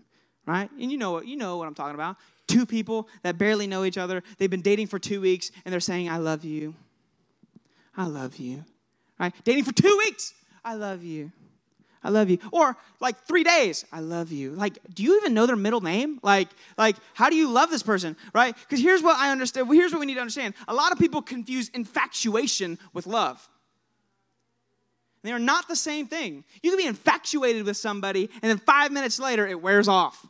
right? 0.51 0.69
And 0.79 0.91
you 0.91 0.97
know 0.97 1.11
what 1.11 1.25
you 1.27 1.37
know 1.37 1.57
what 1.57 1.67
I'm 1.67 1.73
talking 1.73 1.95
about. 1.95 2.17
Two 2.47 2.65
people 2.65 3.07
that 3.23 3.37
barely 3.37 3.67
know 3.67 3.85
each 3.85 3.97
other. 3.97 4.21
They've 4.37 4.49
been 4.49 4.61
dating 4.61 4.87
for 4.87 4.99
two 4.99 5.21
weeks 5.21 5.51
and 5.63 5.71
they're 5.71 5.79
saying, 5.79 6.09
I 6.09 6.17
love 6.17 6.43
you. 6.43 6.75
I 7.95 8.05
love 8.05 8.37
you. 8.37 8.65
Right? 9.19 9.33
Dating 9.43 9.63
for 9.63 9.73
two 9.73 9.97
weeks. 9.97 10.33
I 10.63 10.73
love 10.73 11.03
you. 11.03 11.31
I 12.03 12.09
love 12.09 12.29
you. 12.29 12.39
Or 12.51 12.75
like 12.99 13.25
three 13.25 13.43
days, 13.43 13.85
I 13.91 13.99
love 13.99 14.31
you. 14.31 14.51
Like, 14.51 14.79
do 14.93 15.03
you 15.03 15.17
even 15.17 15.33
know 15.33 15.45
their 15.45 15.55
middle 15.55 15.81
name? 15.81 16.19
Like, 16.23 16.49
like, 16.77 16.95
how 17.13 17.29
do 17.29 17.35
you 17.35 17.49
love 17.49 17.69
this 17.69 17.83
person? 17.83 18.17
Right? 18.33 18.55
Because 18.55 18.81
here's 18.81 19.03
what 19.03 19.17
I 19.17 19.31
understand. 19.31 19.69
Well, 19.69 19.77
here's 19.77 19.91
what 19.91 19.99
we 19.99 20.07
need 20.07 20.15
to 20.15 20.21
understand. 20.21 20.55
A 20.67 20.73
lot 20.73 20.91
of 20.91 20.97
people 20.97 21.21
confuse 21.21 21.69
infatuation 21.69 22.79
with 22.93 23.05
love. 23.05 23.47
They 25.23 25.31
are 25.31 25.39
not 25.39 25.67
the 25.67 25.75
same 25.75 26.07
thing. 26.07 26.43
You 26.63 26.71
can 26.71 26.77
be 26.77 26.87
infatuated 26.87 27.65
with 27.65 27.77
somebody, 27.77 28.29
and 28.41 28.49
then 28.49 28.57
five 28.57 28.91
minutes 28.91 29.19
later, 29.19 29.47
it 29.47 29.61
wears 29.61 29.87
off. 29.87 30.25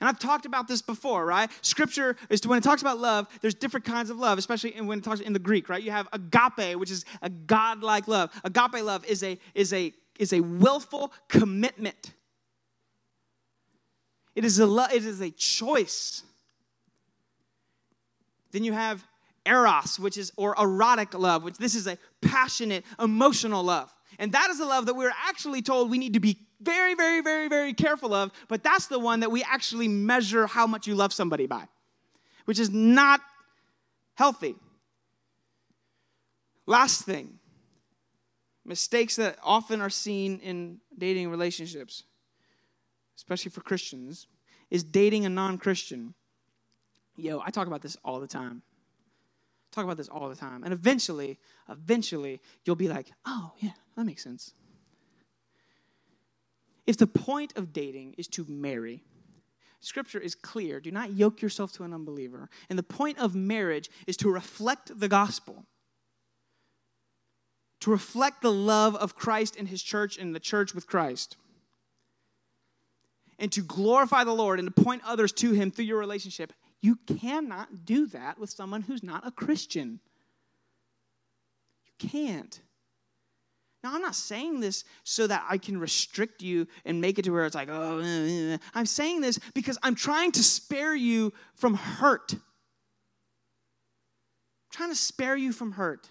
And 0.00 0.08
I've 0.08 0.18
talked 0.18 0.46
about 0.46 0.68
this 0.68 0.80
before, 0.80 1.26
right? 1.26 1.50
Scripture 1.62 2.16
is 2.30 2.40
to, 2.42 2.48
when 2.48 2.58
it 2.58 2.64
talks 2.64 2.82
about 2.82 2.98
love, 2.98 3.26
there's 3.40 3.54
different 3.54 3.84
kinds 3.84 4.10
of 4.10 4.18
love, 4.18 4.38
especially 4.38 4.70
when 4.80 4.98
it 4.98 5.04
talks 5.04 5.20
in 5.20 5.32
the 5.32 5.40
Greek, 5.40 5.68
right? 5.68 5.82
You 5.82 5.90
have 5.90 6.08
agape, 6.12 6.76
which 6.78 6.90
is 6.90 7.04
a 7.20 7.28
godlike 7.28 8.06
love. 8.06 8.30
Agape 8.44 8.82
love 8.84 9.04
is 9.06 9.22
a 9.22 9.38
is 9.54 9.72
a 9.72 9.92
is 10.18 10.32
a 10.32 10.40
willful 10.40 11.12
commitment. 11.28 12.12
It 14.36 14.44
is 14.44 14.60
a 14.60 14.66
lo- 14.66 14.86
it 14.92 15.04
is 15.04 15.20
a 15.20 15.30
choice. 15.30 16.22
Then 18.52 18.62
you 18.62 18.72
have 18.72 19.04
eros, 19.44 19.98
which 19.98 20.16
is 20.16 20.32
or 20.36 20.54
erotic 20.58 21.12
love, 21.14 21.42
which 21.42 21.56
this 21.56 21.74
is 21.74 21.88
a 21.88 21.98
passionate, 22.20 22.84
emotional 23.00 23.64
love. 23.64 23.92
And 24.20 24.32
that 24.32 24.50
is 24.50 24.60
a 24.60 24.64
love 24.64 24.86
that 24.86 24.94
we're 24.94 25.12
actually 25.26 25.62
told 25.62 25.90
we 25.90 25.98
need 25.98 26.14
to 26.14 26.20
be 26.20 26.38
very, 26.60 26.94
very, 26.94 27.20
very, 27.20 27.48
very 27.48 27.72
careful 27.72 28.12
of, 28.12 28.32
but 28.48 28.62
that's 28.62 28.86
the 28.86 28.98
one 28.98 29.20
that 29.20 29.30
we 29.30 29.42
actually 29.42 29.88
measure 29.88 30.46
how 30.46 30.66
much 30.66 30.86
you 30.86 30.94
love 30.94 31.12
somebody 31.12 31.46
by, 31.46 31.64
which 32.46 32.58
is 32.58 32.70
not 32.70 33.20
healthy. 34.14 34.56
Last 36.66 37.04
thing 37.04 37.38
mistakes 38.68 39.16
that 39.16 39.38
often 39.42 39.80
are 39.80 39.90
seen 39.90 40.38
in 40.40 40.78
dating 40.96 41.30
relationships, 41.30 42.04
especially 43.16 43.50
for 43.50 43.62
Christians, 43.62 44.26
is 44.70 44.84
dating 44.84 45.24
a 45.24 45.28
non 45.28 45.58
Christian. 45.58 46.14
Yo, 47.16 47.40
I 47.44 47.50
talk 47.50 47.66
about 47.66 47.82
this 47.82 47.96
all 48.04 48.20
the 48.20 48.28
time. 48.28 48.62
Talk 49.72 49.84
about 49.84 49.96
this 49.96 50.08
all 50.08 50.28
the 50.28 50.36
time. 50.36 50.62
And 50.64 50.72
eventually, 50.72 51.38
eventually, 51.68 52.40
you'll 52.64 52.76
be 52.76 52.88
like, 52.88 53.10
oh, 53.26 53.52
yeah, 53.58 53.72
that 53.96 54.04
makes 54.04 54.22
sense. 54.22 54.52
If 56.88 56.96
the 56.96 57.06
point 57.06 57.52
of 57.54 57.74
dating 57.74 58.14
is 58.16 58.28
to 58.28 58.46
marry, 58.48 59.02
Scripture 59.80 60.18
is 60.18 60.34
clear. 60.34 60.80
Do 60.80 60.90
not 60.90 61.12
yoke 61.12 61.42
yourself 61.42 61.70
to 61.74 61.84
an 61.84 61.92
unbeliever. 61.92 62.48
And 62.70 62.78
the 62.78 62.82
point 62.82 63.18
of 63.18 63.34
marriage 63.34 63.90
is 64.06 64.16
to 64.16 64.32
reflect 64.32 64.98
the 64.98 65.06
gospel, 65.06 65.66
to 67.80 67.90
reflect 67.90 68.40
the 68.40 68.50
love 68.50 68.96
of 68.96 69.14
Christ 69.14 69.54
and 69.56 69.68
his 69.68 69.82
church 69.82 70.16
and 70.16 70.34
the 70.34 70.40
church 70.40 70.74
with 70.74 70.86
Christ, 70.86 71.36
and 73.38 73.52
to 73.52 73.60
glorify 73.60 74.24
the 74.24 74.32
Lord 74.32 74.58
and 74.58 74.74
to 74.74 74.82
point 74.82 75.02
others 75.04 75.30
to 75.32 75.52
him 75.52 75.70
through 75.70 75.84
your 75.84 75.98
relationship. 75.98 76.54
You 76.80 76.96
cannot 77.06 77.84
do 77.84 78.06
that 78.06 78.38
with 78.38 78.48
someone 78.48 78.80
who's 78.80 79.02
not 79.02 79.26
a 79.26 79.30
Christian. 79.30 80.00
You 81.84 82.08
can't. 82.08 82.62
Now, 83.84 83.94
I'm 83.94 84.02
not 84.02 84.16
saying 84.16 84.60
this 84.60 84.84
so 85.04 85.26
that 85.28 85.46
I 85.48 85.56
can 85.56 85.78
restrict 85.78 86.42
you 86.42 86.66
and 86.84 87.00
make 87.00 87.18
it 87.18 87.22
to 87.26 87.30
where 87.30 87.46
it's 87.46 87.54
like, 87.54 87.68
oh, 87.70 88.00
eh, 88.00 88.54
eh. 88.54 88.58
I'm 88.74 88.86
saying 88.86 89.20
this 89.20 89.38
because 89.54 89.78
I'm 89.82 89.94
trying 89.94 90.32
to 90.32 90.42
spare 90.42 90.96
you 90.96 91.32
from 91.54 91.74
hurt. 91.74 92.32
I'm 92.32 92.40
trying 94.72 94.90
to 94.90 94.96
spare 94.96 95.36
you 95.36 95.52
from 95.52 95.72
hurt. 95.72 96.10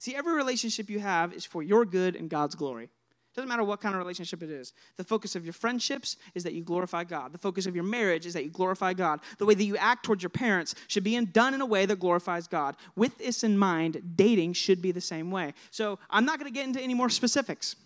See, 0.00 0.14
every 0.14 0.34
relationship 0.34 0.90
you 0.90 0.98
have 1.00 1.32
is 1.32 1.44
for 1.44 1.62
your 1.62 1.84
good 1.84 2.16
and 2.16 2.28
God's 2.28 2.54
glory. 2.54 2.90
Doesn't 3.38 3.48
matter 3.48 3.62
what 3.62 3.80
kind 3.80 3.94
of 3.94 4.00
relationship 4.00 4.42
it 4.42 4.50
is. 4.50 4.72
The 4.96 5.04
focus 5.04 5.36
of 5.36 5.44
your 5.44 5.52
friendships 5.52 6.16
is 6.34 6.42
that 6.42 6.54
you 6.54 6.64
glorify 6.64 7.04
God. 7.04 7.32
The 7.32 7.38
focus 7.38 7.66
of 7.66 7.76
your 7.76 7.84
marriage 7.84 8.26
is 8.26 8.34
that 8.34 8.42
you 8.42 8.50
glorify 8.50 8.94
God. 8.94 9.20
The 9.38 9.46
way 9.46 9.54
that 9.54 9.62
you 9.62 9.76
act 9.76 10.04
towards 10.04 10.24
your 10.24 10.30
parents 10.30 10.74
should 10.88 11.04
be 11.04 11.16
done 11.24 11.54
in 11.54 11.60
a 11.60 11.66
way 11.66 11.86
that 11.86 12.00
glorifies 12.00 12.48
God. 12.48 12.74
With 12.96 13.16
this 13.18 13.44
in 13.44 13.56
mind, 13.56 14.02
dating 14.16 14.54
should 14.54 14.82
be 14.82 14.90
the 14.90 15.00
same 15.00 15.30
way. 15.30 15.54
So 15.70 16.00
I'm 16.10 16.24
not 16.24 16.40
going 16.40 16.52
to 16.52 16.52
get 16.52 16.66
into 16.66 16.80
any 16.80 16.94
more 16.94 17.08
specifics. 17.08 17.76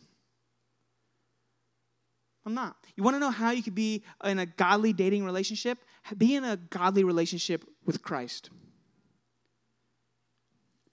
I'm 2.46 2.54
not. 2.54 2.74
You 2.96 3.02
want 3.02 3.16
to 3.16 3.20
know 3.20 3.30
how 3.30 3.50
you 3.50 3.62
could 3.62 3.74
be 3.74 4.04
in 4.24 4.38
a 4.38 4.46
godly 4.46 4.94
dating 4.94 5.22
relationship? 5.22 5.76
Be 6.16 6.34
in 6.34 6.44
a 6.44 6.56
godly 6.56 7.04
relationship 7.04 7.62
with 7.84 8.00
Christ. 8.00 8.48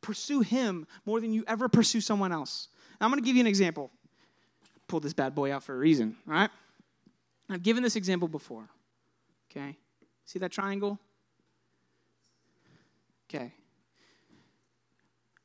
Pursue 0.02 0.42
Him 0.42 0.86
more 1.06 1.22
than 1.22 1.32
you 1.32 1.46
ever 1.48 1.70
pursue 1.70 2.02
someone 2.02 2.34
else. 2.34 2.68
Now, 3.00 3.06
I'm 3.06 3.12
going 3.12 3.24
to 3.24 3.26
give 3.26 3.38
you 3.38 3.42
an 3.42 3.48
example 3.48 3.92
pulled 4.90 5.04
this 5.04 5.14
bad 5.14 5.34
boy 5.34 5.54
out 5.54 5.64
for 5.64 5.74
a 5.74 5.78
reason, 5.78 6.18
all 6.28 6.34
right? 6.34 6.50
I've 7.50 7.64
given 7.64 7.84
this 7.84 7.96
example 7.96 8.28
before, 8.28 8.68
okay? 9.50 9.78
See 10.26 10.40
that 10.40 10.52
triangle? 10.52 11.00
Okay. 13.30 13.54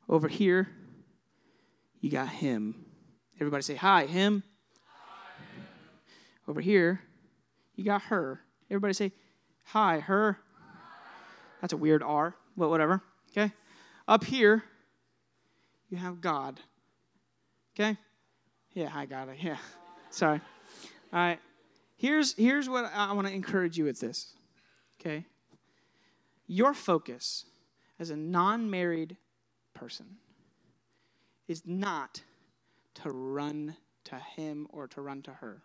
Over 0.09 0.29
here, 0.29 0.69
you 2.01 2.11
got 2.11 2.29
him. 2.29 2.85
Everybody 3.41 3.63
say, 3.63 3.75
Hi, 3.77 4.07
him. 4.07 4.43
Hi. 4.87 5.63
Over 6.49 6.61
here, 6.61 7.01
you 7.75 7.85
got 7.85 8.03
her. 8.03 8.41
Everybody 8.71 8.95
say, 8.95 9.13
Hi, 9.65 10.01
her. 10.01 10.39
That's 11.61 11.73
a 11.73 11.79
weird 11.79 12.03
R, 12.03 12.35
but 12.57 12.69
whatever. 12.69 13.03
Okay. 13.31 13.53
Up 14.07 14.25
here, 14.25 14.63
you 15.89 15.97
have 15.97 16.21
God. 16.21 16.61
Okay. 17.75 17.97
Yeah, 18.75 18.91
I 18.93 19.07
got 19.07 19.29
it. 19.29 19.39
Yeah. 19.41 19.57
Sorry. 20.11 20.41
All 21.13 21.19
right. 21.21 21.39
Here's, 21.97 22.35
here's 22.35 22.69
what 22.69 22.91
I 22.93 23.13
want 23.13 23.29
to 23.29 23.33
encourage 23.33 23.79
you 23.79 23.85
with 23.85 24.01
this. 24.01 24.35
Okay? 25.01 25.25
Your 26.47 26.75
focus 26.75 27.47
as 27.99 28.11
a 28.11 28.17
non 28.17 28.71
married 28.71 29.17
person 29.73 30.17
is 31.47 31.63
not 31.65 32.23
to 32.95 33.11
run 33.11 33.77
to 34.05 34.17
him 34.17 34.67
or 34.71 34.87
to 34.89 35.01
run 35.01 35.23
to 35.23 35.33
her. 35.33 35.63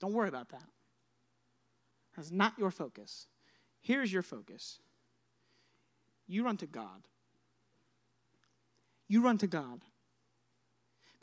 Don't 0.00 0.12
worry 0.12 0.28
about 0.28 0.50
that. 0.50 0.64
That's 2.16 2.30
not 2.30 2.54
your 2.58 2.70
focus. 2.70 3.26
Here's 3.80 4.12
your 4.12 4.22
focus 4.22 4.78
you 6.26 6.44
run 6.44 6.56
to 6.58 6.66
God. 6.66 7.02
You 9.08 9.22
run 9.22 9.38
to 9.38 9.48
God 9.48 9.80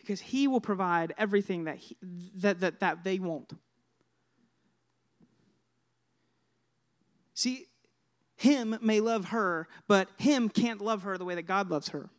because 0.08 0.22
he 0.22 0.48
will 0.48 0.62
provide 0.62 1.14
everything 1.18 1.66
that, 1.66 1.76
he, 1.76 1.98
that, 2.36 2.62
that, 2.62 2.80
that 2.80 3.04
they 3.04 3.20
won't. 3.20 3.52
See, 7.34 7.66
him 8.38 8.80
may 8.82 9.02
love 9.02 9.26
her, 9.26 9.68
but 9.86 10.08
him 10.18 10.48
can't 10.48 10.80
love 10.80 11.04
her 11.04 11.18
the 11.18 11.26
way 11.26 11.36
that 11.36 11.42
God 11.42 11.70
loves 11.70 11.90
her. 11.90 12.10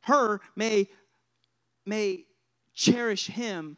Her 0.00 0.40
may, 0.56 0.88
may 1.86 2.24
cherish 2.74 3.28
him 3.28 3.76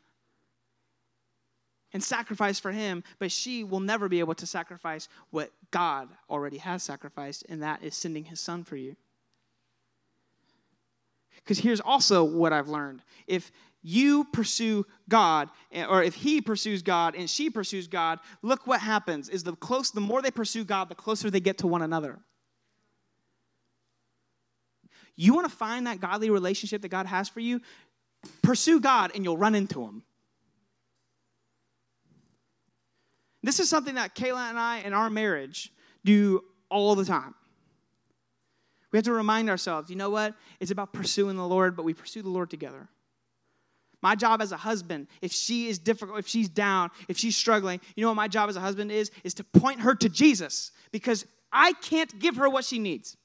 and 1.92 2.03
sacrifice 2.03 2.59
for 2.59 2.72
him, 2.72 3.05
but 3.18 3.30
she 3.30 3.64
will 3.64 3.80
never 3.80 4.09
be 4.09 4.20
able 4.20 4.34
to 4.36 4.46
sacrifice 4.46 5.11
what 5.28 5.51
God 5.70 6.09
already 6.30 6.57
has 6.57 6.82
sacrificed, 6.82 7.44
and 7.51 7.62
that 7.62 7.82
is 7.82 7.94
sending 7.94 8.24
his 8.24 8.40
son 8.40 8.64
for 8.64 8.76
you. 8.76 8.96
Because 11.37 11.59
here's 11.59 11.81
also 11.81 12.24
what 12.24 12.53
I've 12.53 12.68
learned 12.68 13.03
if 13.26 13.51
you 13.83 14.24
pursue 14.33 14.85
God, 15.09 15.49
eh, 15.72 15.85
or 15.85 16.03
if 16.03 16.14
he 16.14 16.41
pursues 16.41 16.83
God 16.83 17.14
and 17.14 17.31
she 17.31 17.49
pursues 17.49 17.89
God, 17.89 18.18
look 18.43 18.66
what 18.66 18.81
happens 18.81 19.28
is 19.28 19.43
the 19.43 19.57
close 19.57 19.91
the 19.91 20.01
more 20.01 20.20
they 20.20 20.31
pursue 20.31 20.64
God, 20.64 20.89
the 20.89 20.95
closer 20.95 21.31
they 21.31 21.41
get 21.41 21.59
to 21.59 21.66
one 21.66 21.83
another. 21.83 22.18
You 25.16 25.35
want 25.35 25.51
to 25.51 25.55
find 25.55 25.87
that 25.87 26.01
godly 26.01 26.31
relationship 26.31 26.83
that 26.83 26.89
God 26.89 27.07
has 27.07 27.28
for 27.28 27.41
you? 27.41 27.61
Pursue 28.43 28.81
God 28.81 29.12
and 29.14 29.24
you'll 29.24 29.39
run 29.39 29.55
into 29.55 29.83
him. 29.83 30.03
This 33.43 33.61
is 33.61 33.68
something 33.68 33.95
that 33.95 34.14
Kayla 34.14 34.51
and 34.51 34.59
I 34.59 34.78
in 34.78 34.93
our 34.93 35.09
marriage 35.09 35.72
do 36.05 36.45
all 36.68 36.95
the 36.95 37.05
time. 37.05 37.35
We 38.93 38.97
have 38.97 39.05
to 39.05 39.12
remind 39.12 39.49
ourselves, 39.49 39.88
you 39.88 39.97
know 39.97 40.11
what? 40.11 40.34
It's 40.59 40.70
about 40.70 40.93
pursuing 40.93 41.36
the 41.36 41.47
Lord, 41.47 41.76
but 41.76 41.84
we 41.84 41.95
pursue 41.95 42.22
the 42.22 42.28
Lord 42.28 42.51
together. 42.51 42.88
My 44.03 44.14
job 44.14 44.41
as 44.41 44.51
a 44.51 44.57
husband, 44.57 45.09
if 45.20 45.30
she 45.30 45.68
is 45.68 45.78
difficult, 45.78 46.18
if 46.18 46.26
she's 46.26 46.49
down, 46.49 46.91
if 47.09 47.18
she's 47.18 47.36
struggling, 47.36 47.80
you 47.95 48.03
know 48.03 48.09
what 48.09 48.16
my 48.16 48.28
job 48.28 48.49
as 48.49 48.57
a 48.57 48.61
husband 48.61 48.91
is? 48.91 49.11
Is 49.24 49.34
to 49.34 49.45
point 49.45 49.80
her 49.80 49.95
to 49.95 50.09
Jesus 50.09 50.72
because 50.91 51.26
I 51.53 51.74
can't 51.74 52.18
give 52.18 52.36
her 52.36 52.49
what 52.49 52.64
she 52.64 52.78
needs. 52.78 53.16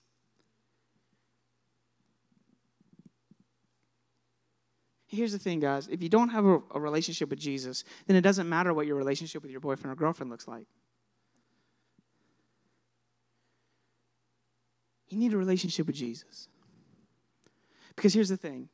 Here's 5.07 5.31
the 5.31 5.39
thing, 5.39 5.61
guys. 5.61 5.87
If 5.87 6.03
you 6.03 6.09
don't 6.09 6.29
have 6.29 6.45
a, 6.45 6.59
relationship 6.73 7.29
with 7.29 7.39
Jesus, 7.39 7.85
then 8.05 8.17
it 8.17 8.21
doesn't 8.21 8.49
matter 8.49 8.73
what 8.73 8.85
your 8.85 8.97
relationship 8.97 9.41
with 9.43 9.51
your 9.51 9.61
boyfriend 9.61 9.93
or 9.93 9.95
girlfriend 9.95 10.29
looks 10.29 10.47
like. 10.47 10.67
You 15.09 15.17
need 15.17 15.33
a 15.33 15.37
relationship 15.37 15.87
with 15.87 15.95
Jesus. 15.95 16.47
Because 17.95 18.13
here's 18.13 18.29
the 18.29 18.37
thing 18.37 18.69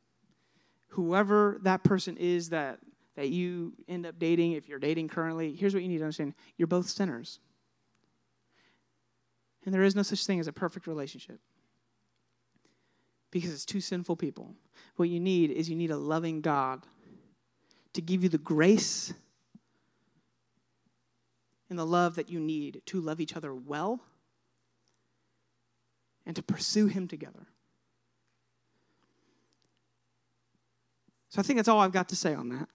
whoever 0.88 1.58
that 1.62 1.82
person 1.82 2.16
is 2.18 2.50
that, 2.50 2.78
that 3.16 3.30
you 3.30 3.72
end 3.88 4.04
up 4.04 4.18
dating, 4.18 4.52
if 4.52 4.68
you're 4.68 4.78
dating 4.78 5.08
currently, 5.08 5.54
here's 5.54 5.72
what 5.72 5.82
you 5.82 5.88
need 5.88 5.98
to 5.98 6.04
understand 6.04 6.34
you're 6.56 6.66
both 6.66 6.88
sinners. 6.88 7.38
And 9.64 9.72
there 9.72 9.82
is 9.82 9.94
no 9.94 10.02
such 10.02 10.26
thing 10.26 10.40
as 10.40 10.48
a 10.48 10.52
perfect 10.52 10.86
relationship 10.86 11.38
because 13.30 13.52
it's 13.52 13.64
two 13.64 13.80
sinful 13.80 14.16
people. 14.16 14.54
What 14.96 15.08
you 15.08 15.20
need 15.20 15.50
is 15.50 15.70
you 15.70 15.76
need 15.76 15.90
a 15.90 15.96
loving 15.96 16.40
God 16.40 16.84
to 17.92 18.00
give 18.00 18.22
you 18.22 18.28
the 18.28 18.38
grace 18.38 19.14
and 21.70 21.78
the 21.78 21.86
love 21.86 22.16
that 22.16 22.28
you 22.28 22.40
need 22.40 22.82
to 22.86 23.00
love 23.00 23.20
each 23.20 23.36
other 23.36 23.54
well 23.54 24.00
and 26.26 26.36
to 26.36 26.42
pursue 26.42 26.86
Him 26.86 27.08
together. 27.08 27.46
So 31.28 31.40
I 31.40 31.42
think 31.42 31.58
that's 31.58 31.68
all 31.68 31.80
I've 31.80 31.92
got 31.92 32.08
to 32.10 32.16
say 32.16 32.34
on 32.34 32.50
that. 32.50 32.68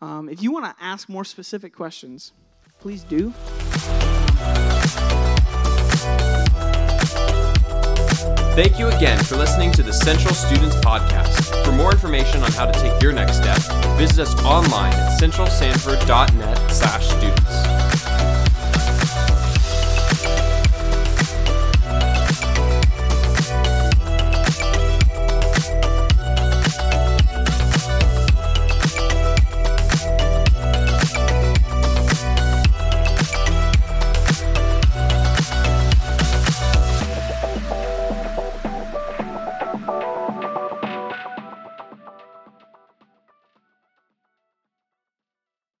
Um, 0.00 0.28
if 0.28 0.42
you 0.42 0.50
want 0.52 0.64
to 0.64 0.82
ask 0.82 1.08
more 1.08 1.24
specific 1.24 1.74
questions, 1.74 2.32
please 2.78 3.04
do. 3.04 3.34
Thank 8.54 8.78
you 8.78 8.88
again 8.88 9.22
for 9.22 9.36
listening 9.36 9.70
to 9.72 9.82
the 9.82 9.92
Central 9.92 10.34
Students 10.34 10.76
Podcast. 10.76 11.64
For 11.64 11.72
more 11.72 11.92
information 11.92 12.42
on 12.42 12.52
how 12.52 12.66
to 12.66 12.80
take 12.80 13.00
your 13.02 13.12
next 13.12 13.36
step, 13.36 13.58
visit 13.96 14.20
us 14.20 14.44
online 14.44 14.92
at 14.92 15.20
centralsanford.net 15.20 16.70
slash 16.70 17.06
students. 17.06 17.79